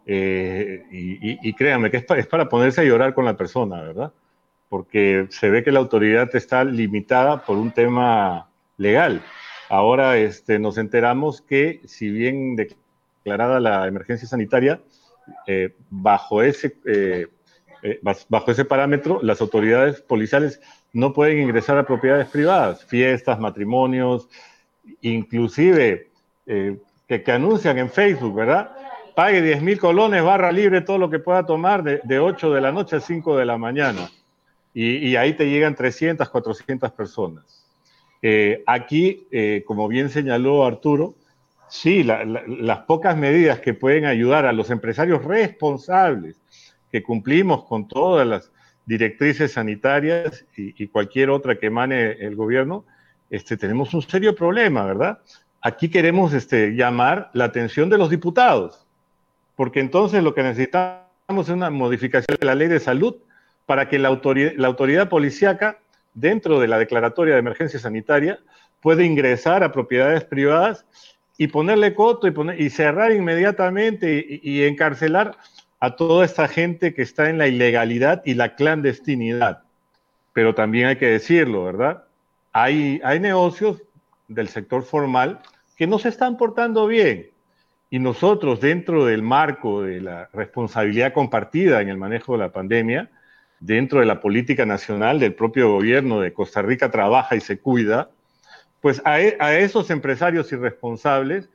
eh, 0.07 0.83
y, 0.91 1.53
créanme 1.53 1.93
que 1.93 1.99
es 1.99 2.27
para, 2.27 2.49
ponerse 2.49 2.81
a 2.81 2.85
llorar 2.85 3.15
con 3.15 3.27
la 3.27 3.37
persona, 3.37 3.81
¿verdad? 3.81 4.13
Porque 4.69 5.29
se 5.31 5.51
ve 5.51 5.63
que 5.63 5.71
la 5.71 5.79
autoridad 5.79 6.35
está 6.35 6.65
limitada 6.65 7.45
por 7.45 7.59
un 7.59 7.71
tema 7.71 8.49
legal. 8.77 9.23
Ahora 9.69 10.17
este, 10.17 10.59
nos 10.59 10.79
enteramos 10.79 11.43
que 11.43 11.81
si 11.85 12.11
bien 12.11 12.57
declarada 13.29 13.61
la 13.61 13.87
emergencia 13.87 14.27
sanitaria, 14.27 14.81
eh, 15.47 15.75
bajo, 15.91 16.43
ese, 16.43 16.77
eh, 16.87 17.27
eh, 17.83 18.01
bajo 18.29 18.51
ese 18.51 18.65
parámetro, 18.65 19.21
las 19.23 19.43
autoridades 19.43 20.01
policiales 20.01 20.61
no 20.95 21.13
pueden 21.13 21.39
ingresar 21.39 21.77
a 21.77 21.87
propiedades 21.87 22.29
privadas, 22.29 22.85
fiestas, 22.87 23.39
matrimonios, 23.39 24.29
inclusive 25.03 26.09
que, 26.47 27.23
que, 27.23 27.33
anuncian 27.33 27.77
en 27.77 27.91
Facebook, 27.91 28.35
¿verdad? 28.35 28.71
Pague 29.15 29.43
10 29.43 29.61
mil 29.61 29.79
colones, 29.79 30.23
barra 30.23 30.51
libre, 30.51 30.81
todo 30.81 30.97
lo 30.97 31.11
que 31.11 31.19
pueda 31.19 31.45
tomar 31.45 31.83
de, 31.83 32.01
de 32.05 32.19
8 32.19 32.55
de 32.55 32.61
la 32.63 32.73
noche 32.73 32.97
a 32.97 33.01
5 33.01 33.37
de 33.37 33.45
la 33.45 33.59
mañana. 33.59 34.09
Y, 34.73 35.17
ahí 35.17 35.35
te 35.35 35.51
llegan 35.51 35.75
300, 35.75 36.29
400 36.29 36.93
personas. 36.93 37.67
aquí, 38.67 39.27
como 39.67 39.89
bien 39.89 40.09
señaló 40.09 40.65
Arturo, 40.65 41.18
Sí, 41.69 42.03
las 42.03 42.79
pocas 42.87 43.17
medidas 43.17 43.61
que 43.61 43.75
pueden 43.75 44.07
ayudar 44.07 44.47
a 44.47 44.53
los 44.53 44.71
empresarios 44.71 45.25
responsables, 45.25 46.41
que 46.91 47.03
cumplimos 47.03 47.65
con 47.65 47.87
todas 47.87 48.27
las 48.27 48.51
directrices 48.87 49.53
sanitarias 49.53 50.47
y, 50.57 50.89
cualquier 50.89 51.29
otra 51.31 51.59
que 51.59 51.67
emane 51.67 52.13
el 52.13 52.37
gobierno, 52.37 52.85
este, 53.29 53.59
tenemos 53.59 53.93
un 53.93 54.01
serio 54.01 54.35
problema, 54.35 54.87
¿verdad? 54.87 55.19
Aquí 55.61 55.91
queremos 55.91 56.33
este, 56.33 56.75
llamar 56.75 57.31
la 57.35 57.45
atención 57.45 57.91
de 57.91 57.99
los 57.99 58.09
diputados, 58.09 58.87
porque 59.55 59.81
entonces 59.81 60.23
lo 60.23 60.35
que 60.35 60.43
necesitamos 60.43 61.05
es 61.41 61.51
una 61.51 61.69
modificación 61.69 62.39
de 62.41 62.47
la 62.47 62.55
ley 62.55 62.69
de 62.69 62.81
salud 62.81 63.17
para 63.67 63.91
que 63.91 63.99
la 63.99 64.09
autoridad, 64.09 64.53
la 64.57 64.69
autoridad 64.69 65.11
policíaca, 65.11 65.81
dentro 66.15 66.59
de 66.59 66.69
la 66.69 66.79
declaratoria 66.79 67.35
de 67.35 67.41
emergencia 67.41 67.79
sanitaria, 67.79 68.39
pueda 68.81 69.05
ingresar 69.05 69.63
a 69.63 69.73
propiedades 69.73 70.25
privadas 70.25 70.87
y 71.39 71.47
ponerle 71.47 71.95
coto 71.95 72.27
y, 72.27 72.33
poner, 72.33 72.61
y 72.61 72.69
cerrar 72.69 73.13
inmediatamente 73.13 74.41
y, 74.43 74.65
encarcelar 74.65 75.37
a 75.79 75.95
toda 75.95 76.25
esta 76.25 76.49
gente 76.49 76.93
que 76.93 77.03
está 77.03 77.31
en 77.31 77.39
la 77.39 77.47
ilegalidad 77.47 78.23
y 78.25 78.35
la 78.35 78.57
clandestinidad. 78.57 79.63
Pero 80.33 80.55
también 80.57 80.89
hay 80.89 80.97
que 80.97 81.07
decirlo, 81.07 81.65
¿verdad? 81.65 82.05
Hay, 82.53 83.01
hay 83.05 83.21
negocios 83.21 83.81
del 84.27 84.49
sector 84.49 84.83
formal 84.83 85.39
que 85.77 85.87
no 85.87 86.01
se 86.01 86.09
están 86.09 86.37
portando 86.37 86.89
bien. 86.89 87.31
Y 87.89 88.01
nosotros, 88.01 88.61
dentro 88.61 89.07
del 89.07 89.23
marco 89.23 89.83
de 89.83 90.01
la 90.01 90.29
responsabilidad 90.33 91.13
compartida 91.13 91.81
en 91.81 91.89
el 91.89 91.97
manejo 91.97 92.33
de 92.33 92.39
la 92.41 92.53
pandemia, 92.53 93.11
dentro 93.61 94.01
de 94.01 94.07
la 94.07 94.21
política 94.21 94.67
nacional 94.67 95.21
del 95.21 95.35
propio 95.35 95.71
gobierno 95.71 96.21
de 96.21 96.33
Costa 96.33 96.63
Rica 96.63 96.91
trabaja 96.91 97.37
y 97.37 97.41
se 97.41 97.61
cuida, 97.61 98.11
pues 98.81 99.03
e, 99.05 99.37
a, 99.41 99.59
esos 99.59 99.91
empresarios 99.91 100.51
irresponsables, 100.53 101.49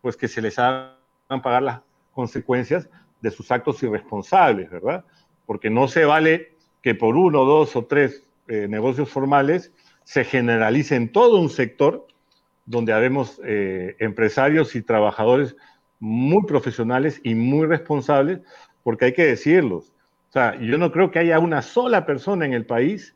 pues 0.00 0.16
que 0.16 0.28
se 0.28 0.42
les 0.42 0.58
hagan 0.58 0.94
pagar 1.42 1.62
las 1.62 1.80
consecuencias 2.12 2.88
de 3.20 3.30
sus 3.30 3.50
actos 3.50 3.82
irresponsables, 3.82 4.70
¿verdad? 4.70 5.04
Porque 5.46 5.70
no 5.70 5.88
se 5.88 6.04
vale 6.04 6.52
que 6.82 6.94
por 6.94 7.16
uno, 7.16 7.44
dos 7.44 7.76
o 7.76 7.84
tres 7.84 8.24
eh, 8.48 8.66
negocios 8.68 9.08
formales 9.08 9.72
se 10.04 10.24
generalice 10.24 10.96
en 10.96 11.10
todo 11.10 11.40
un 11.40 11.48
sector 11.48 12.06
donde 12.66 12.92
habemos 12.92 13.40
eh, 13.44 13.96
empresarios 13.98 14.74
y 14.74 14.82
trabajadores 14.82 15.56
muy 15.98 16.44
profesionales 16.44 17.20
y 17.24 17.34
muy 17.34 17.66
responsables, 17.66 18.40
porque 18.82 19.06
hay 19.06 19.12
que 19.14 19.24
decirlos. 19.24 19.92
O 20.28 20.32
sea, 20.32 20.60
yo 20.60 20.76
no 20.78 20.92
creo 20.92 21.10
que 21.10 21.20
haya 21.20 21.38
una 21.38 21.62
sola 21.62 22.04
persona 22.04 22.44
en 22.44 22.52
el 22.52 22.66
país 22.66 23.14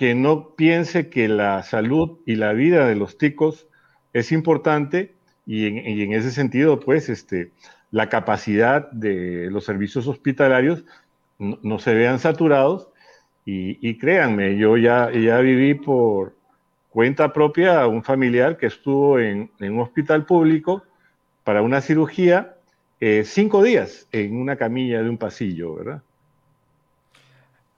que 0.00 0.14
no 0.14 0.54
piense 0.56 1.10
que 1.10 1.28
la 1.28 1.62
salud 1.62 2.20
y 2.24 2.36
la 2.36 2.54
vida 2.54 2.86
de 2.86 2.94
los 2.94 3.18
ticos 3.18 3.66
es 4.14 4.32
importante 4.32 5.12
y 5.44 5.66
en, 5.66 6.14
ese 6.14 6.30
sentido, 6.30 6.80
pues, 6.80 7.10
este, 7.10 7.50
la 7.90 8.08
capacidad 8.08 8.90
de 8.92 9.50
los 9.50 9.66
servicios 9.66 10.06
hospitalarios 10.06 10.86
no, 11.38 11.78
se 11.78 11.92
vean 11.92 12.18
saturados 12.18 12.88
y, 13.44 13.98
créanme, 13.98 14.56
yo 14.56 14.78
ya, 14.78 15.10
ya 15.12 15.38
viví 15.40 15.74
por 15.74 16.34
cuenta 16.88 17.34
propia 17.34 17.82
a 17.82 17.86
un 17.86 18.02
familiar 18.02 18.56
que 18.56 18.68
estuvo 18.68 19.18
en, 19.18 19.50
un 19.60 19.80
hospital 19.80 20.24
público 20.24 20.82
para 21.44 21.60
una 21.60 21.82
cirugía 21.82 22.56
eh, 23.00 23.24
cinco 23.26 23.62
días 23.62 24.08
en 24.12 24.40
una 24.40 24.56
camilla 24.56 25.02
de 25.02 25.10
un 25.10 25.18
pasillo, 25.18 25.74
¿verdad? 25.74 26.02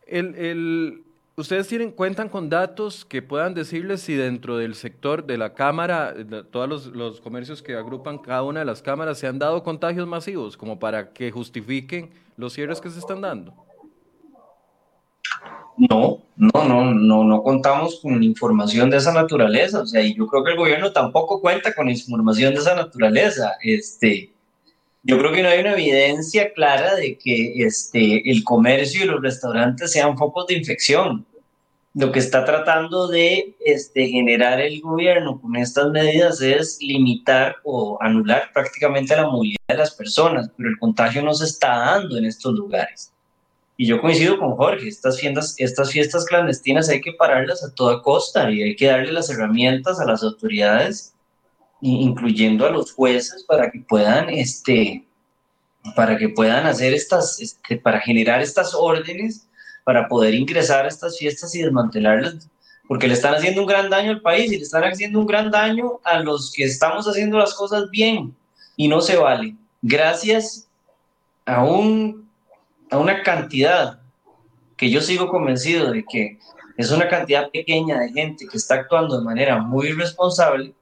El, 0.06 0.36
el, 0.36 1.02
¿Ustedes 1.34 1.74
cuentan 1.96 2.28
con 2.28 2.50
datos 2.50 3.06
que 3.06 3.22
puedan 3.22 3.54
decirles 3.54 4.02
si 4.02 4.14
dentro 4.14 4.58
del 4.58 4.74
sector 4.74 5.24
de 5.24 5.38
la 5.38 5.54
Cámara, 5.54 6.14
todos 6.50 6.88
los, 6.88 7.20
comercios 7.22 7.62
que 7.62 7.74
agrupan 7.74 8.18
cada 8.18 8.42
una 8.42 8.60
de 8.60 8.66
las 8.66 8.82
cámaras, 8.82 9.18
se 9.18 9.26
han 9.26 9.38
dado 9.38 9.62
contagios 9.62 10.06
masivos 10.06 10.58
como 10.58 10.78
para 10.78 11.14
que 11.14 11.30
justifiquen 11.30 12.10
los 12.36 12.52
cierres 12.52 12.82
que 12.82 12.90
se 12.90 12.98
están 12.98 13.22
dando? 13.22 13.54
No, 15.78 16.20
no, 16.36 16.68
no, 16.68 16.92
no, 16.92 17.24
no 17.24 17.42
contamos 17.42 18.00
con 18.02 18.22
información 18.22 18.90
de 18.90 18.98
esa 18.98 19.14
naturaleza. 19.14 19.80
O 19.80 19.86
sea, 19.86 20.02
y 20.02 20.14
yo 20.14 20.26
creo 20.26 20.44
que 20.44 20.50
el 20.50 20.58
gobierno 20.58 20.92
tampoco 20.92 21.40
cuenta 21.40 21.74
con 21.74 21.88
información 21.88 22.52
de 22.52 22.60
esa 22.60 22.74
naturaleza. 22.74 23.54
Este, 23.62 24.31
yo 25.04 25.18
creo 25.18 25.32
que 25.32 25.42
no 25.42 25.48
hay 25.48 25.60
una 25.60 25.72
evidencia 25.72 26.52
clara 26.52 26.94
de 26.94 27.18
que 27.18 27.64
este, 27.64 28.30
el 28.30 28.44
comercio 28.44 29.04
y 29.04 29.06
los 29.08 29.20
restaurantes 29.20 29.92
sean 29.92 30.16
focos 30.16 30.46
de 30.46 30.54
infección. 30.54 31.26
Lo 31.94 32.10
que 32.10 32.20
está 32.20 32.44
tratando 32.44 33.08
de 33.08 33.54
este, 33.64 34.06
generar 34.06 34.60
el 34.60 34.80
gobierno 34.80 35.40
con 35.40 35.56
estas 35.56 35.90
medidas 35.90 36.40
es 36.40 36.78
limitar 36.80 37.56
o 37.64 37.98
anular 38.00 38.50
prácticamente 38.54 39.14
la 39.14 39.28
movilidad 39.28 39.58
de 39.68 39.76
las 39.76 39.94
personas, 39.94 40.50
pero 40.56 40.70
el 40.70 40.78
contagio 40.78 41.22
no 41.22 41.34
se 41.34 41.46
está 41.46 41.76
dando 41.78 42.16
en 42.16 42.24
estos 42.24 42.54
lugares. 42.54 43.12
Y 43.76 43.86
yo 43.86 44.00
coincido 44.00 44.38
con 44.38 44.56
Jorge, 44.56 44.86
estas 44.86 45.18
fiestas, 45.18 45.54
estas 45.58 45.90
fiestas 45.90 46.24
clandestinas 46.24 46.88
hay 46.88 47.00
que 47.00 47.12
pararlas 47.12 47.64
a 47.64 47.74
toda 47.74 48.00
costa 48.02 48.50
y 48.50 48.62
hay 48.62 48.76
que 48.76 48.86
darle 48.86 49.12
las 49.12 49.28
herramientas 49.28 49.98
a 49.98 50.06
las 50.06 50.22
autoridades 50.22 51.12
incluyendo 51.82 52.66
a 52.66 52.70
los 52.70 52.92
jueces 52.92 53.44
para 53.44 53.70
que 53.70 53.80
puedan, 53.80 54.30
este, 54.30 55.04
para 55.94 56.16
que 56.16 56.30
puedan 56.30 56.66
hacer 56.66 56.94
estas, 56.94 57.40
este, 57.40 57.76
para 57.76 58.00
generar 58.00 58.40
estas 58.40 58.74
órdenes, 58.74 59.48
para 59.84 60.08
poder 60.08 60.34
ingresar 60.34 60.84
a 60.84 60.88
estas 60.88 61.18
fiestas 61.18 61.54
y 61.54 61.62
desmantelarlas 61.62 62.48
porque 62.92 63.08
le 63.08 63.14
están 63.14 63.34
haciendo 63.34 63.62
un 63.62 63.66
gran 63.66 63.88
daño 63.88 64.10
al 64.10 64.20
país 64.20 64.52
y 64.52 64.56
le 64.56 64.64
están 64.64 64.84
haciendo 64.84 65.18
un 65.20 65.26
gran 65.26 65.50
daño 65.50 66.00
a 66.04 66.18
los 66.18 66.52
que 66.52 66.64
estamos 66.64 67.06
haciendo 67.06 67.38
las 67.38 67.54
cosas 67.54 67.88
bien 67.90 68.36
y 68.76 68.86
no 68.86 69.00
se 69.00 69.16
vale. 69.16 69.56
Gracias 69.80 70.68
a, 71.46 71.64
un, 71.64 72.28
a 72.90 72.98
una 72.98 73.22
cantidad 73.22 73.98
que 74.76 74.90
yo 74.90 75.00
sigo 75.00 75.28
convencido 75.28 75.90
de 75.90 76.04
que 76.04 76.38
es 76.76 76.90
una 76.90 77.08
cantidad 77.08 77.50
pequeña 77.50 77.98
de 77.98 78.12
gente 78.12 78.46
que 78.46 78.56
está 78.56 78.74
actuando 78.74 79.18
de 79.18 79.24
manera 79.24 79.58
muy 79.58 79.88
irresponsable, 79.88 80.74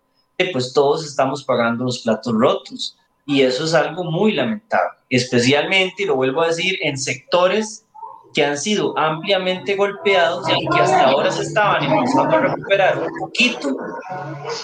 pues 0.47 0.72
todos 0.72 1.05
estamos 1.05 1.45
pagando 1.45 1.84
los 1.84 2.01
platos 2.01 2.34
rotos. 2.34 2.97
Y 3.26 3.43
eso 3.43 3.64
es 3.64 3.74
algo 3.74 4.05
muy 4.05 4.32
lamentable, 4.32 4.99
especialmente, 5.09 6.03
y 6.03 6.07
lo 6.07 6.16
vuelvo 6.16 6.43
a 6.43 6.49
decir, 6.49 6.78
en 6.82 6.99
sectores 6.99 7.86
que 8.34 8.45
han 8.45 8.59
sido 8.59 8.97
ampliamente 8.99 9.76
golpeados 9.76 10.47
y 10.49 10.68
que 10.68 10.80
hasta 10.80 11.07
ahora 11.07 11.30
se 11.30 11.43
estaban 11.43 11.84
empezando 11.84 12.36
a 12.36 12.41
recuperar 12.41 12.99
un 12.99 13.18
poquito 13.18 13.76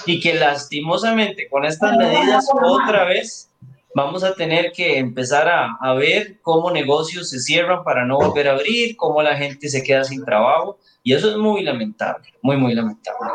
y 0.07 0.21
que 0.21 0.35
lastimosamente 0.35 1.49
con 1.49 1.65
estas 1.65 1.97
medidas 1.97 2.47
otra 2.63 3.05
vez 3.05 3.51
vamos 3.95 4.23
a 4.23 4.35
tener 4.35 4.73
que 4.73 4.99
empezar 4.99 5.49
a, 5.49 5.77
a 5.81 5.95
ver 5.95 6.39
cómo 6.43 6.71
negocios 6.71 7.31
se 7.31 7.41
cierran 7.41 7.83
para 7.83 8.05
no 8.05 8.19
volver 8.19 8.49
a 8.49 8.53
abrir, 8.53 8.97
cómo 8.97 9.23
la 9.23 9.37
gente 9.37 9.69
se 9.69 9.83
queda 9.83 10.05
sin 10.05 10.25
trabajo 10.25 10.79
y 11.03 11.15
eso 11.15 11.31
es 11.31 11.37
muy 11.37 11.63
lamentable, 11.63 12.35
muy, 12.43 12.57
muy 12.57 12.75
lamentable. 12.75 13.31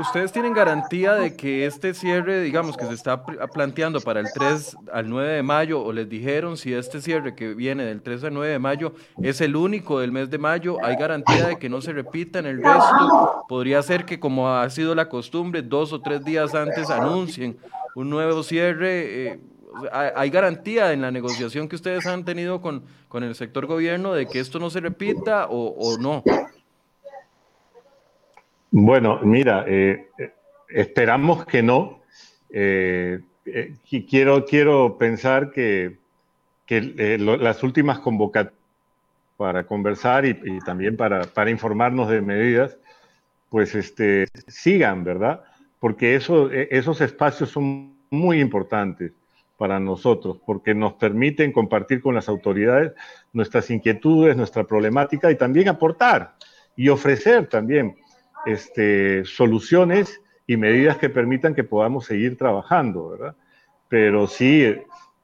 ¿Ustedes 0.00 0.32
tienen 0.32 0.52
garantía 0.52 1.14
de 1.14 1.36
que 1.36 1.66
este 1.66 1.94
cierre, 1.94 2.40
digamos, 2.40 2.76
que 2.76 2.86
se 2.86 2.94
está 2.94 3.24
planteando 3.24 4.00
para 4.00 4.20
el 4.20 4.26
3 4.32 4.76
al 4.92 5.08
9 5.08 5.34
de 5.34 5.42
mayo, 5.42 5.82
o 5.82 5.92
les 5.92 6.08
dijeron 6.08 6.56
si 6.56 6.72
este 6.72 7.00
cierre 7.00 7.34
que 7.34 7.54
viene 7.54 7.84
del 7.84 8.02
3 8.02 8.24
al 8.24 8.34
9 8.34 8.52
de 8.52 8.58
mayo 8.58 8.94
es 9.22 9.40
el 9.40 9.54
único 9.54 10.00
del 10.00 10.10
mes 10.10 10.30
de 10.30 10.38
mayo, 10.38 10.78
hay 10.82 10.96
garantía 10.96 11.46
de 11.46 11.58
que 11.58 11.68
no 11.68 11.80
se 11.80 11.92
repita 11.92 12.40
en 12.40 12.46
el 12.46 12.56
resto? 12.56 13.44
Podría 13.48 13.82
ser 13.82 14.04
que, 14.04 14.18
como 14.18 14.48
ha 14.48 14.68
sido 14.70 14.94
la 14.94 15.08
costumbre, 15.08 15.62
dos 15.62 15.92
o 15.92 16.00
tres 16.00 16.24
días 16.24 16.54
antes 16.54 16.90
anuncien 16.90 17.56
un 17.94 18.10
nuevo 18.10 18.42
cierre. 18.42 19.32
Eh, 19.32 19.40
¿Hay 19.92 20.30
garantía 20.30 20.92
en 20.92 21.02
la 21.02 21.10
negociación 21.10 21.68
que 21.68 21.74
ustedes 21.74 22.06
han 22.06 22.24
tenido 22.24 22.60
con, 22.60 22.84
con 23.08 23.24
el 23.24 23.34
sector 23.34 23.66
gobierno 23.66 24.12
de 24.12 24.26
que 24.26 24.38
esto 24.38 24.60
no 24.60 24.70
se 24.70 24.80
repita 24.80 25.46
o, 25.48 25.74
o 25.76 25.98
no? 25.98 26.22
Bueno, 28.76 29.20
mira, 29.22 29.64
eh, 29.68 30.08
esperamos 30.68 31.46
que 31.46 31.62
no. 31.62 32.00
Eh, 32.50 33.20
eh, 33.46 33.74
quiero, 34.10 34.44
quiero 34.44 34.98
pensar 34.98 35.52
que, 35.52 35.98
las 36.66 37.62
últimas 37.62 38.00
convocatorias 38.00 38.60
para 39.36 39.64
conversar 39.64 40.26
y, 40.26 40.58
también 40.66 40.96
para, 40.96 41.50
informarnos 41.50 42.08
de 42.08 42.20
medidas, 42.20 42.76
pues 43.48 43.76
este, 43.76 44.26
sigan, 44.48 45.04
¿verdad? 45.04 45.44
Porque 45.78 46.16
eso, 46.16 46.50
esos 46.50 47.00
espacios 47.00 47.50
son 47.50 47.94
muy 48.10 48.40
importantes 48.40 49.12
para 49.56 49.78
nosotros, 49.78 50.38
porque 50.44 50.74
nos 50.74 50.94
permiten 50.94 51.52
compartir 51.52 52.02
con 52.02 52.16
las 52.16 52.28
autoridades 52.28 52.92
nuestras 53.32 53.70
inquietudes, 53.70 54.36
nuestra 54.36 54.64
problemática 54.64 55.30
y 55.30 55.36
también 55.36 55.68
aportar 55.68 56.34
y 56.74 56.88
ofrecer 56.88 57.46
también 57.46 57.96
este, 58.46 59.24
soluciones 59.24 60.20
y 60.46 60.56
medidas 60.56 60.98
que 60.98 61.08
permitan 61.08 61.54
que 61.54 61.64
podamos 61.64 62.06
seguir 62.06 62.36
trabajando, 62.36 63.10
¿verdad? 63.10 63.36
Pero 63.88 64.26
sí, 64.26 64.74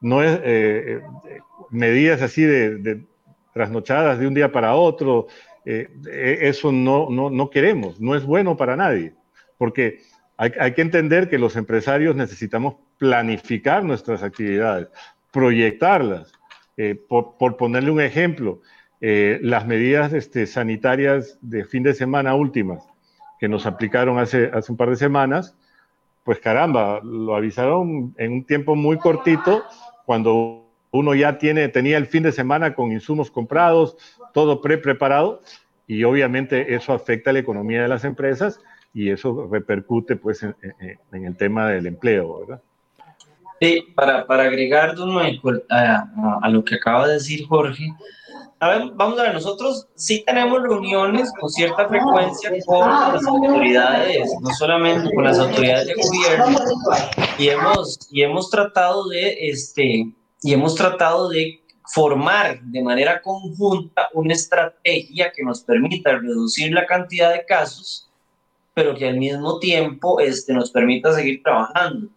no 0.00 0.22
es 0.22 0.38
eh, 0.42 1.02
eh, 1.24 1.40
medidas 1.70 2.22
así 2.22 2.42
de, 2.42 3.04
trasnochadas 3.52 4.18
de 4.18 4.26
un 4.26 4.34
día 4.34 4.50
para 4.50 4.74
otro, 4.74 5.26
eh, 5.64 5.88
eso 6.40 6.72
no, 6.72 7.08
no, 7.10 7.30
no, 7.30 7.50
queremos, 7.50 8.00
no 8.00 8.14
es 8.14 8.24
bueno 8.24 8.56
para 8.56 8.76
nadie, 8.76 9.14
porque 9.58 10.00
hay, 10.36 10.52
hay 10.58 10.72
que 10.72 10.82
entender 10.82 11.28
que 11.28 11.38
los 11.38 11.56
empresarios 11.56 12.16
necesitamos 12.16 12.76
planificar 12.98 13.84
nuestras 13.84 14.22
actividades, 14.22 14.88
proyectarlas. 15.32 16.32
Por, 17.10 17.36
por, 17.36 17.58
ponerle 17.58 17.90
un 17.90 18.00
ejemplo, 18.00 18.62
las 19.02 19.66
medidas 19.66 20.14
este, 20.14 20.46
sanitarias 20.46 21.36
de 21.42 21.66
fin 21.66 21.82
de 21.82 21.92
semana 21.92 22.34
últimas, 22.34 22.89
que 23.40 23.48
nos 23.48 23.64
aplicaron 23.64 24.18
hace, 24.18 24.50
hace 24.52 24.70
un 24.70 24.76
par 24.76 24.90
de 24.90 24.96
semanas, 24.96 25.56
pues 26.24 26.38
caramba, 26.38 27.00
lo 27.02 27.34
avisaron 27.34 28.14
en 28.18 28.32
un 28.32 28.44
tiempo 28.44 28.76
muy 28.76 28.98
cortito, 28.98 29.64
cuando 30.04 30.68
uno 30.90 31.14
ya 31.14 31.38
tiene, 31.38 31.68
tenía 31.68 31.96
el 31.96 32.06
fin 32.06 32.22
de 32.22 32.32
semana 32.32 32.74
con 32.74 32.92
insumos 32.92 33.30
comprados, 33.30 33.96
todo 34.34 34.60
pre-preparado, 34.60 35.40
y 35.86 36.04
obviamente 36.04 36.74
eso 36.74 36.92
afecta 36.92 37.30
a 37.30 37.32
la 37.32 37.38
economía 37.38 37.82
de 37.82 37.88
las 37.88 38.04
empresas 38.04 38.60
y 38.92 39.10
eso 39.10 39.48
repercute 39.50 40.16
pues 40.16 40.42
en, 40.42 40.54
el 41.12 41.36
tema 41.36 41.68
del 41.68 41.86
empleo, 41.86 42.40
¿verdad? 42.40 42.62
Sí, 43.60 43.86
para, 43.94 44.26
para 44.26 44.44
agregar 44.44 44.94
a, 45.70 46.38
a, 46.42 46.48
lo 46.48 46.64
que 46.64 46.76
acaba 46.76 47.06
de 47.06 47.14
decir 47.14 47.46
Jorge, 47.46 47.92
vamos 48.60 49.18
a 49.18 49.22
ver, 49.22 49.34
nosotros 49.34 49.88
sí 49.94 50.22
tenemos 50.26 50.62
reuniones 50.62 51.32
con 51.40 51.48
cierta 51.48 51.88
frecuencia 51.88 52.50
con 52.66 52.88
las 52.88 53.26
autoridades, 53.26 54.30
no 54.40 54.50
solamente 54.50 55.10
con 55.14 55.24
las 55.24 55.38
autoridades 55.38 55.86
de 55.86 55.94
gobierno, 55.94 56.58
y 57.38 57.48
hemos, 57.48 57.98
y 58.10 58.22
hemos 58.22 58.50
tratado 58.50 59.08
de, 59.08 59.48
este, 59.48 60.12
y 60.42 60.52
hemos 60.52 60.74
tratado 60.74 61.30
de 61.30 61.62
formar 61.86 62.60
de 62.62 62.82
manera 62.82 63.22
conjunta 63.22 64.08
una 64.12 64.34
estrategia 64.34 65.32
que 65.32 65.42
nos 65.42 65.62
permita 65.62 66.18
reducir 66.18 66.72
la 66.72 66.86
cantidad 66.86 67.32
de 67.32 67.46
casos, 67.46 68.10
pero 68.74 68.94
que 68.94 69.08
al 69.08 69.16
mismo 69.16 69.58
tiempo 69.58 70.20
este, 70.20 70.52
nos 70.52 70.70
permita 70.70 71.12
seguir 71.14 71.42
trabajando. 71.42 72.08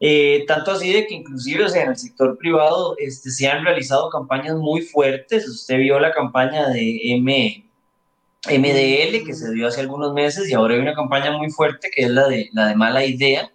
Eh, 0.00 0.44
tanto 0.46 0.72
así 0.72 0.92
de 0.92 1.06
que 1.06 1.14
inclusive 1.14 1.66
en 1.66 1.90
el 1.90 1.96
sector 1.96 2.36
privado 2.36 2.96
este, 2.98 3.30
se 3.30 3.48
han 3.48 3.64
realizado 3.64 4.10
campañas 4.10 4.56
muy 4.56 4.82
fuertes. 4.82 5.48
Usted 5.48 5.78
vio 5.78 5.98
la 5.98 6.12
campaña 6.12 6.68
de 6.68 7.00
M, 7.12 7.64
MDL 8.46 9.24
que 9.24 9.34
se 9.34 9.52
dio 9.52 9.68
hace 9.68 9.80
algunos 9.80 10.12
meses 10.12 10.48
y 10.50 10.54
ahora 10.54 10.74
hay 10.74 10.80
una 10.80 10.94
campaña 10.94 11.36
muy 11.36 11.50
fuerte 11.50 11.90
que 11.94 12.02
es 12.02 12.10
la 12.10 12.28
de, 12.28 12.50
la 12.52 12.68
de 12.68 12.74
mala 12.74 13.04
idea 13.04 13.50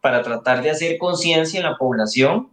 para 0.00 0.22
tratar 0.22 0.62
de 0.62 0.70
hacer 0.70 0.98
conciencia 0.98 1.58
en 1.58 1.66
la 1.66 1.76
población. 1.76 2.48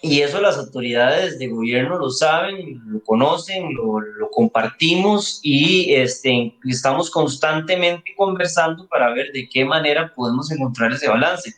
Y 0.00 0.20
eso 0.20 0.40
las 0.40 0.58
autoridades 0.58 1.38
de 1.38 1.48
gobierno 1.48 1.98
lo 1.98 2.10
saben, 2.10 2.82
lo 2.86 3.00
conocen, 3.04 3.72
lo, 3.74 4.00
lo 4.00 4.28
compartimos 4.30 5.40
y 5.42 5.94
este, 5.94 6.54
estamos 6.64 7.10
constantemente 7.10 8.14
conversando 8.14 8.86
para 8.86 9.14
ver 9.14 9.32
de 9.32 9.48
qué 9.48 9.64
manera 9.64 10.12
podemos 10.14 10.50
encontrar 10.50 10.92
ese 10.92 11.08
balance 11.08 11.54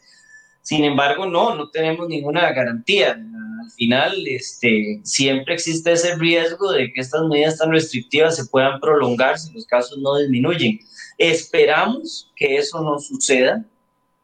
sin 0.66 0.82
embargo, 0.82 1.26
no, 1.26 1.54
no 1.54 1.70
tenemos 1.70 2.08
ninguna 2.08 2.52
garantía. 2.52 3.12
Al 3.12 3.70
final, 3.70 4.26
este, 4.26 5.00
siempre 5.04 5.54
existe 5.54 5.92
ese 5.92 6.16
riesgo 6.16 6.72
de 6.72 6.92
que 6.92 7.02
estas 7.02 7.22
medidas 7.28 7.58
tan 7.58 7.70
restrictivas 7.70 8.34
se 8.34 8.46
puedan 8.46 8.80
prolongar 8.80 9.38
si 9.38 9.52
los 9.52 9.64
casos 9.64 9.96
no 9.98 10.16
disminuyen. 10.16 10.80
Esperamos 11.18 12.32
que 12.34 12.56
eso 12.56 12.82
no 12.82 12.98
suceda. 12.98 13.64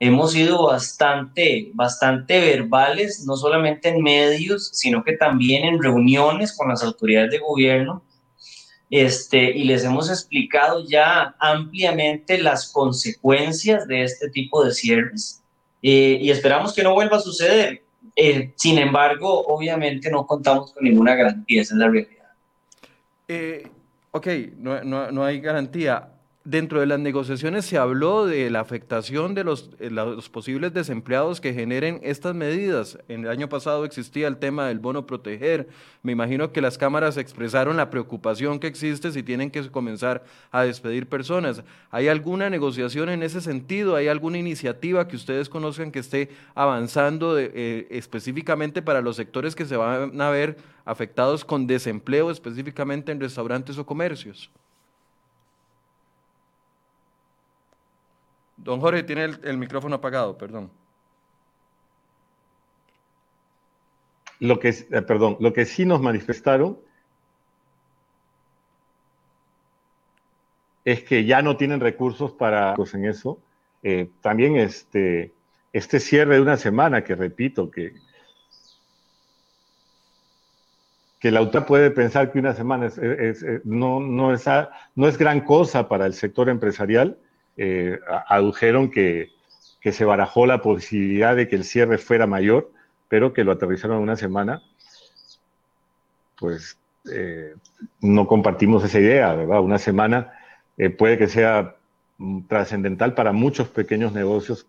Hemos 0.00 0.32
sido 0.32 0.66
bastante, 0.66 1.70
bastante 1.74 2.40
verbales, 2.40 3.24
no 3.24 3.36
solamente 3.36 3.90
en 3.90 4.02
medios, 4.02 4.68
sino 4.72 5.04
que 5.04 5.12
también 5.12 5.64
en 5.64 5.80
reuniones 5.80 6.56
con 6.56 6.70
las 6.70 6.82
autoridades 6.82 7.30
de 7.30 7.38
gobierno, 7.38 8.02
este, 8.90 9.56
y 9.56 9.62
les 9.62 9.84
hemos 9.84 10.10
explicado 10.10 10.84
ya 10.88 11.36
ampliamente 11.38 12.36
las 12.36 12.72
consecuencias 12.72 13.86
de 13.86 14.02
este 14.02 14.28
tipo 14.28 14.64
de 14.64 14.74
cierres 14.74 15.41
eh, 15.82 16.18
y 16.20 16.30
esperamos 16.30 16.72
que 16.72 16.82
no 16.82 16.94
vuelva 16.94 17.16
a 17.16 17.20
suceder. 17.20 17.82
Eh, 18.14 18.52
sin 18.56 18.78
embargo, 18.78 19.46
obviamente 19.46 20.10
no 20.10 20.26
contamos 20.26 20.72
con 20.72 20.84
ninguna 20.84 21.14
garantía, 21.14 21.62
esa 21.62 21.74
es 21.74 21.78
la 21.78 21.88
realidad. 21.88 22.30
Eh, 23.28 23.68
ok, 24.10 24.26
no, 24.58 24.84
no, 24.84 25.10
no 25.10 25.24
hay 25.24 25.40
garantía 25.40 26.11
dentro 26.44 26.80
de 26.80 26.86
las 26.86 26.98
negociaciones 26.98 27.64
se 27.64 27.78
habló 27.78 28.26
de 28.26 28.50
la 28.50 28.60
afectación 28.60 29.34
de 29.34 29.44
los, 29.44 29.70
eh, 29.78 29.90
los, 29.90 30.28
posibles 30.28 30.74
desempleados 30.74 31.40
que 31.40 31.54
generen 31.54 32.00
estas 32.02 32.34
medidas. 32.34 32.98
En 33.08 33.24
el 33.24 33.30
año 33.30 33.48
pasado 33.48 33.84
existía 33.84 34.26
el 34.26 34.38
tema 34.38 34.66
del 34.66 34.80
bono 34.80 35.06
proteger. 35.06 35.68
Me 36.02 36.12
imagino 36.12 36.52
que 36.52 36.60
las 36.60 36.78
cámaras 36.78 37.16
expresaron 37.16 37.76
la 37.76 37.90
preocupación 37.90 38.58
que 38.58 38.66
existe 38.66 39.12
si 39.12 39.22
tienen 39.22 39.50
que 39.50 39.70
comenzar 39.70 40.24
a 40.50 40.62
despedir 40.62 41.08
personas. 41.08 41.62
¿Hay 41.90 42.08
alguna 42.08 42.50
negociación 42.50 43.08
en 43.08 43.22
ese 43.22 43.40
sentido? 43.40 43.94
¿Hay 43.94 44.08
alguna 44.08 44.38
iniciativa 44.38 45.06
que 45.06 45.16
ustedes 45.16 45.48
conozcan 45.48 45.92
que 45.92 46.00
esté 46.00 46.30
avanzando 46.54 47.38
eh, 47.38 47.86
específicamente 47.90 48.82
para 48.82 49.00
los 49.00 49.16
sectores 49.16 49.54
que 49.54 49.64
se 49.64 49.76
van 49.76 50.20
a 50.20 50.30
ver 50.30 50.56
afectados 50.84 51.44
con 51.44 51.68
desempleo, 51.68 52.30
específicamente 52.30 53.12
en 53.12 53.20
restaurantes 53.20 53.78
o 53.78 53.86
comercios? 53.86 54.50
Don 58.62 58.80
Jorge 58.80 59.02
tiene 59.02 59.24
el, 59.24 59.58
micrófono 59.58 59.96
apagado, 59.96 60.38
perdón. 60.38 60.70
Lo 64.38 64.60
que, 64.60 64.68
eh, 64.68 65.02
perdón, 65.02 65.36
lo 65.40 65.52
que 65.52 65.66
sí 65.66 65.84
nos 65.84 66.00
manifestaron 66.00 66.78
es 70.84 71.02
que 71.02 71.24
ya 71.24 71.42
no 71.42 71.56
tienen 71.56 71.80
recursos 71.80 72.32
para 72.32 72.74
en 72.94 73.04
eso. 73.04 73.40
Eh, 73.82 74.10
también 74.20 74.56
este, 74.56 75.32
este 75.72 75.98
cierre 75.98 76.36
de 76.36 76.42
una 76.42 76.56
semana, 76.56 77.02
que 77.02 77.16
repito, 77.16 77.68
que, 77.68 77.94
que 81.18 81.32
la 81.32 81.42
UTA 81.42 81.66
puede 81.66 81.90
pensar 81.90 82.30
que 82.30 82.38
una 82.38 82.54
semana 82.54 82.86
es, 82.86 83.44
no 83.64 84.30
es 84.32 85.18
gran 85.18 85.40
cosa 85.40 85.88
para 85.88 86.06
el 86.06 86.14
sector 86.14 86.48
empresarial, 86.48 87.18
eh, 87.56 87.98
adujeron 88.28 88.90
que, 88.90 89.30
que 89.80 89.92
se 89.92 90.04
barajó 90.04 90.46
la 90.46 90.62
posibilidad 90.62 91.36
de 91.36 91.48
que 91.48 91.56
el 91.56 91.64
cierre 91.64 91.98
fuera 91.98 92.26
mayor, 92.26 92.70
pero 93.08 93.32
que 93.32 93.44
lo 93.44 93.52
aterrizaron 93.52 93.98
una 93.98 94.16
semana, 94.16 94.62
pues 96.38 96.78
eh, 97.10 97.54
no 98.00 98.26
compartimos 98.26 98.84
esa 98.84 99.00
idea, 99.00 99.34
¿verdad? 99.34 99.60
Una 99.60 99.78
semana 99.78 100.32
eh, 100.78 100.90
puede 100.90 101.18
que 101.18 101.28
sea 101.28 101.76
mm, 102.18 102.42
trascendental 102.42 103.14
para 103.14 103.32
muchos 103.32 103.68
pequeños 103.68 104.12
negocios 104.12 104.66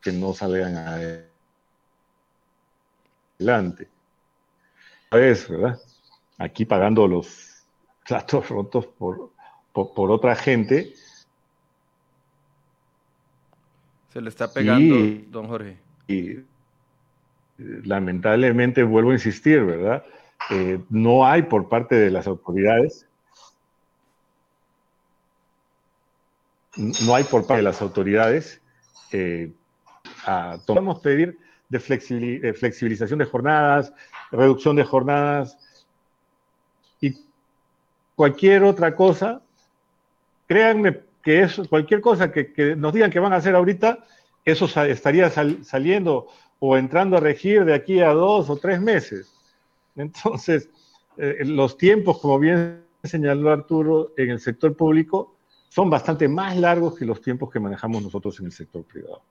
que 0.00 0.12
no 0.12 0.32
salgan 0.32 0.76
adelante. 3.38 3.88
Es, 5.10 5.48
¿verdad? 5.48 5.78
Aquí 6.38 6.64
pagando 6.64 7.06
los 7.06 7.64
platos 8.08 8.48
rotos 8.48 8.86
por, 8.86 9.30
por, 9.72 10.10
otra 10.10 10.34
gente. 10.36 10.94
Se 14.12 14.20
le 14.20 14.28
está 14.28 14.52
pegando, 14.52 14.96
don 15.30 15.46
Jorge. 15.46 15.78
Y 16.08 16.38
lamentablemente 17.58 18.82
vuelvo 18.82 19.10
a 19.10 19.14
insistir, 19.14 19.64
¿verdad? 19.64 20.04
Eh, 20.50 20.80
no 20.88 21.26
hay 21.26 21.42
por 21.42 21.68
parte 21.68 21.94
de 21.94 22.10
las 22.10 22.26
autoridades, 22.26 23.06
no 26.76 27.14
hay 27.14 27.24
por 27.24 27.46
parte 27.46 27.58
de 27.58 27.62
las 27.62 27.82
autoridades, 27.82 28.60
eh, 29.12 29.52
podemos 30.66 31.00
pedir 31.00 31.38
de, 31.68 31.78
flexibilización 31.78 33.18
de 33.18 33.24
jornadas, 33.26 33.92
reducción 34.32 34.76
de 34.76 34.84
jornadas 34.84 35.56
y 37.00 37.16
cualquier 38.16 38.64
otra 38.64 38.96
cosa, 38.96 39.42
créanme 40.46 41.09
que 41.22 41.42
eso, 41.42 41.68
cualquier 41.68 42.00
cosa 42.00 42.32
que, 42.32 42.74
nos 42.76 42.92
digan 42.92 43.10
que 43.10 43.20
van 43.20 43.32
a 43.32 43.36
hacer 43.36 43.54
ahorita, 43.54 44.04
eso 44.44 44.66
estaría 44.84 45.30
saliendo 45.30 46.28
o 46.58 46.76
entrando 46.76 47.16
a 47.16 47.20
regir 47.20 47.64
de 47.64 47.74
aquí 47.74 48.00
a 48.00 48.10
dos 48.10 48.48
o 48.50 48.56
tres 48.56 48.80
meses. 48.80 49.32
Entonces, 49.96 50.68
eh, 51.16 51.38
los 51.44 51.76
tiempos, 51.76 52.18
como 52.18 52.38
bien 52.38 52.84
señaló 53.02 53.50
Arturo, 53.50 54.12
en 54.16 54.30
el 54.30 54.40
sector 54.40 54.76
público 54.76 55.34
son 55.68 55.88
bastante 55.88 56.28
más 56.28 56.56
largos 56.56 56.98
que 56.98 57.04
los 57.04 57.20
tiempos 57.20 57.50
que 57.50 57.60
manejamos 57.60 58.02
nosotros 58.02 58.38
en 58.40 58.46
el 58.46 58.52
sector 58.52 58.82
privado. 58.82 59.22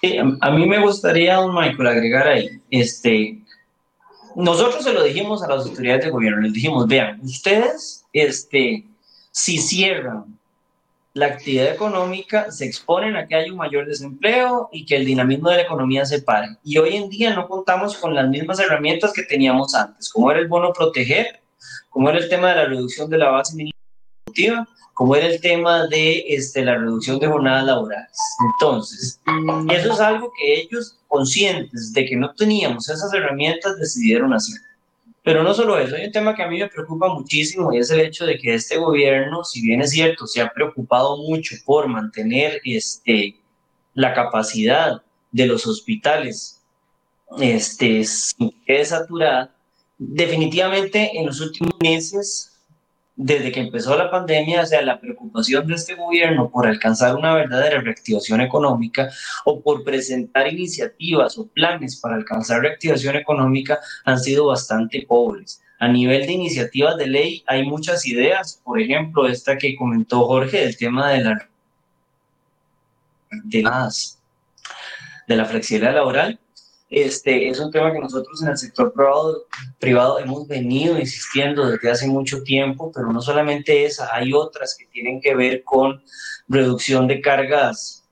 Sí, 0.00 0.16
a 0.18 0.50
mí 0.50 0.66
me 0.66 0.80
gustaría, 0.80 1.36
don 1.36 1.54
Michael, 1.54 1.86
agregar 1.86 2.26
ahí, 2.26 2.60
este, 2.70 3.38
nosotros 4.34 4.82
se 4.82 4.92
lo 4.92 5.02
dijimos 5.02 5.42
a 5.42 5.48
las 5.48 5.66
autoridades 5.66 6.04
de 6.04 6.10
gobierno, 6.10 6.40
les 6.40 6.52
dijimos, 6.52 6.86
vean, 6.86 7.20
ustedes, 7.22 8.04
este, 8.12 8.84
si 9.30 9.58
cierran 9.58 10.38
la 11.12 11.26
actividad 11.26 11.72
económica, 11.72 12.50
se 12.50 12.64
exponen 12.64 13.16
a 13.16 13.26
que 13.26 13.34
haya 13.34 13.50
un 13.50 13.58
mayor 13.58 13.86
desempleo 13.86 14.68
y 14.72 14.84
que 14.84 14.96
el 14.96 15.04
dinamismo 15.04 15.50
de 15.50 15.56
la 15.56 15.62
economía 15.62 16.04
se 16.04 16.22
pare. 16.22 16.48
Y 16.62 16.78
hoy 16.78 16.96
en 16.96 17.08
día 17.08 17.34
no 17.34 17.48
contamos 17.48 17.96
con 17.96 18.14
las 18.14 18.28
mismas 18.28 18.60
herramientas 18.60 19.12
que 19.12 19.24
teníamos 19.24 19.74
antes, 19.74 20.08
como 20.10 20.30
era 20.30 20.40
el 20.40 20.48
bono 20.48 20.72
proteger, 20.72 21.40
como 21.88 22.08
era 22.10 22.18
el 22.18 22.28
tema 22.28 22.50
de 22.50 22.56
la 22.56 22.64
reducción 22.66 23.10
de 23.10 23.18
la 23.18 23.30
base 23.30 23.56
mínima 23.56 23.76
productiva, 24.24 24.68
como 24.94 25.16
era 25.16 25.26
el 25.26 25.40
tema 25.40 25.86
de 25.86 26.24
este, 26.28 26.64
la 26.64 26.76
reducción 26.76 27.18
de 27.18 27.26
jornadas 27.26 27.64
laborales. 27.64 28.18
Entonces, 28.52 29.20
eso 29.70 29.92
es 29.92 30.00
algo 30.00 30.30
que 30.38 30.60
ellos, 30.60 30.98
conscientes 31.08 31.92
de 31.92 32.04
que 32.04 32.16
no 32.16 32.32
teníamos 32.34 32.88
esas 32.88 33.12
herramientas, 33.12 33.78
decidieron 33.78 34.32
hacer. 34.32 34.60
Pero 35.22 35.42
no 35.42 35.52
solo 35.52 35.78
eso, 35.78 35.96
hay 35.96 36.06
un 36.06 36.12
tema 36.12 36.34
que 36.34 36.42
a 36.42 36.48
mí 36.48 36.58
me 36.58 36.68
preocupa 36.68 37.12
muchísimo 37.12 37.72
y 37.72 37.78
es 37.78 37.90
el 37.90 38.00
hecho 38.00 38.24
de 38.24 38.38
que 38.38 38.54
este 38.54 38.78
gobierno, 38.78 39.44
si 39.44 39.60
bien 39.60 39.82
es 39.82 39.90
cierto, 39.90 40.26
se 40.26 40.40
ha 40.40 40.50
preocupado 40.50 41.18
mucho 41.18 41.56
por 41.66 41.88
mantener 41.88 42.60
este, 42.64 43.36
la 43.94 44.14
capacidad 44.14 45.02
de 45.30 45.46
los 45.46 45.66
hospitales 45.66 46.60
este, 47.38 48.04
sin 48.04 48.50
que 48.66 48.84
saturada, 48.84 49.54
definitivamente 49.98 51.10
en 51.14 51.26
los 51.26 51.40
últimos 51.40 51.74
meses 51.80 52.59
desde 53.22 53.52
que 53.52 53.60
empezó 53.60 53.98
la 53.98 54.10
pandemia, 54.10 54.62
o 54.62 54.66
sea, 54.66 54.80
la 54.80 54.98
preocupación 54.98 55.66
de 55.66 55.74
este 55.74 55.94
gobierno 55.94 56.50
por 56.50 56.66
alcanzar 56.66 57.14
una 57.14 57.34
verdadera 57.34 57.82
reactivación 57.82 58.40
económica 58.40 59.10
o 59.44 59.60
por 59.60 59.84
presentar 59.84 60.48
iniciativas 60.48 61.36
o 61.36 61.46
planes 61.46 62.00
para 62.00 62.14
alcanzar 62.14 62.62
reactivación 62.62 63.16
económica 63.16 63.78
han 64.06 64.18
sido 64.18 64.46
bastante 64.46 65.04
pobres. 65.06 65.60
A 65.78 65.88
nivel 65.88 66.26
de 66.26 66.32
iniciativas 66.32 66.96
de 66.96 67.08
ley 67.08 67.44
hay 67.46 67.66
muchas 67.66 68.06
ideas, 68.06 68.62
por 68.64 68.80
ejemplo, 68.80 69.28
esta 69.28 69.58
que 69.58 69.76
comentó 69.76 70.26
Jorge, 70.26 70.64
el 70.64 70.78
tema 70.78 71.10
de 71.10 71.20
la 71.22 71.48
de, 73.30 73.70
de 75.28 75.36
la 75.36 75.44
flexibilidad 75.44 75.94
laboral, 75.94 76.40
este, 76.90 77.48
es 77.48 77.60
un 77.60 77.70
tema 77.70 77.92
que 77.92 78.00
nosotros 78.00 78.42
en 78.42 78.48
el 78.48 78.58
sector 78.58 78.92
privado, 78.92 79.46
privado 79.78 80.18
hemos 80.18 80.48
venido 80.48 80.98
insistiendo 80.98 81.70
desde 81.70 81.88
hace 81.88 82.08
mucho 82.08 82.42
tiempo, 82.42 82.90
pero 82.92 83.12
no 83.12 83.22
solamente 83.22 83.84
esa, 83.84 84.12
hay 84.12 84.32
otras 84.32 84.76
que 84.76 84.86
tienen 84.86 85.20
que 85.20 85.36
ver 85.36 85.62
con 85.62 86.02
reducción 86.48 87.06
de 87.06 87.20
cargas, 87.20 88.02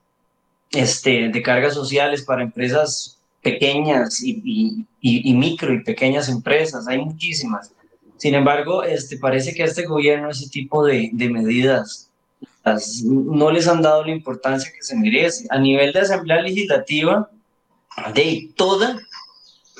este, 0.71 1.27
de 1.27 1.41
cargas 1.41 1.73
sociales 1.73 2.23
para 2.23 2.41
empresas 2.41 3.19
pequeñas 3.41 4.23
y, 4.23 4.85
y, 5.01 5.33
micro 5.33 5.73
y 5.73 5.83
pequeñas 5.83 6.29
empresas, 6.29 6.87
hay 6.87 6.99
muchísimas. 6.99 7.73
Sin 8.15 8.33
embargo, 8.33 8.83
este, 8.83 9.17
parece 9.17 9.53
que 9.53 9.63
a 9.63 9.65
este 9.65 9.85
gobierno 9.85 10.29
ese 10.29 10.49
tipo 10.49 10.85
de, 10.85 11.09
de 11.11 11.29
medidas 11.29 12.09
no 13.03 13.51
les 13.51 13.67
han 13.67 13.81
dado 13.81 14.05
la 14.05 14.11
importancia 14.11 14.71
que 14.71 14.83
se 14.83 14.95
merece. 14.95 15.47
A 15.49 15.57
nivel 15.57 15.91
de 15.91 16.01
Asamblea 16.01 16.41
Legislativa, 16.41 17.29
de 18.13 18.49
toda, 18.55 18.99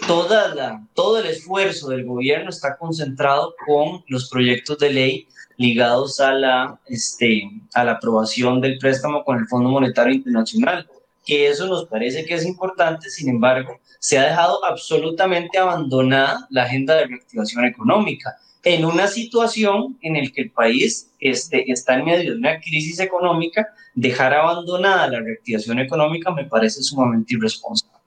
toda 0.07 0.53
la, 0.55 0.87
todo 0.93 1.19
el 1.19 1.27
esfuerzo 1.27 1.89
del 1.89 2.05
gobierno 2.05 2.49
está 2.49 2.77
concentrado 2.77 3.55
con 3.65 4.03
los 4.07 4.29
proyectos 4.29 4.77
de 4.79 4.93
ley 4.93 5.27
ligados 5.57 6.19
a 6.19 6.33
la, 6.33 6.79
este, 6.87 7.43
a 7.73 7.83
la 7.83 7.93
aprobación 7.93 8.61
del 8.61 8.77
préstamo 8.77 9.23
con 9.23 9.39
el 9.39 9.47
Fondo 9.47 9.69
Monetario 9.69 10.13
Internacional, 10.13 10.87
que 11.25 11.47
eso 11.47 11.67
nos 11.67 11.85
parece 11.85 12.25
que 12.25 12.35
es 12.35 12.45
importante, 12.45 13.09
sin 13.09 13.29
embargo, 13.29 13.77
se 13.99 14.17
ha 14.17 14.23
dejado 14.23 14.63
absolutamente 14.63 15.57
abandonada 15.57 16.47
la 16.49 16.63
agenda 16.63 16.95
de 16.95 17.07
reactivación 17.07 17.65
económica 17.65 18.37
en 18.63 18.85
una 18.85 19.07
situación 19.07 19.97
en 20.01 20.13
la 20.13 20.31
que 20.31 20.41
el 20.41 20.51
país 20.51 21.11
este, 21.19 21.71
está 21.71 21.95
en 21.95 22.05
medio 22.05 22.31
de 22.31 22.37
una 22.37 22.59
crisis 22.59 22.99
económica, 22.99 23.67
dejar 23.95 24.33
abandonada 24.33 25.07
la 25.07 25.19
reactivación 25.21 25.79
económica 25.79 26.31
me 26.31 26.45
parece 26.45 26.83
sumamente 26.83 27.35
irresponsable. 27.35 27.98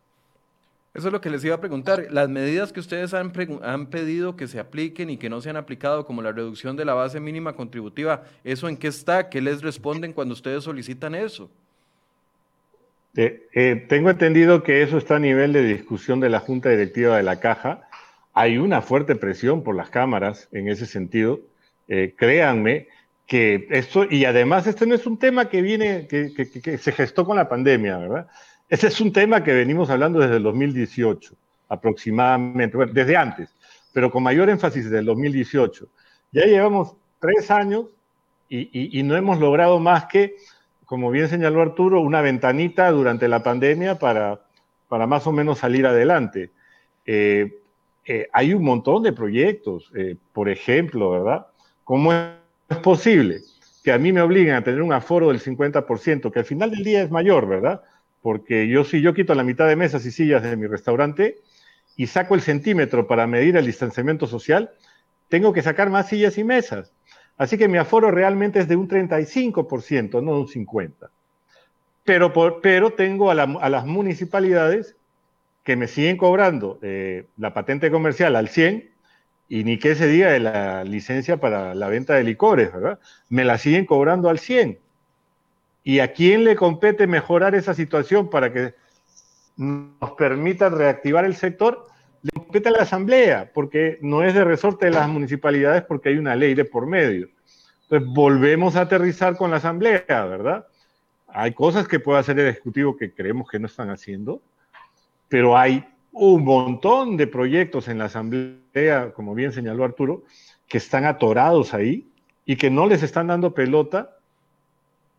Eso 0.94 1.08
es 1.08 1.12
lo 1.12 1.22
que 1.22 1.30
les 1.30 1.42
iba 1.44 1.54
a 1.54 1.60
preguntar. 1.60 2.08
Las 2.10 2.28
medidas 2.28 2.70
que 2.72 2.80
ustedes 2.80 3.14
han, 3.14 3.32
pedido 3.32 4.36
que 4.36 4.46
se 4.46 4.60
apliquen 4.60 5.08
y 5.08 5.16
que 5.16 5.30
no 5.30 5.40
se 5.40 5.48
han 5.48 5.56
aplicado, 5.56 6.04
como 6.04 6.20
la 6.20 6.32
reducción 6.32 6.76
de 6.76 6.84
la 6.84 6.92
base 6.92 7.18
mínima 7.18 7.54
contributiva, 7.54 8.24
¿eso 8.44 8.68
en 8.68 8.76
qué 8.76 8.88
está? 8.88 9.30
¿Qué 9.30 9.40
les 9.40 9.62
responden 9.62 10.12
cuando 10.12 10.34
ustedes 10.34 10.64
solicitan 10.64 11.14
eso? 11.14 11.50
Eh, 13.16 13.46
eh, 13.54 13.86
tengo 13.88 14.10
entendido 14.10 14.62
que 14.62 14.82
eso 14.82 14.98
está 14.98 15.16
a 15.16 15.18
nivel 15.18 15.54
de 15.54 15.62
discusión 15.62 16.20
de 16.20 16.28
la 16.28 16.40
Junta 16.40 16.68
Directiva 16.68 17.16
de 17.16 17.22
la 17.22 17.40
Caja. 17.40 17.88
Hay 18.34 18.58
una 18.58 18.82
fuerte 18.82 19.16
presión 19.16 19.62
por 19.62 19.74
las 19.74 19.88
cámaras 19.88 20.48
en 20.52 20.68
ese 20.68 20.84
sentido. 20.84 21.40
Eh, 21.88 22.14
créanme 22.16 22.88
que 23.26 23.66
esto, 23.70 24.04
y 24.10 24.26
además 24.26 24.66
este 24.66 24.86
no 24.86 24.94
es 24.94 25.06
un 25.06 25.18
tema 25.18 25.48
que 25.48 25.62
viene, 25.62 26.06
que, 26.06 26.32
que 26.34 26.76
se 26.76 26.92
gestó 26.92 27.24
con 27.24 27.36
la 27.36 27.48
pandemia, 27.48 27.96
¿verdad? 27.96 28.28
Ese 28.72 28.86
es 28.86 29.02
un 29.02 29.12
tema 29.12 29.44
que 29.44 29.52
venimos 29.52 29.90
hablando 29.90 30.18
desde 30.18 30.36
el 30.36 30.44
2018, 30.44 31.34
aproximadamente, 31.68 32.74
bueno, 32.74 32.90
desde 32.94 33.18
antes, 33.18 33.54
pero 33.92 34.10
con 34.10 34.22
mayor 34.22 34.48
énfasis 34.48 34.84
desde 34.84 35.00
el 35.00 35.04
2018. 35.04 35.86
Ya 36.32 36.46
llevamos 36.46 36.96
tres 37.20 37.50
años 37.50 37.88
y, 38.48 39.02
no 39.02 39.14
hemos 39.14 39.38
logrado 39.38 39.78
más 39.78 40.06
que, 40.06 40.36
como 40.86 41.10
bien 41.10 41.28
señaló 41.28 41.60
Arturo, 41.60 42.00
una 42.00 42.22
ventanita 42.22 42.90
durante 42.90 43.28
la 43.28 43.42
pandemia 43.42 43.98
para, 43.98 44.40
para 44.88 45.06
más 45.06 45.26
o 45.26 45.32
menos 45.32 45.58
salir 45.58 45.86
adelante. 45.86 46.50
Eh, 47.04 47.60
eh, 48.06 48.28
hay 48.32 48.54
un 48.54 48.64
montón 48.64 49.02
de 49.02 49.12
proyectos, 49.12 49.92
eh, 49.94 50.16
por 50.32 50.48
ejemplo, 50.48 51.10
¿verdad? 51.10 51.46
¿Cómo 51.84 52.10
es 52.10 52.78
posible 52.82 53.40
que 53.84 53.92
a 53.92 53.98
mí 53.98 54.14
me 54.14 54.22
obliguen 54.22 54.54
a 54.54 54.64
tener 54.64 54.80
un 54.80 54.94
aforo 54.94 55.28
del 55.28 55.42
50%, 55.42 56.32
que 56.32 56.38
al 56.38 56.46
final 56.46 56.70
del 56.70 56.82
día 56.82 57.02
es 57.02 57.10
mayor, 57.10 57.46
¿verdad? 57.46 57.82
Porque 58.22 58.68
yo 58.68 58.84
si 58.84 59.02
yo 59.02 59.12
quito 59.14 59.34
la 59.34 59.42
mitad 59.42 59.66
de 59.66 59.76
mesas 59.76 60.06
y 60.06 60.12
sillas 60.12 60.42
de 60.42 60.56
mi 60.56 60.66
restaurante 60.66 61.38
y 61.96 62.06
saco 62.06 62.34
el 62.34 62.40
centímetro 62.40 63.06
para 63.06 63.26
medir 63.26 63.56
el 63.56 63.66
distanciamiento 63.66 64.26
social, 64.26 64.70
tengo 65.28 65.52
que 65.52 65.62
sacar 65.62 65.90
más 65.90 66.08
sillas 66.08 66.38
y 66.38 66.44
mesas. 66.44 66.92
Así 67.36 67.58
que 67.58 67.68
mi 67.68 67.78
aforo 67.78 68.10
realmente 68.10 68.60
es 68.60 68.68
de 68.68 68.76
un 68.76 68.88
35%, 68.88 70.22
no 70.22 70.34
de 70.34 70.40
un 70.40 70.48
50%. 70.48 71.10
Pero, 72.04 72.32
pero 72.60 72.92
tengo 72.94 73.30
a, 73.30 73.34
las 73.34 73.86
municipalidades 73.86 74.96
que 75.62 75.76
me 75.76 75.86
siguen 75.86 76.16
cobrando 76.16 76.78
eh, 76.82 77.26
la 77.36 77.54
patente 77.54 77.90
comercial 77.90 78.34
al 78.34 78.48
100 78.48 78.90
y 79.48 79.64
ni 79.64 79.78
que 79.78 79.94
se 79.94 80.08
diga 80.08 80.32
de 80.32 80.40
la 80.40 80.82
licencia 80.82 81.36
para 81.36 81.74
la 81.74 81.88
venta 81.88 82.14
de 82.14 82.24
licores, 82.24 82.72
¿verdad? 82.72 82.98
Me 83.28 83.44
la 83.44 83.58
siguen 83.58 83.86
cobrando 83.86 84.28
al 84.28 84.38
100. 84.38 84.78
¿Y 85.84 85.98
a 85.98 86.12
quién 86.12 86.44
le 86.44 86.56
compete 86.56 87.06
mejorar 87.06 87.54
esa 87.54 87.74
situación 87.74 88.30
para 88.30 88.52
que 88.52 88.74
nos 89.56 90.12
permita 90.12 90.68
reactivar 90.68 91.24
el 91.24 91.34
sector? 91.34 91.86
Le 92.22 92.30
compete 92.30 92.68
a 92.68 92.72
la 92.72 92.82
Asamblea, 92.82 93.50
porque 93.52 93.98
no 94.00 94.22
es 94.22 94.34
de 94.34 94.44
resorte 94.44 94.86
de 94.86 94.92
las 94.92 95.08
municipalidades 95.08 95.82
porque 95.82 96.10
hay 96.10 96.18
una 96.18 96.36
ley 96.36 96.54
de 96.54 96.64
por 96.64 96.86
medio. 96.86 97.28
Entonces, 97.82 98.08
volvemos 98.14 98.76
a 98.76 98.82
aterrizar 98.82 99.36
con 99.36 99.50
la 99.50 99.56
Asamblea, 99.56 100.04
¿verdad? 100.06 100.66
Hay 101.26 101.52
cosas 101.52 101.88
que 101.88 101.98
puede 101.98 102.20
hacer 102.20 102.38
el 102.38 102.48
Ejecutivo 102.48 102.96
que 102.96 103.12
creemos 103.12 103.48
que 103.48 103.58
no 103.58 103.66
están 103.66 103.90
haciendo, 103.90 104.40
pero 105.28 105.58
hay 105.58 105.84
un 106.12 106.44
montón 106.44 107.16
de 107.16 107.26
proyectos 107.26 107.88
en 107.88 107.98
la 107.98 108.04
Asamblea, 108.04 109.12
como 109.14 109.34
bien 109.34 109.52
señaló 109.52 109.84
Arturo, 109.84 110.22
que 110.68 110.78
están 110.78 111.06
atorados 111.06 111.74
ahí 111.74 112.06
y 112.44 112.56
que 112.56 112.70
no 112.70 112.86
les 112.86 113.02
están 113.02 113.26
dando 113.26 113.54
pelota 113.54 114.16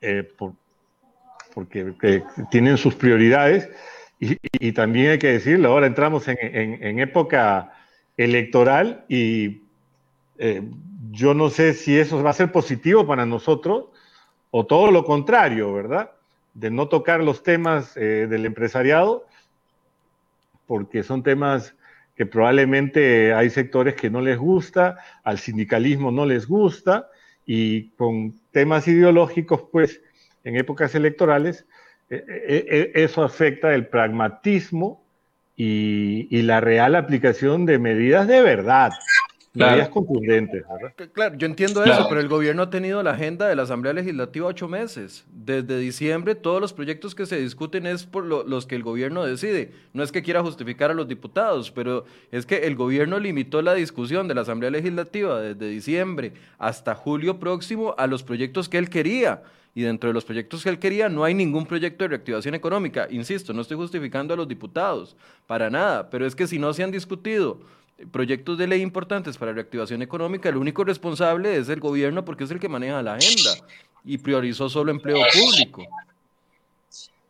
eh, 0.03 0.29
porque 1.53 2.23
tienen 2.51 2.77
sus 2.77 2.95
prioridades. 2.95 3.69
Y, 4.59 4.71
también 4.71 5.11
hay 5.11 5.19
que 5.19 5.33
decirlo, 5.33 5.69
ahora 5.69 5.87
entramos 5.87 6.27
en, 6.27 6.99
época 6.99 7.73
electoral 8.15 9.03
y 9.09 9.63
eh, 10.37 10.61
yo 11.11 11.33
no 11.33 11.49
sé 11.49 11.73
si 11.73 11.97
eso 11.97 12.23
va 12.23 12.29
a 12.29 12.33
ser 12.33 12.51
positivo 12.51 13.05
para 13.05 13.25
nosotros 13.25 13.87
o 14.51 14.65
todo 14.65 14.91
lo 14.91 15.03
contrario, 15.03 15.73
¿verdad? 15.73 16.11
De 16.53 16.71
no 16.71 16.87
tocar 16.87 17.21
los 17.21 17.43
temas 17.43 17.97
eh, 17.97 18.27
del 18.29 18.45
empresariado 18.45 19.25
porque 20.67 21.03
son 21.03 21.23
temas 21.23 21.75
que 22.15 22.25
probablemente 22.25 23.33
hay 23.33 23.49
sectores 23.49 23.95
que 23.95 24.09
no 24.09 24.21
les 24.21 24.37
gusta, 24.37 24.97
al 25.23 25.39
sindicalismo 25.39 26.11
no 26.11 26.25
les 26.25 26.47
gusta, 26.47 27.09
y 27.45 27.89
con 27.91 28.39
temas 28.51 28.87
ideológicos, 28.87 29.63
pues, 29.71 30.01
en 30.43 30.55
épocas 30.57 30.95
electorales, 30.95 31.65
eh, 32.09 32.23
eh, 32.27 32.65
eh, 32.69 32.91
eso 32.95 33.23
afecta 33.23 33.73
el 33.73 33.87
pragmatismo 33.87 35.03
y, 35.55 36.27
y, 36.29 36.41
la 36.41 36.61
real 36.61 36.95
aplicación 36.95 37.65
de 37.65 37.79
medidas 37.79 38.27
de 38.27 38.41
verdad, 38.41 38.91
Claro. 39.53 39.87
contundentes, 39.91 40.63
Claro, 41.13 41.35
yo 41.37 41.45
entiendo 41.45 41.83
eso, 41.83 42.07
pero 42.09 42.19
el 42.19 42.27
gobierno 42.27 42.63
ha 42.63 42.69
tenido 42.71 43.03
la 43.03 43.11
agenda 43.11 43.47
de 43.47 43.55
la 43.55 43.63
Asamblea 43.63 43.93
Legislativa 43.93 44.47
ocho 44.47 44.67
meses. 44.67 45.25
Desde 45.31 45.77
diciembre, 45.77 46.33
todos 46.33 46.59
los 46.59 46.73
proyectos 46.73 47.13
que 47.13 47.27
se 47.27 47.37
discuten 47.37 47.85
es 47.85 48.05
por 48.05 48.25
los 48.25 48.65
que 48.65 48.75
el 48.75 48.81
gobierno 48.81 49.23
decide. 49.23 49.71
No 49.93 50.01
es 50.01 50.11
que 50.11 50.23
quiera 50.23 50.41
justificar 50.41 50.89
a 50.89 50.95
los 50.95 51.07
diputados, 51.07 51.69
pero 51.69 52.05
es 52.31 52.47
que 52.47 52.65
el 52.65 52.75
gobierno 52.75 53.19
limitó 53.19 53.61
la 53.61 53.75
discusión 53.75 54.27
de 54.27 54.33
la 54.33 54.41
Asamblea 54.41 54.71
Legislativa 54.71 55.39
desde 55.39 55.67
diciembre 55.67 56.33
hasta 56.57 56.95
julio 56.95 57.39
próximo 57.39 57.93
a 57.97 58.07
los 58.07 58.23
proyectos 58.23 58.67
que 58.67 58.79
él 58.79 58.89
quería. 58.89 59.43
Y 59.75 59.81
dentro 59.81 60.09
de 60.09 60.13
los 60.13 60.25
proyectos 60.25 60.63
que 60.63 60.69
él 60.69 60.79
quería 60.79 61.09
no 61.09 61.23
hay 61.23 61.33
ningún 61.33 61.65
proyecto 61.65 62.03
de 62.03 62.09
reactivación 62.09 62.55
económica. 62.55 63.07
Insisto, 63.09 63.53
no 63.53 63.61
estoy 63.61 63.77
justificando 63.77 64.33
a 64.33 64.37
los 64.37 64.47
diputados, 64.47 65.15
para 65.47 65.69
nada, 65.69 66.09
pero 66.09 66.25
es 66.25 66.35
que 66.35 66.47
si 66.47 66.59
no 66.59 66.73
se 66.73 66.83
han 66.83 66.91
discutido 66.91 67.59
proyectos 68.11 68.57
de 68.57 68.67
ley 68.67 68.81
importantes 68.81 69.37
para 69.37 69.53
reactivación 69.53 70.01
económica, 70.01 70.49
el 70.49 70.57
único 70.57 70.83
responsable 70.83 71.57
es 71.57 71.69
el 71.69 71.79
gobierno 71.79 72.25
porque 72.25 72.43
es 72.43 72.51
el 72.51 72.59
que 72.59 72.69
maneja 72.69 73.01
la 73.01 73.15
agenda 73.15 73.51
y 74.03 74.17
priorizó 74.17 74.69
solo 74.69 74.91
empleo 74.91 75.17
público. 75.33 75.83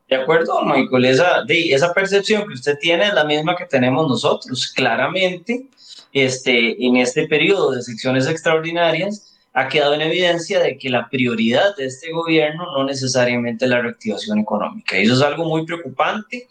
De 0.09 0.15
acuerdo, 0.17 0.63
Michael, 0.63 1.05
esa, 1.05 1.43
esa 1.47 1.93
percepción 1.93 2.47
que 2.47 2.53
usted 2.53 2.77
tiene 2.79 3.07
es 3.07 3.13
la 3.13 3.23
misma 3.23 3.55
que 3.55 3.65
tenemos 3.65 4.07
nosotros. 4.07 4.71
Claramente, 4.75 5.67
este, 6.11 6.85
en 6.85 6.97
este 6.97 7.27
periodo 7.27 7.71
de 7.71 7.81
secciones 7.81 8.27
extraordinarias, 8.27 9.33
ha 9.53 9.67
quedado 9.67 9.93
en 9.93 10.01
evidencia 10.01 10.59
de 10.59 10.77
que 10.77 10.89
la 10.89 11.09
prioridad 11.09 11.75
de 11.77 11.85
este 11.85 12.11
gobierno 12.11 12.65
no 12.75 12.83
necesariamente 12.83 13.65
es 13.65 13.71
la 13.71 13.81
reactivación 13.81 14.39
económica. 14.39 14.99
Y 14.99 15.03
eso 15.03 15.13
es 15.13 15.21
algo 15.21 15.45
muy 15.45 15.65
preocupante 15.65 16.47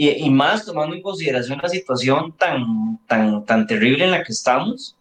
y, 0.00 0.30
más 0.30 0.64
tomando 0.64 0.94
en 0.94 1.02
consideración 1.02 1.58
la 1.60 1.68
situación 1.68 2.32
tan, 2.38 3.00
tan, 3.08 3.44
tan 3.44 3.66
terrible 3.66 4.04
en 4.04 4.12
la 4.12 4.22
que 4.22 4.30
estamos, 4.30 4.96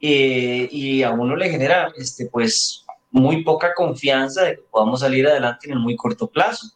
eh, 0.00 0.68
y 0.72 1.04
a 1.04 1.12
uno 1.12 1.36
le 1.36 1.48
genera 1.48 1.92
este, 1.96 2.26
pues, 2.26 2.84
muy 3.12 3.44
poca 3.44 3.74
confianza 3.74 4.42
de 4.42 4.56
que 4.56 4.62
podamos 4.70 5.00
salir 5.00 5.24
adelante 5.24 5.68
en 5.68 5.74
el 5.74 5.78
muy 5.78 5.94
corto 5.94 6.26
plazo. 6.26 6.66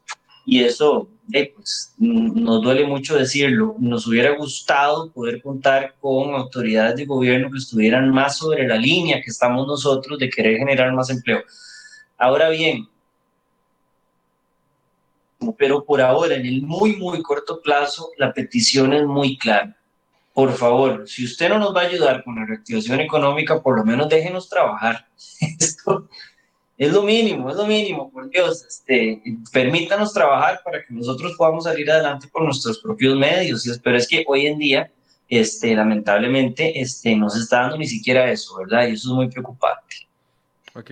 Y 0.46 0.62
eso 0.62 1.08
eh, 1.32 1.52
pues, 1.52 1.94
nos 1.98 2.62
duele 2.62 2.86
mucho 2.86 3.16
decirlo. 3.16 3.74
Nos 3.80 4.06
hubiera 4.06 4.36
gustado 4.36 5.10
poder 5.10 5.42
contar 5.42 5.96
con 6.00 6.34
autoridades 6.34 6.94
de 6.94 7.06
gobierno 7.06 7.50
que 7.50 7.58
estuvieran 7.58 8.10
más 8.10 8.38
sobre 8.38 8.68
la 8.68 8.76
línea 8.76 9.20
que 9.20 9.30
estamos 9.30 9.66
nosotros 9.66 10.16
de 10.16 10.30
querer 10.30 10.58
generar 10.58 10.92
más 10.92 11.10
empleo. 11.10 11.42
Ahora 12.18 12.50
bien, 12.50 12.88
pero 15.58 15.84
por 15.84 16.00
ahora, 16.00 16.34
en 16.34 16.46
el 16.46 16.62
muy, 16.62 16.96
muy 16.96 17.22
corto 17.22 17.60
plazo, 17.60 18.10
la 18.18 18.32
petición 18.32 18.92
es 18.92 19.04
muy 19.04 19.36
clara. 19.36 19.76
Por 20.32 20.52
favor, 20.52 21.06
si 21.06 21.24
usted 21.24 21.48
no 21.48 21.58
nos 21.58 21.74
va 21.74 21.82
a 21.82 21.86
ayudar 21.86 22.24
con 22.24 22.36
la 22.36 22.46
reactivación 22.46 23.00
económica, 23.00 23.60
por 23.60 23.76
lo 23.76 23.84
menos 23.84 24.08
déjenos 24.08 24.48
trabajar. 24.48 25.06
Esto 25.40 26.08
es 26.78 26.92
lo 26.92 27.02
mínimo, 27.02 27.50
es 27.50 27.56
lo 27.56 27.66
mínimo, 27.66 28.10
por 28.10 28.30
Dios. 28.30 28.64
Este, 28.64 29.22
permítanos 29.52 30.12
trabajar 30.12 30.60
para 30.64 30.84
que 30.84 30.94
nosotros 30.94 31.34
podamos 31.36 31.64
salir 31.64 31.90
adelante 31.90 32.28
por 32.32 32.42
nuestros 32.42 32.78
propios 32.80 33.16
medios. 33.16 33.68
Pero 33.82 33.96
es 33.96 34.08
que 34.08 34.24
hoy 34.26 34.46
en 34.46 34.58
día, 34.58 34.90
este, 35.28 35.74
lamentablemente, 35.74 36.80
este, 36.80 37.14
no 37.14 37.28
se 37.28 37.40
está 37.40 37.60
dando 37.60 37.78
ni 37.78 37.86
siquiera 37.86 38.30
eso, 38.30 38.56
¿verdad? 38.56 38.88
Y 38.88 38.92
eso 38.92 39.10
es 39.10 39.14
muy 39.14 39.28
preocupante. 39.28 39.96
Ok. 40.74 40.90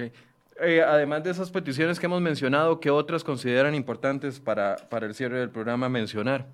Eh, 0.62 0.82
además 0.82 1.24
de 1.24 1.30
esas 1.30 1.50
peticiones 1.50 1.98
que 1.98 2.06
hemos 2.06 2.20
mencionado, 2.20 2.80
¿qué 2.80 2.90
otras 2.90 3.24
consideran 3.24 3.74
importantes 3.74 4.40
para, 4.40 4.76
para 4.76 5.06
el 5.06 5.14
cierre 5.14 5.38
del 5.38 5.48
programa 5.48 5.88
mencionar? 5.88 6.46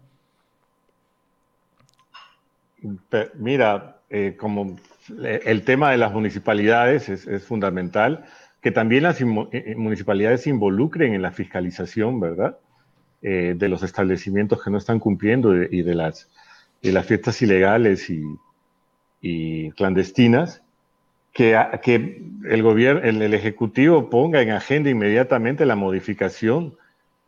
Mira, 3.34 3.96
eh, 4.08 4.36
como 4.38 4.76
eh, 5.24 5.40
el 5.44 5.64
tema 5.64 5.90
de 5.90 5.96
las 5.96 6.12
municipalidades 6.12 7.08
es, 7.08 7.44
fundamental, 7.44 8.24
que 8.60 8.70
también 8.70 9.02
las 9.02 9.20
municipalidades 9.20 10.42
se 10.42 10.50
involucren 10.50 11.14
en 11.14 11.22
la 11.22 11.32
fiscalización, 11.32 12.20
¿verdad? 12.20 12.58
de 13.22 13.68
los 13.68 13.82
establecimientos 13.82 14.62
que 14.62 14.70
no 14.70 14.78
están 14.78 15.00
cumpliendo 15.00 15.56
y 15.56 15.82
de 15.82 15.94
las, 15.96 16.28
de 16.80 16.92
las 16.92 17.06
fiestas 17.06 17.42
ilegales 17.42 18.08
y, 18.08 18.22
y 19.20 19.72
clandestinas 19.72 20.62
que, 21.36 22.22
el 22.48 22.62
gobierno, 22.62 23.02
el, 23.02 23.34
Ejecutivo 23.34 24.08
ponga 24.08 24.40
en 24.40 24.50
agenda 24.50 24.88
inmediatamente 24.88 25.66
la 25.66 25.76
modificación, 25.76 26.74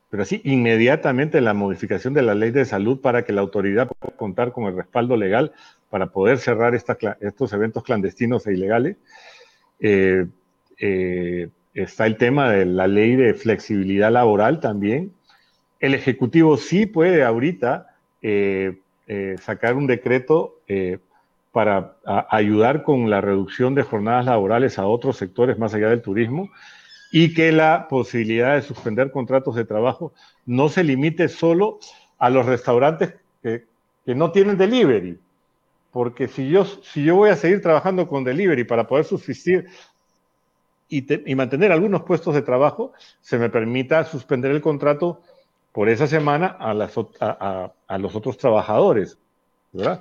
pero 0.09 0.23
así 0.23 0.41
inmediatamente 0.45 1.43
la 1.43 1.53
modificación 1.53 2.15
de 2.15 2.23
la 2.23 2.35
ley 2.35 2.51
de 2.51 2.65
salud 2.65 3.01
para 3.01 3.25
que 3.25 3.35
la 3.35 3.43
autoridad 3.43 3.87
pueda 3.87 4.17
contar 4.17 4.53
con 4.53 4.65
el 4.65 4.77
respaldo 4.77 5.17
legal 5.17 5.53
para 5.91 6.07
poder 6.07 6.39
cerrar 6.39 6.75
estos 6.75 7.53
eventos 7.53 7.83
clandestinos 7.85 8.47
e 8.47 8.55
ilegales. 8.55 8.97
Eh, 9.79 10.27
eh, 10.79 11.49
está 11.75 12.07
el 12.07 12.17
tema 12.17 12.51
de 12.51 12.65
la 12.65 12.87
ley 12.87 13.15
de 13.15 13.35
flexibilidad 13.35 14.11
laboral 14.11 14.61
también. 14.61 15.13
El 15.81 15.95
Ejecutivo 15.95 16.57
sí 16.57 16.87
puede 16.87 17.25
ahorita 17.25 17.95
eh, 18.23 18.79
sacar 19.41 19.75
un 19.77 19.87
decreto 19.87 20.61
para 21.53 21.97
ayudar 22.31 22.83
con 22.83 23.11
la 23.11 23.21
reducción 23.21 23.75
de 23.75 23.83
jornadas 23.83 24.27
laborales 24.27 24.79
a 24.79 24.87
otros 24.87 25.17
sectores 25.17 25.59
más 25.59 25.75
allá 25.75 25.89
del 25.89 26.03
turismo 26.03 26.51
y 27.11 27.33
que 27.35 27.53
la 27.53 27.89
posibilidad 27.89 28.55
de 28.55 28.63
suspender 28.63 29.11
contratos 29.11 29.55
de 29.55 29.65
trabajo 29.65 30.13
no 30.45 30.69
se 30.69 30.85
limite 30.85 31.29
solo 31.29 31.79
a 32.19 32.31
los 32.31 32.47
restaurantes 32.47 33.15
que, 33.43 33.67
no 34.07 34.33
tienen 34.33 34.57
delivery. 34.57 35.19
Porque 35.91 36.29
si 36.29 36.49
yo, 36.49 36.65
si 36.65 37.05
yo 37.05 37.17
voy 37.17 37.29
a 37.29 37.37
seguir 37.37 37.61
trabajando 37.61 38.09
con 38.09 38.25
delivery 38.25 38.65
para 38.65 38.87
poder 38.87 39.05
subsistir 39.05 39.67
y, 40.89 41.35
mantener 41.35 41.73
algunos 41.73 42.05
puestos 42.05 42.35
de 42.35 42.41
trabajo, 42.41 42.93
se 43.21 43.39
me 43.39 43.51
permita 43.51 44.05
suspender 44.05 44.51
el 44.51 44.63
contrato 44.63 45.21
por 45.73 45.91
esa 45.91 46.07
semana 46.07 46.47
a, 46.47 46.73
las, 46.73 46.95
a, 47.21 47.73
a 47.87 47.99
los 47.99 48.15
otros 48.15 48.39
trabajadores. 48.39 49.19
¿verdad? 49.73 50.01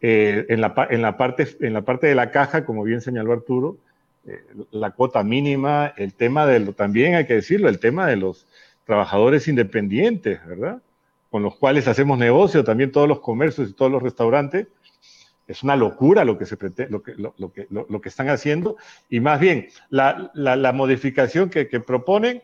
Eh, 0.00 0.46
en, 0.48 0.60
la, 0.60 0.74
en, 0.90 1.02
la 1.02 1.16
parte, 1.16 1.48
en 1.60 1.72
la 1.72 1.82
parte 1.82 2.06
de 2.06 2.14
la 2.14 2.30
caja, 2.30 2.64
como 2.64 2.84
bien 2.84 3.00
señaló 3.00 3.32
Arturo, 3.32 3.78
eh, 4.26 4.44
la 4.70 4.90
cuota 4.92 5.24
mínima, 5.24 5.92
el 5.96 6.14
tema 6.14 6.46
de 6.46 6.60
también 6.72 7.14
hay 7.14 7.26
que 7.26 7.34
decirlo, 7.34 7.68
el 7.68 7.80
tema 7.80 8.06
de 8.06 8.16
los 8.16 8.46
trabajadores 8.84 9.48
independientes, 9.48 10.44
¿verdad? 10.46 10.80
Con 11.30 11.42
los 11.42 11.56
cuales 11.56 11.88
hacemos 11.88 12.18
negocio, 12.18 12.62
también 12.62 12.92
todos 12.92 13.08
los 13.08 13.20
comercios 13.20 13.70
y 13.70 13.72
todos 13.72 13.90
los 13.90 14.02
restaurantes, 14.02 14.68
es 15.48 15.62
una 15.62 15.76
locura 15.76 16.24
lo 16.24 16.38
que, 16.38 16.46
se 16.46 16.56
lo 16.90 17.02
que, 17.02 17.14
lo, 17.14 17.52
que, 17.52 17.66
lo, 17.70 18.00
que 18.00 18.08
están 18.08 18.28
haciendo 18.28 18.76
y 19.08 19.20
más 19.20 19.40
bien 19.40 19.68
la, 19.88 20.30
la, 20.34 20.72
modificación 20.72 21.48
que, 21.48 21.68
que, 21.68 21.80
proponen 21.80 22.42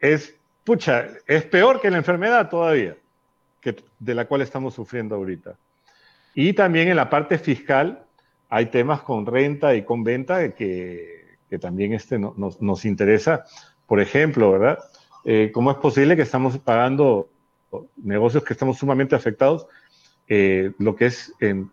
es, 0.00 0.34
pucha, 0.64 1.06
es 1.28 1.44
peor 1.44 1.80
que 1.80 1.92
la 1.92 1.98
enfermedad 1.98 2.50
todavía, 2.50 2.96
que, 3.60 3.76
de 4.00 4.14
la 4.14 4.26
cual 4.26 4.42
estamos 4.42 4.74
sufriendo 4.74 5.14
ahorita. 5.14 5.56
Y 6.40 6.52
también 6.52 6.86
en 6.86 6.94
la 6.94 7.10
parte 7.10 7.36
fiscal 7.36 8.04
hay 8.48 8.66
temas 8.66 9.02
con 9.02 9.26
renta 9.26 9.74
y 9.74 9.82
con 9.82 10.04
venta 10.04 10.54
que, 10.54 11.34
que 11.50 11.58
también 11.58 11.94
este 11.94 12.16
nos, 12.16 12.62
nos, 12.62 12.84
interesa. 12.84 13.44
Por 13.88 13.98
ejemplo, 13.98 14.52
¿verdad? 14.52 14.78
Eh, 15.24 15.50
¿Cómo 15.52 15.72
es 15.72 15.78
posible 15.78 16.14
que 16.14 16.22
estamos 16.22 16.56
pagando 16.58 17.28
negocios 17.96 18.44
que 18.44 18.52
estamos 18.52 18.78
sumamente 18.78 19.16
afectados 19.16 19.66
eh, 20.28 20.70
lo 20.78 20.94
que 20.94 21.06
es 21.06 21.34
en, 21.40 21.72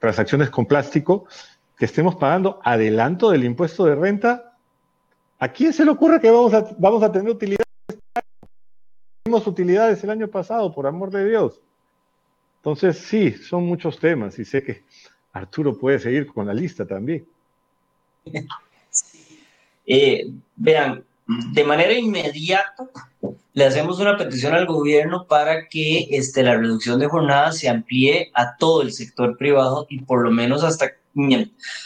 transacciones 0.00 0.50
con 0.50 0.66
plástico, 0.66 1.26
que 1.78 1.84
estemos 1.84 2.16
pagando 2.16 2.58
adelanto 2.64 3.30
del 3.30 3.44
impuesto 3.44 3.84
de 3.84 3.94
renta, 3.94 4.56
¿a 5.38 5.48
quién 5.52 5.72
se 5.72 5.84
le 5.84 5.92
ocurre 5.92 6.20
que 6.20 6.32
vamos 6.32 6.52
a, 6.52 6.66
vamos 6.78 7.00
a 7.04 7.12
tener 7.12 7.30
utilidades? 7.30 7.68
Tuvimos 9.22 9.46
utilidades 9.46 10.02
el 10.02 10.10
año 10.10 10.26
pasado, 10.26 10.74
por 10.74 10.88
amor 10.88 11.12
de 11.12 11.28
Dios. 11.28 11.62
Entonces, 12.62 12.96
sí, 12.98 13.32
son 13.32 13.64
muchos 13.64 13.98
temas 13.98 14.38
y 14.38 14.44
sé 14.44 14.62
que 14.62 14.84
Arturo 15.32 15.76
puede 15.76 15.98
seguir 15.98 16.28
con 16.28 16.46
la 16.46 16.54
lista 16.54 16.86
también. 16.86 17.26
Eh, 19.84 20.30
vean, 20.54 21.02
de 21.26 21.64
manera 21.64 21.92
inmediata 21.92 22.88
le 23.52 23.64
hacemos 23.64 23.98
una 23.98 24.16
petición 24.16 24.54
al 24.54 24.66
gobierno 24.66 25.26
para 25.26 25.66
que 25.68 26.06
este, 26.10 26.44
la 26.44 26.56
reducción 26.56 27.00
de 27.00 27.08
jornada 27.08 27.50
se 27.50 27.68
amplíe 27.68 28.30
a 28.32 28.56
todo 28.56 28.82
el 28.82 28.92
sector 28.92 29.36
privado 29.36 29.86
y 29.90 30.00
por 30.02 30.22
lo 30.22 30.30
menos 30.30 30.62
hasta 30.62 30.92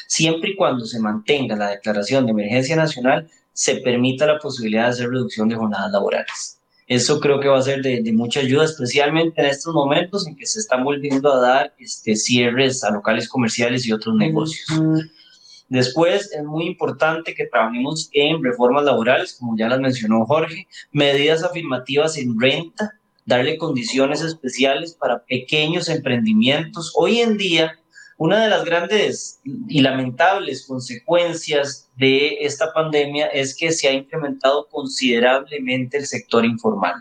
siempre 0.07 0.51
y 0.51 0.57
cuando 0.57 0.85
se 0.85 1.01
mantenga 1.01 1.57
la 1.57 1.71
declaración 1.71 2.27
de 2.27 2.33
emergencia 2.33 2.77
nacional, 2.77 3.31
se 3.55 3.77
permita 3.77 4.27
la 4.27 4.39
posibilidad 4.39 4.85
de 4.85 4.91
hacer 4.91 5.09
reducción 5.09 5.49
de 5.49 5.57
jornadas 5.57 5.91
laborales. 5.91 6.56
Eso 6.87 7.19
creo 7.19 7.41
que 7.41 7.49
va 7.49 7.59
a 7.59 7.63
ser 7.63 7.83
de, 7.83 8.13
mucha 8.13 8.41
ayuda, 8.41 8.65
especialmente 8.65 9.41
en 9.41 9.49
estos 9.49 9.75
momentos 9.75 10.27
en 10.27 10.37
que 10.37 10.47
se 10.47 10.61
están 10.61 10.85
volviendo 10.85 11.33
a 11.33 11.41
dar 11.41 11.75
este, 11.79 12.15
cierres 12.15 12.85
a 12.85 12.93
locales 12.93 13.29
comerciales 13.29 13.87
y 13.87 13.93
otros 13.93 14.15
negocios. 14.15 14.69
Después 15.69 16.31
es 16.33 16.45
muy 16.45 16.67
importante 16.67 17.35
que 17.35 17.47
trabajemos 17.47 18.09
en 18.13 18.43
reformas 18.43 18.85
laborales, 18.85 19.35
como 19.35 19.57
ya 19.59 19.69
las 19.69 19.81
mencionó 19.81 20.25
Jorge, 20.25 20.69
medidas 20.93 21.43
afirmativas 21.43 22.17
en 22.19 22.39
renta, 22.41 22.93
darle 23.25 23.59
condiciones 23.59 24.23
especiales 24.23 24.95
para 24.95 25.25
pequeños 25.25 25.89
emprendimientos. 25.89 26.93
Hoy 26.95 27.19
en 27.19 27.37
día, 27.37 27.77
una 28.19 28.43
de 28.43 28.49
las 28.49 28.65
grandes 28.65 29.41
y 29.45 29.81
lamentables 29.81 30.67
consecuencias 30.67 31.91
de 31.97 32.39
esta 32.41 32.73
pandemia 32.73 33.27
es 33.27 33.55
que 33.55 33.73
se 33.73 33.89
ha 33.89 33.93
incrementado 33.93 34.69
considerablemente 34.69 35.99
el 35.99 36.07
sector 36.07 36.45
informal. 36.45 36.95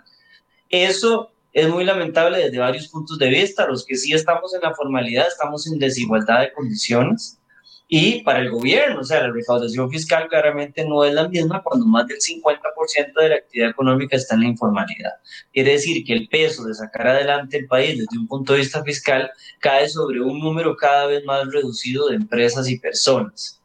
Eso 0.70 1.32
es 1.54 1.70
muy 1.70 1.86
lamentable 1.86 2.40
desde 2.40 2.60
varios 2.60 2.90
puntos 2.90 3.18
de 3.18 3.30
vista. 3.30 3.66
Los 3.66 3.86
que 3.86 3.96
sí 3.96 4.14
estamos 4.14 4.54
en 4.54 4.62
la 4.62 4.76
formalidad 4.76 5.28
estamos 5.28 5.68
en 5.68 5.80
desigualdad 5.80 6.42
de 6.42 6.54
condiciones 6.54 7.40
y 7.88 8.22
para 8.24 8.40
el 8.40 8.50
gobierno, 8.50 9.02
o 9.02 9.04
sea, 9.04 9.22
la 9.22 9.32
recaudación 9.32 9.92
fiscal 9.92 10.28
claramente 10.28 10.84
no 10.86 11.04
es 11.06 11.14
la 11.14 11.28
misma 11.28 11.62
cuando 11.62 11.86
más 11.86 12.08
del 12.08 12.18
50% 12.18 13.14
de 13.16 13.30
la 13.30 13.36
actividad 13.36 13.70
económica 13.70 14.16
está 14.16 14.34
en 14.34 14.42
la 14.42 14.48
informalidad. 14.48 15.12
Quiere 15.54 15.74
decir 15.74 16.04
que 16.04 16.14
el 16.14 16.28
peso 16.28 16.64
de 16.64 16.74
sacar 16.74 17.10
adelante 17.10 17.58
el 17.58 17.68
país 17.68 18.00
desde 18.00 18.18
un 18.18 18.28
punto 18.28 18.54
de 18.54 18.60
vista 18.60 18.84
fiscal 18.84 19.30
cae 19.60 19.88
sobre 19.88 20.20
un 20.20 20.40
número 20.40 20.76
cada 20.76 21.06
vez 21.06 21.24
más 21.26 21.46
reducido 21.52 22.08
de 22.08 22.16
empresas 22.16 22.68
y 22.70 22.80
personas. 22.80 23.62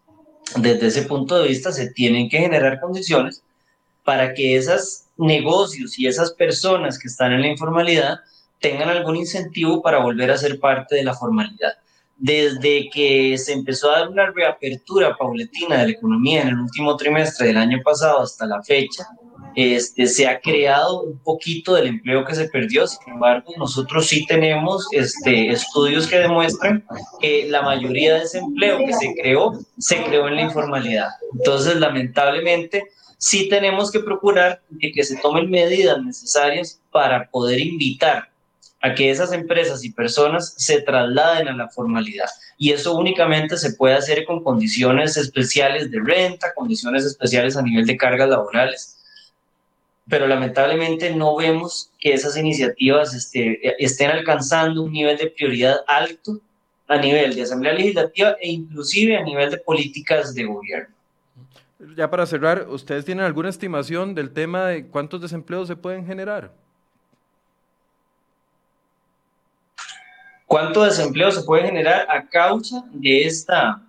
Desde 0.57 0.89
ese 0.89 1.03
punto 1.03 1.39
de 1.39 1.49
vista 1.49 1.73
se 1.73 1.91
tienen 1.91 2.29
que 2.29 2.41
generar 2.41 2.79
condiciones 2.79 3.43
para 4.05 4.35
que 4.35 4.57
esos 4.57 5.05
negocios 5.17 5.99
y 5.99 6.07
esas 6.07 6.33
personas 6.33 6.99
que 6.99 7.09
están 7.09 7.33
en 7.33 7.41
la 7.41 7.49
informalidad 7.49 8.21
tengan 8.59 8.91
algún 8.91 9.17
incentivo 9.17 9.81
para 9.81 9.99
volver 9.99 10.31
a 10.31 10.37
ser 10.37 10.61
parte 10.61 10.97
de 10.97 11.05
la 11.05 11.15
formalidad 11.15 11.79
desde 12.21 12.91
que 12.91 13.39
se 13.39 13.55
empezó 13.55 13.91
a 13.91 14.01
dar 14.01 14.09
una 14.09 14.31
reapertura 14.31 15.17
paulatina 15.17 15.79
de 15.79 15.85
la 15.87 15.93
economía 15.93 16.43
en 16.43 16.49
el 16.49 16.59
último 16.61 16.95
trimestre 16.97 17.49
del 17.49 17.57
año 17.57 17.81
pasado 17.83 18.21
hasta 18.21 18.47
la 18.47 18.63
fecha, 18.63 19.07
este, 19.57 20.07
se 20.07 20.29
ha 20.29 20.39
creado 20.39 21.03
un 21.03 21.19
poquito 21.19 21.75
del 21.75 21.87
empleo 21.87 22.25
que 22.25 22.35
se 22.35 22.49
perdió. 22.49 22.87
Sin 22.87 23.15
embargo, 23.15 23.55
nosotros 23.57 24.07
sí 24.07 24.27
tenemos 24.27 24.87
este, 24.93 25.51
estudios 25.51 26.07
que 26.07 26.19
demuestran 26.19 26.85
que 27.21 27.47
la 27.49 27.63
mayoría 27.63 28.15
de 28.15 28.25
ese 28.25 28.39
empleo 28.39 28.79
que 28.79 28.93
se 28.93 29.15
creó, 29.15 29.59
se 29.79 30.03
creó 30.05 30.29
en 30.29 30.37
la 30.37 30.43
informalidad. 30.43 31.09
Entonces, 31.33 31.77
lamentablemente, 31.77 32.85
sí 33.17 33.49
tenemos 33.49 33.91
que 33.91 34.01
procurar 34.01 34.61
que 34.79 35.05
se 35.05 35.17
tomen 35.17 35.51
medidas 35.51 36.03
necesarias 36.03 36.81
para 36.91 37.31
poder 37.31 37.61
invitar 37.61 38.31
a 38.81 38.95
que 38.95 39.11
esas 39.11 39.33
empresas 39.33 39.85
y 39.85 39.93
personas 39.93 40.55
se 40.57 40.81
trasladen 40.81 41.49
a 41.49 41.57
la 41.57 41.69
formalidad. 41.69 42.29
Y 42.57 42.73
eso 42.73 42.97
únicamente 42.97 43.57
se 43.57 43.75
puede 43.75 43.95
hacer 43.95 44.25
con 44.25 44.43
condiciones 44.43 45.17
especiales 45.17 45.91
de 45.91 46.01
renta, 46.01 46.55
condiciones 46.55 47.05
especiales 47.05 47.57
a 47.57 47.63
nivel 47.63 47.87
de 47.87 47.97
cargas 47.97 48.29
laborales. 48.29 48.97
Pero 50.09 50.27
lamentablemente 50.27 51.15
no 51.15 51.37
vemos 51.37 51.91
que 52.01 52.15
esas 52.15 52.37
iniciativas 52.37 53.15
este, 53.15 53.61
estén 53.83 54.11
alcanzando 54.11 54.83
un 54.83 54.93
nivel 54.93 55.19
de 55.19 55.29
prioridad 55.29 55.81
alto 55.87 56.41
a 56.89 56.97
nivel 56.97 57.35
de 57.35 57.43
Asamblea 57.43 57.75
Legislativa 57.75 58.37
e 58.41 58.51
inclusive 58.51 59.17
a 59.17 59.23
nivel 59.23 59.51
de 59.51 59.59
políticas 59.59 60.35
de 60.35 60.45
gobierno. 60.45 60.95
Ya 61.97 62.11
para 62.11 62.27
cerrar, 62.27 62.67
¿ustedes 62.69 63.05
tienen 63.05 63.25
alguna 63.25 63.49
estimación 63.49 64.15
del 64.15 64.33
tema 64.33 64.67
de 64.67 64.87
cuántos 64.87 65.21
desempleos 65.21 65.69
se 65.69 65.77
pueden 65.77 66.05
generar? 66.05 66.53
¿Cuánto 70.51 70.83
desempleo 70.83 71.31
se 71.31 71.45
puede 71.45 71.63
generar 71.63 72.09
a 72.11 72.27
causa 72.27 72.83
de 72.91 73.23
esta 73.23 73.81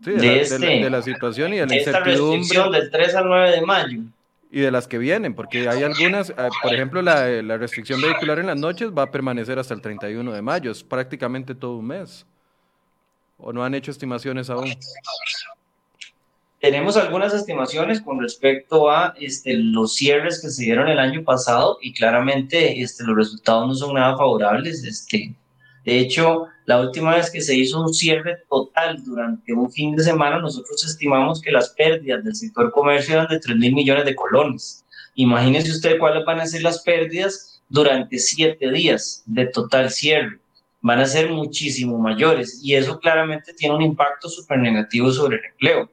de, 0.00 0.16
la, 0.16 0.32
este, 0.32 1.02
situación 1.12 1.54
y 1.54 1.58
de 1.58 1.66
la 1.66 2.00
restricción 2.00 2.72
del 2.72 2.90
3 2.90 3.14
al 3.14 3.26
9 3.26 3.50
de 3.52 3.62
mayo? 3.62 4.00
Y 4.50 4.58
de 4.58 4.72
las 4.72 4.88
que 4.88 4.98
vienen, 4.98 5.32
porque 5.32 5.68
hay 5.68 5.84
algunas, 5.84 6.30
eh, 6.30 6.34
por 6.60 6.74
ejemplo, 6.74 7.02
la, 7.02 7.28
la, 7.42 7.56
restricción 7.56 8.00
vehicular 8.00 8.40
en 8.40 8.48
las 8.48 8.56
noches 8.56 8.90
va 8.90 9.04
a 9.04 9.10
permanecer 9.12 9.60
hasta 9.60 9.74
el 9.74 9.80
31 9.80 10.32
de 10.32 10.42
mayo, 10.42 10.72
es 10.72 10.82
prácticamente 10.82 11.54
todo 11.54 11.76
un 11.76 11.86
mes. 11.86 12.26
¿O 13.38 13.52
no 13.52 13.64
han 13.64 13.72
hecho 13.76 13.92
estimaciones 13.92 14.50
aún? 14.50 14.74
Tenemos 16.58 16.96
algunas 16.96 17.32
estimaciones 17.32 18.00
con 18.00 18.20
respecto 18.20 18.90
a 18.90 19.14
este, 19.20 19.54
los 19.54 19.94
cierres 19.94 20.42
que 20.42 20.48
se 20.48 20.64
dieron 20.64 20.88
el 20.88 20.98
año 20.98 21.22
pasado 21.22 21.78
y 21.80 21.94
claramente 21.94 22.82
este, 22.82 23.04
los 23.04 23.16
resultados 23.16 23.68
no 23.68 23.74
son 23.76 23.94
nada 23.94 24.16
favorables. 24.16 24.82
Este, 24.82 25.36
de 25.84 25.98
hecho, 25.98 26.46
la 26.64 26.80
última 26.80 27.16
vez 27.16 27.30
que 27.30 27.40
se 27.40 27.56
hizo 27.56 27.80
un 27.80 27.92
cierre 27.92 28.38
total 28.48 29.02
durante 29.04 29.52
un 29.52 29.70
fin 29.70 29.96
de 29.96 30.04
semana, 30.04 30.38
nosotros 30.38 30.84
estimamos 30.84 31.40
que 31.40 31.50
las 31.50 31.70
pérdidas 31.70 32.22
del 32.22 32.36
sector 32.36 32.70
comercio 32.70 33.14
eran 33.14 33.28
de 33.28 33.40
3 33.40 33.56
mil 33.56 33.74
millones 33.74 34.04
de 34.04 34.14
colones. 34.14 34.84
Imagínense 35.14 35.72
usted 35.72 35.98
cuáles 35.98 36.24
van 36.24 36.40
a 36.40 36.46
ser 36.46 36.62
las 36.62 36.82
pérdidas 36.82 37.62
durante 37.68 38.18
siete 38.18 38.70
días 38.70 39.22
de 39.26 39.46
total 39.46 39.90
cierre. 39.90 40.38
Van 40.80 41.00
a 41.00 41.06
ser 41.06 41.30
muchísimo 41.30 41.98
mayores 41.98 42.60
y 42.62 42.74
eso 42.74 42.98
claramente 42.98 43.52
tiene 43.54 43.74
un 43.74 43.82
impacto 43.82 44.28
súper 44.28 44.58
negativo 44.58 45.10
sobre 45.10 45.38
el 45.38 45.44
empleo. 45.46 45.90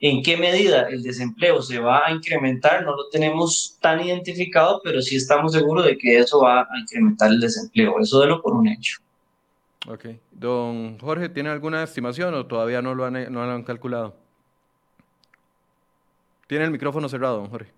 ¿En 0.00 0.22
qué 0.22 0.36
medida 0.36 0.88
el 0.88 1.02
desempleo 1.02 1.62
se 1.62 1.78
va 1.78 2.06
a 2.06 2.10
incrementar? 2.10 2.84
No 2.84 2.96
lo 2.96 3.08
tenemos 3.10 3.76
tan 3.80 4.00
identificado, 4.00 4.80
pero 4.82 5.02
sí 5.02 5.16
estamos 5.16 5.52
seguros 5.52 5.84
de 5.84 5.98
que 5.98 6.18
eso 6.18 6.40
va 6.40 6.62
a 6.62 6.78
incrementar 6.80 7.30
el 7.30 7.40
desempleo. 7.40 8.00
Eso 8.00 8.20
de 8.20 8.28
lo 8.28 8.40
por 8.40 8.54
un 8.54 8.68
hecho. 8.68 8.98
Ok. 9.88 10.06
Don 10.30 10.98
Jorge, 10.98 11.28
¿tiene 11.28 11.48
alguna 11.48 11.82
estimación 11.82 12.34
o 12.34 12.46
todavía 12.46 12.82
no 12.82 12.94
lo 12.94 13.04
han, 13.04 13.14
no 13.32 13.44
lo 13.44 13.52
han 13.52 13.62
calculado? 13.62 14.14
Tiene 16.46 16.64
el 16.64 16.70
micrófono 16.70 17.08
cerrado, 17.08 17.38
don 17.38 17.48
Jorge. 17.48 17.70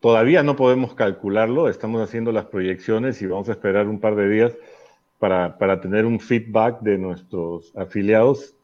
Todavía 0.00 0.42
no 0.42 0.56
podemos 0.56 0.94
calcularlo, 0.94 1.68
estamos 1.68 2.02
haciendo 2.02 2.32
las 2.32 2.46
proyecciones 2.46 3.22
y 3.22 3.26
vamos 3.26 3.48
a 3.48 3.52
esperar 3.52 3.86
un 3.86 4.00
par 4.00 4.16
de 4.16 4.28
días 4.28 4.52
para, 5.18 5.58
para 5.58 5.80
tener 5.80 6.04
un 6.04 6.18
feedback 6.18 6.80
de 6.80 6.98
nuestros 6.98 7.72
afiliados. 7.76 8.54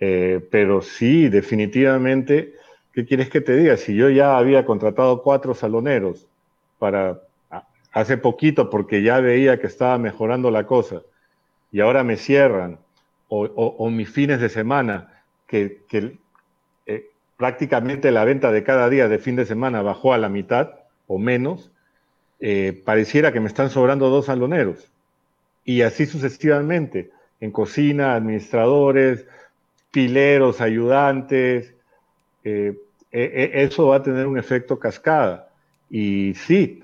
Eh, 0.00 0.44
pero 0.50 0.82
sí, 0.82 1.28
definitivamente, 1.28 2.54
¿qué 2.92 3.06
quieres 3.06 3.30
que 3.30 3.40
te 3.40 3.56
diga? 3.56 3.76
Si 3.76 3.94
yo 3.94 4.10
ya 4.10 4.36
había 4.38 4.64
contratado 4.64 5.22
cuatro 5.22 5.54
saloneros 5.54 6.26
para 6.80 7.22
hace 7.92 8.16
poquito 8.16 8.70
porque 8.70 9.02
ya 9.02 9.20
veía 9.20 9.60
que 9.60 9.66
estaba 9.66 9.98
mejorando 9.98 10.50
la 10.50 10.66
cosa 10.66 11.02
y 11.72 11.80
ahora 11.80 12.04
me 12.04 12.16
cierran, 12.16 12.78
o, 13.28 13.90
mis 13.90 14.10
fines 14.10 14.40
de 14.40 14.48
semana, 14.48 15.22
que, 15.46 15.84
eh, 16.86 17.06
prácticamente 17.36 18.10
la 18.10 18.24
venta 18.24 18.50
de 18.50 18.64
cada 18.64 18.88
día 18.88 19.08
de 19.08 19.18
fin 19.18 19.36
de 19.36 19.46
semana 19.46 19.82
bajó 19.82 20.12
a 20.12 20.18
la 20.18 20.28
mitad 20.28 20.80
o 21.06 21.18
menos, 21.18 21.70
eh, 22.40 22.82
pareciera 22.84 23.32
que 23.32 23.40
me 23.40 23.46
están 23.46 23.70
sobrando 23.70 24.10
dos 24.10 24.26
saloneros. 24.26 24.92
y 25.62 25.82
así 25.82 26.06
sucesivamente, 26.06 27.10
en 27.38 27.52
cocina, 27.52 28.14
administradores, 28.14 29.26
pileros, 29.92 30.60
ayudantes, 30.60 31.74
eh, 32.44 32.76
e, 33.12 33.22
e, 33.22 33.62
eso 33.62 33.88
va 33.88 33.96
a 33.96 34.02
tener 34.02 34.26
un 34.26 34.38
efecto 34.38 34.78
cascada. 34.78 35.50
Y 35.90 36.34
sí, 36.34 36.82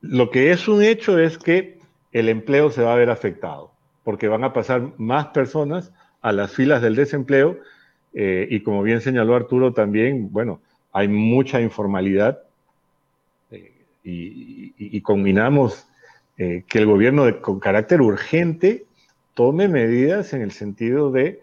lo 0.00 0.30
que 0.30 0.50
es 0.50 0.68
un 0.68 0.82
hecho 0.82 1.18
es 1.18 1.38
que 1.38 1.78
el 2.12 2.28
empleo 2.28 2.70
se 2.70 2.82
va 2.82 2.92
a 2.92 2.96
ver 2.96 3.10
afectado, 3.10 3.72
porque 4.04 4.28
van 4.28 4.44
a 4.44 4.52
pasar 4.52 4.92
más 4.98 5.26
personas 5.28 5.92
a 6.22 6.32
las 6.32 6.52
filas 6.52 6.82
del 6.82 6.96
desempleo 6.96 7.58
eh, 8.14 8.46
y 8.50 8.60
como 8.60 8.82
bien 8.82 9.00
señaló 9.00 9.34
Arturo 9.34 9.72
también, 9.72 10.32
bueno, 10.32 10.60
hay 10.92 11.08
mucha 11.08 11.60
informalidad 11.60 12.40
eh, 13.50 13.72
y, 14.04 15.00
combinamos 15.02 15.86
que 16.36 16.78
el 16.78 16.84
gobierno 16.84 17.24
con 17.40 17.60
carácter 17.60 18.02
urgente 18.02 18.84
tome 19.32 19.68
medidas 19.68 20.34
en 20.34 20.42
el 20.42 20.50
sentido 20.50 21.10
de 21.10 21.42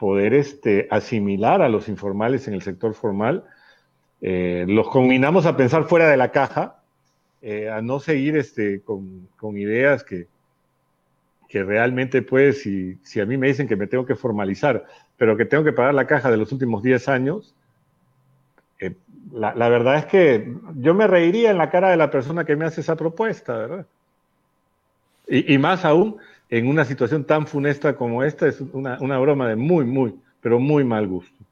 poder 0.00 0.32
este, 0.32 0.88
asimilar 0.90 1.60
a 1.60 1.68
los 1.68 1.88
informales 1.88 2.48
en 2.48 2.54
el 2.54 2.62
sector 2.62 2.94
formal. 2.94 3.44
Eh, 4.22 4.64
los 4.66 4.88
combinamos 4.88 5.44
a 5.44 5.58
pensar 5.58 5.84
fuera 5.84 6.08
de 6.08 6.16
la 6.16 6.32
caja, 6.32 6.79
eh, 7.42 7.70
a 7.70 7.80
no 7.80 8.00
seguir 8.00 8.36
este, 8.36 8.80
con, 8.82 9.28
ideas 9.56 10.04
que, 10.04 10.26
que 11.48 11.64
realmente, 11.64 12.22
pues, 12.22 12.62
si, 12.62 12.98
si, 13.02 13.20
a 13.20 13.26
mí 13.26 13.36
me 13.36 13.48
dicen 13.48 13.68
que 13.68 13.76
me 13.76 13.86
tengo 13.86 14.06
que 14.06 14.14
formalizar, 14.14 14.86
pero 15.16 15.36
que 15.36 15.44
tengo 15.44 15.64
que 15.64 15.72
pagar 15.72 15.94
la 15.94 16.06
caja 16.06 16.30
de 16.30 16.36
los 16.36 16.52
últimos 16.52 16.82
10 16.82 17.08
años, 17.08 17.54
eh, 18.78 18.94
la, 19.32 19.54
la, 19.54 19.68
verdad 19.68 19.96
es 19.96 20.06
que 20.06 20.54
yo 20.76 20.94
me 20.94 21.06
reiría 21.06 21.50
en 21.50 21.58
la 21.58 21.70
cara 21.70 21.90
de 21.90 21.96
la 21.96 22.10
persona 22.10 22.44
que 22.44 22.56
me 22.56 22.64
hace 22.64 22.80
esa 22.80 22.96
propuesta, 22.96 23.56
¿verdad? 23.56 23.86
Y, 25.28 25.54
y 25.54 25.58
más 25.58 25.84
aún 25.84 26.18
en 26.50 26.66
una 26.66 26.84
situación 26.84 27.24
tan 27.24 27.46
funesta 27.46 27.96
como 27.96 28.24
esta 28.24 28.48
es 28.48 28.60
una, 28.60 29.18
broma 29.18 29.48
de 29.48 29.56
muy, 29.56 29.84
muy, 29.84 30.16
pero 30.40 30.58
muy 30.58 30.84
mal 30.84 31.06
gusto. 31.06 31.44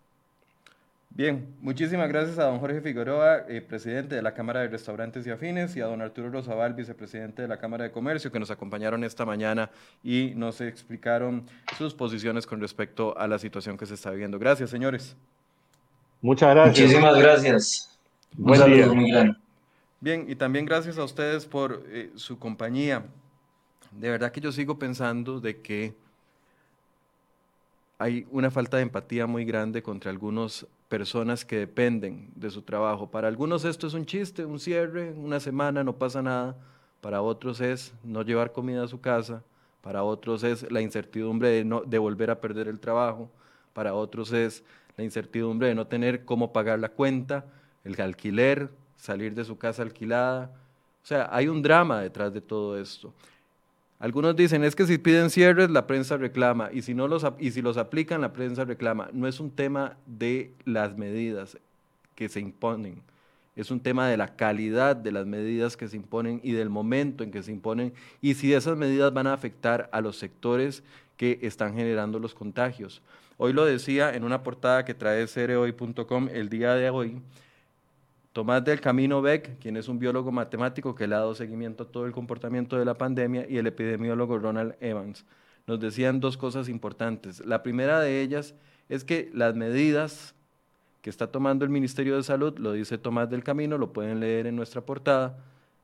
Bien, 1.19 1.53
muchísimas 1.61 2.09
gracias 2.09 2.39
a 2.39 2.45
don 2.45 2.61
Jorge 2.61 2.81
Figueroa, 2.81 3.45
eh, 3.49 3.61
presidente 3.61 4.15
de 4.15 4.23
la 4.23 4.35
Cámara 4.35 4.61
de 4.61 4.69
Restaurantes 4.69 5.27
y 5.27 5.31
Afines, 5.31 5.75
y 5.75 5.81
a 5.81 5.87
don 5.87 6.01
Arturo 6.01 6.31
Rosabal, 6.31 6.75
vicepresidente 6.75 7.43
de 7.43 7.49
la 7.49 7.59
Cámara 7.59 7.83
de 7.83 7.91
Comercio, 7.91 8.31
que 8.31 8.39
nos 8.39 8.53
acompañaron 8.53 9.03
esta 9.03 9.27
mañana 9.27 9.69
y 10.05 10.33
nos 10.37 10.61
explicaron 10.61 11.45
sus 11.77 11.93
posiciones 11.93 12.47
con 12.47 12.61
respecto 12.61 13.19
a 13.19 13.27
la 13.27 13.41
situación 13.41 13.77
que 13.77 13.85
se 13.85 13.95
está 13.95 14.13
viviendo. 14.13 14.39
Gracias, 14.39 14.71
señores. 14.71 15.17
Muchas 16.23 16.55
gracias. 16.55 16.87
Muchísimas 16.87 17.19
gracias. 17.19 17.99
Buen 18.37 18.65
día. 19.05 19.37
Bien, 19.99 20.25
y 20.29 20.37
también 20.37 20.67
gracias 20.67 20.99
a 20.99 21.03
ustedes 21.03 21.47
por 21.47 21.83
eh, 21.89 22.13
su 22.15 22.39
compañía 22.39 23.03
de 23.91 24.11
verdad 24.11 24.31
que 24.31 24.41
yo 24.41 24.53
sigo 24.53 24.79
pensando 24.79 25.41
de 25.41 25.61
que 25.61 25.95
hay 27.99 28.27
una 28.31 28.51
falta 28.51 28.77
de 28.77 28.85
empatía 28.85 29.27
muy 29.27 29.45
grande 29.45 29.83
contra 29.83 30.11
algunas 30.11 30.67
personas 30.89 31.45
que 31.45 31.59
dependen 31.59 32.31
de 32.37 32.51
su 32.51 32.63
trabajo. 32.63 33.11
Para 33.11 33.27
algunos 33.27 33.65
esto 33.65 33.89
es 33.89 33.95
un 33.95 34.07
chiste, 34.07 34.45
un 34.45 34.61
cierre, 34.61 35.11
una 35.13 35.41
semana, 35.41 35.83
no 35.83 35.99
pasa 35.99 36.23
nada. 36.23 36.57
Para 37.01 37.23
otros 37.23 37.61
es 37.61 37.93
no 38.05 38.23
llevar 38.23 38.53
comida 38.53 38.85
a 38.85 38.89
su 38.89 39.01
casa. 39.01 39.43
Para 39.83 40.05
otros 40.05 40.45
es 40.45 40.71
la 40.71 40.81
incertidumbre 40.81 41.49
de, 41.49 41.65
no, 41.65 41.83
de 41.83 41.99
volver 41.99 42.31
a 42.31 42.41
perder 42.41 42.69
el 42.69 42.79
trabajo. 42.79 43.31
Para 43.73 43.95
otros 43.95 44.33
es 44.33 44.63
la 44.97 45.03
incertidumbre 45.03 45.69
de 45.69 45.75
no 45.75 45.89
tener 45.89 46.25
cómo 46.25 46.53
pagar 46.53 46.79
la 46.79 46.91
cuenta, 46.91 47.47
el 47.85 48.01
alquiler, 48.01 48.71
salir 48.97 49.35
de 49.35 49.45
su 49.45 49.59
casa 49.59 49.83
alquilada. 49.83 50.53
O 51.03 51.07
sea, 51.07 51.29
hay 51.33 51.49
un 51.49 51.63
drama 51.63 52.01
detrás 52.01 52.33
de 52.33 52.41
todo 52.41 52.79
esto. 52.79 53.13
Algunos 53.99 54.37
dicen, 54.37 54.63
es 54.63 54.77
que 54.77 54.87
si 54.87 54.97
piden 54.97 55.29
cierres, 55.29 55.71
la 55.71 55.87
prensa 55.89 56.17
reclama, 56.17 56.71
y 56.73 56.83
si, 56.83 56.95
no 56.95 57.09
los, 57.09 57.27
y 57.41 57.51
si 57.51 57.63
los 57.63 57.77
aplican, 57.77 58.21
la 58.21 58.33
prensa 58.33 58.65
reclama. 58.65 59.09
No 59.13 59.27
es 59.27 59.41
un 59.41 59.51
tema 59.51 59.97
de 60.07 60.53
las 60.65 60.97
medidas 60.97 61.59
que 62.15 62.29
se 62.29 62.39
imponen, 62.39 63.03
es 63.57 63.73
un 63.73 63.81
tema 63.81 64.09
de 64.09 64.17
la 64.17 64.37
calidad 64.37 64.95
de 64.95 65.11
las 65.11 65.27
medidas 65.27 65.77
que 65.77 65.89
se 65.89 65.97
imponen 65.97 66.41
y 66.45 66.53
del 66.53 66.69
momento 66.71 67.25
en 67.25 67.33
que 67.33 67.43
se 67.43 67.51
imponen, 67.51 67.93
y 68.21 68.35
si 68.35 68.53
esas 68.53 68.77
medidas 68.77 69.13
van 69.13 69.27
a 69.27 69.33
afectar 69.33 69.89
a 69.93 70.01
los 70.01 70.17
sectores 70.17 70.85
que 71.17 71.41
están 71.43 71.75
generando 71.75 72.21
los 72.21 72.35
contagios. 72.35 73.03
Hoy 73.37 73.53
lo 73.53 73.65
decía 73.65 74.15
en 74.15 74.23
una 74.23 74.45
portada 74.45 74.85
que 74.85 74.95
trae 74.95 75.27
cereoy.com 75.27 76.29
el 76.33 76.49
día 76.49 76.75
de 76.75 76.91
hoy, 76.91 77.21
Tomás 78.33 78.65
del 78.65 78.81
Camino 78.81 79.23
Beck, 79.23 79.59
quien 79.59 79.77
es 79.77 79.89
un 79.89 79.99
biólogo 79.99 80.31
matemático 80.31 80.95
que 80.95 81.07
le 81.07 81.15
ha 81.15 81.19
dado 81.19 81.35
seguimiento 81.35 81.85
a 81.85 81.87
todo 81.89 82.07
el 82.07 82.13
comportamiento 82.13 82.79
de 82.79 82.85
la 82.85 82.95
pandemia, 82.95 83.47
y 83.49 83.57
el 83.59 83.67
epidemiólogo 83.67 84.39
Ronald 84.39 84.77
Evans. 84.81 85.25
Nos 85.67 85.81
decían 85.81 86.21
dos 86.21 86.37
cosas 86.37 86.69
importantes. 86.69 87.45
La 87.45 87.63
primera 87.63 88.01
de 88.01 88.23
ellas 88.23 88.55
es 88.89 89.05
que 89.05 89.31
las 89.35 89.55
medidas 89.55 90.35
que 91.03 91.11
está 91.11 91.27
tomando 91.27 91.65
el 91.65 91.71
Ministerio 91.71 92.17
de 92.17 92.23
Salud, 92.23 92.59
lo 92.59 92.73
dice 92.73 92.99
Tomás 92.99 93.31
del 93.31 93.45
Camino, 93.45 93.79
lo 93.79 93.93
pueden 93.93 94.21
leer 94.21 94.47
en 94.47 94.57
nuestra 94.57 94.81
portada, 94.81 95.39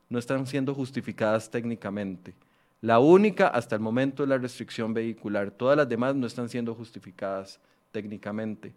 no 0.09 0.19
están 0.19 0.47
siendo 0.47 0.75
justificadas 0.75 1.51
técnicamente. 1.51 2.35
La 2.81 2.99
única 2.99 3.49
hasta 3.49 3.75
el 3.77 3.81
momento 3.81 4.23
es 4.23 4.29
la 4.29 4.39
restricción 4.39 4.93
vehicular, 4.93 5.51
todas 5.51 5.77
las 5.77 5.89
demás 5.89 6.15
no 6.15 6.27
están 6.27 6.49
siendo 6.49 6.75
justificadas 6.75 7.59
técnicamente. 7.93 8.75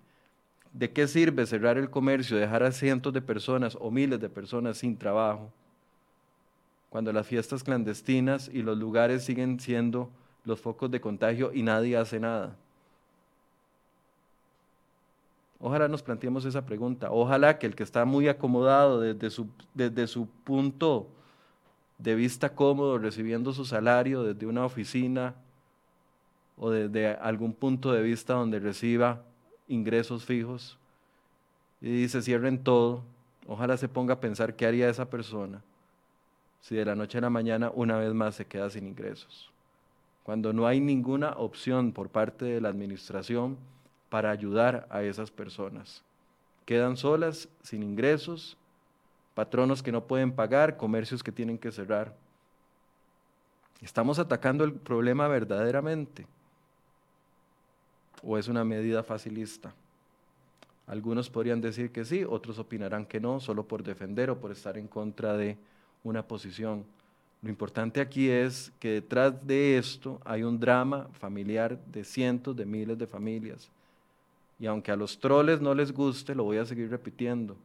¿De 0.77 0.91
qué 0.91 1.07
sirve 1.07 1.47
cerrar 1.47 1.79
el 1.79 1.89
comercio, 1.89 2.37
dejar 2.37 2.61
a 2.61 2.71
cientos 2.71 3.11
de 3.11 3.19
personas 3.19 3.75
o 3.81 3.89
miles 3.89 4.19
de 4.19 4.29
personas 4.29 4.77
sin 4.77 4.95
trabajo, 4.95 5.51
cuando 6.91 7.11
las 7.11 7.25
fiestas 7.25 7.63
clandestinas 7.63 8.47
y 8.53 8.61
los 8.61 8.77
lugares 8.77 9.23
siguen 9.25 9.59
siendo 9.59 10.11
los 10.45 10.61
focos 10.61 10.91
de 10.91 11.01
contagio 11.01 11.51
y 11.51 11.63
nadie 11.63 11.97
hace 11.97 12.19
nada? 12.19 12.55
Ojalá 15.59 15.87
nos 15.87 16.03
planteemos 16.03 16.45
esa 16.45 16.63
pregunta. 16.63 17.09
Ojalá 17.09 17.57
que 17.57 17.65
el 17.65 17.73
que 17.73 17.81
está 17.81 18.05
muy 18.05 18.27
acomodado 18.27 19.01
desde 19.01 19.31
su, 19.31 19.47
desde 19.73 20.05
su 20.05 20.27
punto 20.27 21.07
de 21.97 22.13
vista 22.13 22.53
cómodo, 22.53 22.99
recibiendo 22.99 23.51
su 23.51 23.65
salario 23.65 24.21
desde 24.21 24.45
una 24.45 24.63
oficina 24.63 25.33
o 26.55 26.69
desde 26.69 27.15
algún 27.15 27.53
punto 27.53 27.91
de 27.91 28.03
vista 28.03 28.35
donde 28.35 28.59
reciba 28.59 29.23
ingresos 29.67 30.25
fijos 30.25 30.77
y 31.81 31.89
dice 31.91 32.21
cierren 32.21 32.63
todo, 32.63 33.03
ojalá 33.47 33.77
se 33.77 33.87
ponga 33.87 34.15
a 34.15 34.19
pensar 34.19 34.55
qué 34.55 34.65
haría 34.65 34.89
esa 34.89 35.09
persona 35.09 35.61
si 36.61 36.75
de 36.75 36.85
la 36.85 36.95
noche 36.95 37.17
a 37.17 37.21
la 37.21 37.29
mañana 37.29 37.71
una 37.73 37.97
vez 37.97 38.13
más 38.13 38.35
se 38.35 38.45
queda 38.45 38.69
sin 38.69 38.87
ingresos. 38.87 39.49
Cuando 40.23 40.51
no 40.51 40.67
hay 40.67 40.81
ninguna 40.81 41.31
opción 41.31 41.93
por 41.93 42.09
parte 42.09 42.45
de 42.45 42.59
la 42.59 42.69
administración 42.69 43.57
para 44.09 44.31
ayudar 44.31 44.87
a 44.89 45.03
esas 45.03 45.31
personas. 45.31 46.03
Quedan 46.65 46.97
solas, 46.97 47.47
sin 47.61 47.83
ingresos, 47.83 48.57
patronos 49.33 49.81
que 49.81 49.93
no 49.93 50.03
pueden 50.03 50.33
pagar, 50.33 50.75
comercios 50.75 51.23
que 51.23 51.31
tienen 51.31 51.57
que 51.57 51.71
cerrar. 51.71 52.13
Estamos 53.81 54.19
atacando 54.19 54.65
el 54.65 54.73
problema 54.73 55.29
verdaderamente 55.29 56.25
o 58.23 58.37
es 58.37 58.47
una 58.47 58.63
medida 58.63 59.03
facilista? 59.03 59.73
Algunos 60.87 61.29
podrían 61.29 61.59
decir 61.59 61.91
que 61.91 62.05
sí, 62.05 62.23
otros 62.23 62.59
opinarán 62.59 63.05
que 63.05 63.19
no, 63.19 63.39
solo 63.39 63.67
por 63.67 63.83
defender 63.83 64.29
o 64.29 64.39
por 64.39 64.51
estar 64.51 64.77
en 64.77 64.87
contra 64.87 65.35
de 65.35 65.57
una 66.03 66.23
posición. 66.23 66.85
Lo 67.41 67.49
importante 67.49 68.01
aquí 68.01 68.29
es 68.29 68.71
que 68.79 68.93
detrás 68.93 69.45
de 69.45 69.77
esto 69.77 70.19
hay 70.25 70.43
un 70.43 70.59
drama 70.59 71.07
familiar 71.19 71.77
de 71.85 72.03
cientos 72.03 72.55
de 72.55 72.65
miles 72.65 72.97
de 72.97 73.05
familias. 73.05 73.69
Y 74.59 74.65
aunque 74.65 74.91
a 74.91 74.95
los 74.95 75.19
troles 75.19 75.61
no 75.61 75.75
les 75.75 75.91
guste, 75.91 76.33
lo 76.33 76.45
voy 76.45 76.57
a 76.57 76.65
seguir 76.65 76.89
repitiendo. 76.89 77.55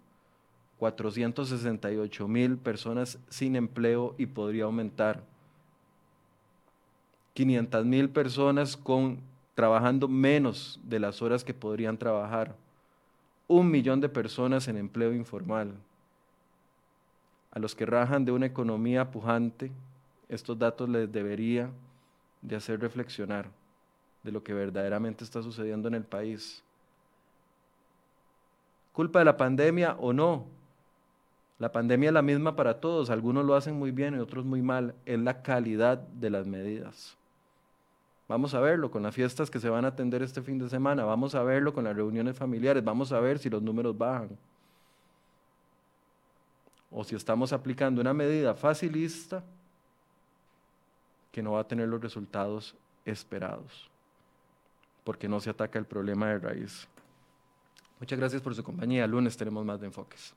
468 0.78 2.28
mil 2.28 2.59
personas 2.59 3.18
sin 3.28 3.55
empleo 3.55 4.14
y 4.18 4.26
podría 4.26 4.64
aumentar. 4.64 5.22
500 7.34 7.86
mil 7.86 8.11
personas 8.11 8.76
con 8.76 9.20
trabajando 9.55 10.09
menos 10.09 10.80
de 10.84 10.98
las 10.98 11.22
horas 11.22 11.44
que 11.44 11.55
podrían 11.55 11.98
trabajar. 11.98 12.55
Un 13.48 13.70
millón 13.70 14.00
de 14.00 14.09
personas 14.09 14.68
en 14.68 14.76
empleo 14.76 15.12
informal. 15.12 15.74
A 17.50 17.59
los 17.59 17.74
que 17.74 17.84
rajan 17.84 18.24
de 18.24 18.32
una 18.32 18.46
economía 18.46 19.11
pujante, 19.11 19.70
estos 20.28 20.59
datos 20.59 20.88
les 20.88 21.12
debería 21.12 21.68
de 22.40 22.57
hacer 22.57 22.80
reflexionar 22.80 23.46
de 24.22 24.32
lo 24.32 24.42
que 24.42 24.55
verdaderamente 24.55 25.24
está 25.24 25.42
sucediendo 25.42 25.88
en 25.88 25.94
el 25.94 26.05
país. 26.05 26.62
¿Culpa 28.92 29.18
de 29.18 29.24
la 29.24 29.36
pandemia 29.36 29.96
o 29.98 30.12
no? 30.12 30.46
La 31.59 31.70
pandemia 31.70 32.09
es 32.09 32.14
la 32.14 32.22
misma 32.22 32.57
para 32.57 32.80
todos, 32.80 33.11
algunos 33.11 33.44
lo 33.44 33.55
hacen 33.55 33.78
muy 33.78 33.90
bien 33.90 34.14
y 34.14 34.18
otros 34.18 34.44
muy 34.44 34.62
mal, 34.62 34.94
es 35.07 35.18
la 35.18 35.42
calidad 35.42 35.98
de 35.98 36.30
las 36.30 36.46
medidas. 36.46 37.16
Vamos 38.33 38.55
a 38.55 38.61
verlo 38.61 38.91
con 38.91 39.03
las 39.03 39.14
fiestas 39.14 39.51
que 39.51 39.61
se 39.61 39.68
van 39.68 39.85
a 39.85 39.89
atender 39.89 40.22
este 40.22 40.41
fin 40.41 40.59
de 40.59 40.66
semana, 40.66 41.05
vamos 41.05 41.35
a 41.35 41.43
verlo 41.43 41.74
con 41.74 41.85
las 41.85 41.95
reuniones 41.95 42.35
familiares, 42.35 42.83
vamos 42.83 43.12
a 43.12 43.20
ver 43.20 43.39
si 43.39 43.51
los 43.51 43.61
números 43.61 43.99
bajan. 43.99 44.39
O 46.91 47.05
si 47.05 47.14
estamos 47.14 47.53
aplicando 47.53 48.01
una 48.01 48.14
medida 48.14 48.55
facilista 48.55 49.45
que 51.30 51.43
no 51.43 51.53
va 51.53 51.61
a 51.61 51.68
tener 51.68 51.87
los 51.87 52.01
resultados 52.01 52.74
esperados, 53.05 53.91
porque 55.05 55.28
no 55.28 55.39
se 55.39 55.51
ataca 55.51 55.78
el 55.78 55.85
problema 55.85 56.28
de 56.28 56.39
raíz. 56.39 56.89
Muchas 58.01 58.18
gracias 58.18 58.41
por 58.41 58.55
su 58.55 58.64
compañía. 58.64 59.07
Lunes 59.07 59.37
tenemos 59.37 59.62
más 59.62 59.78
de 59.78 59.89
enfoques. 59.89 60.35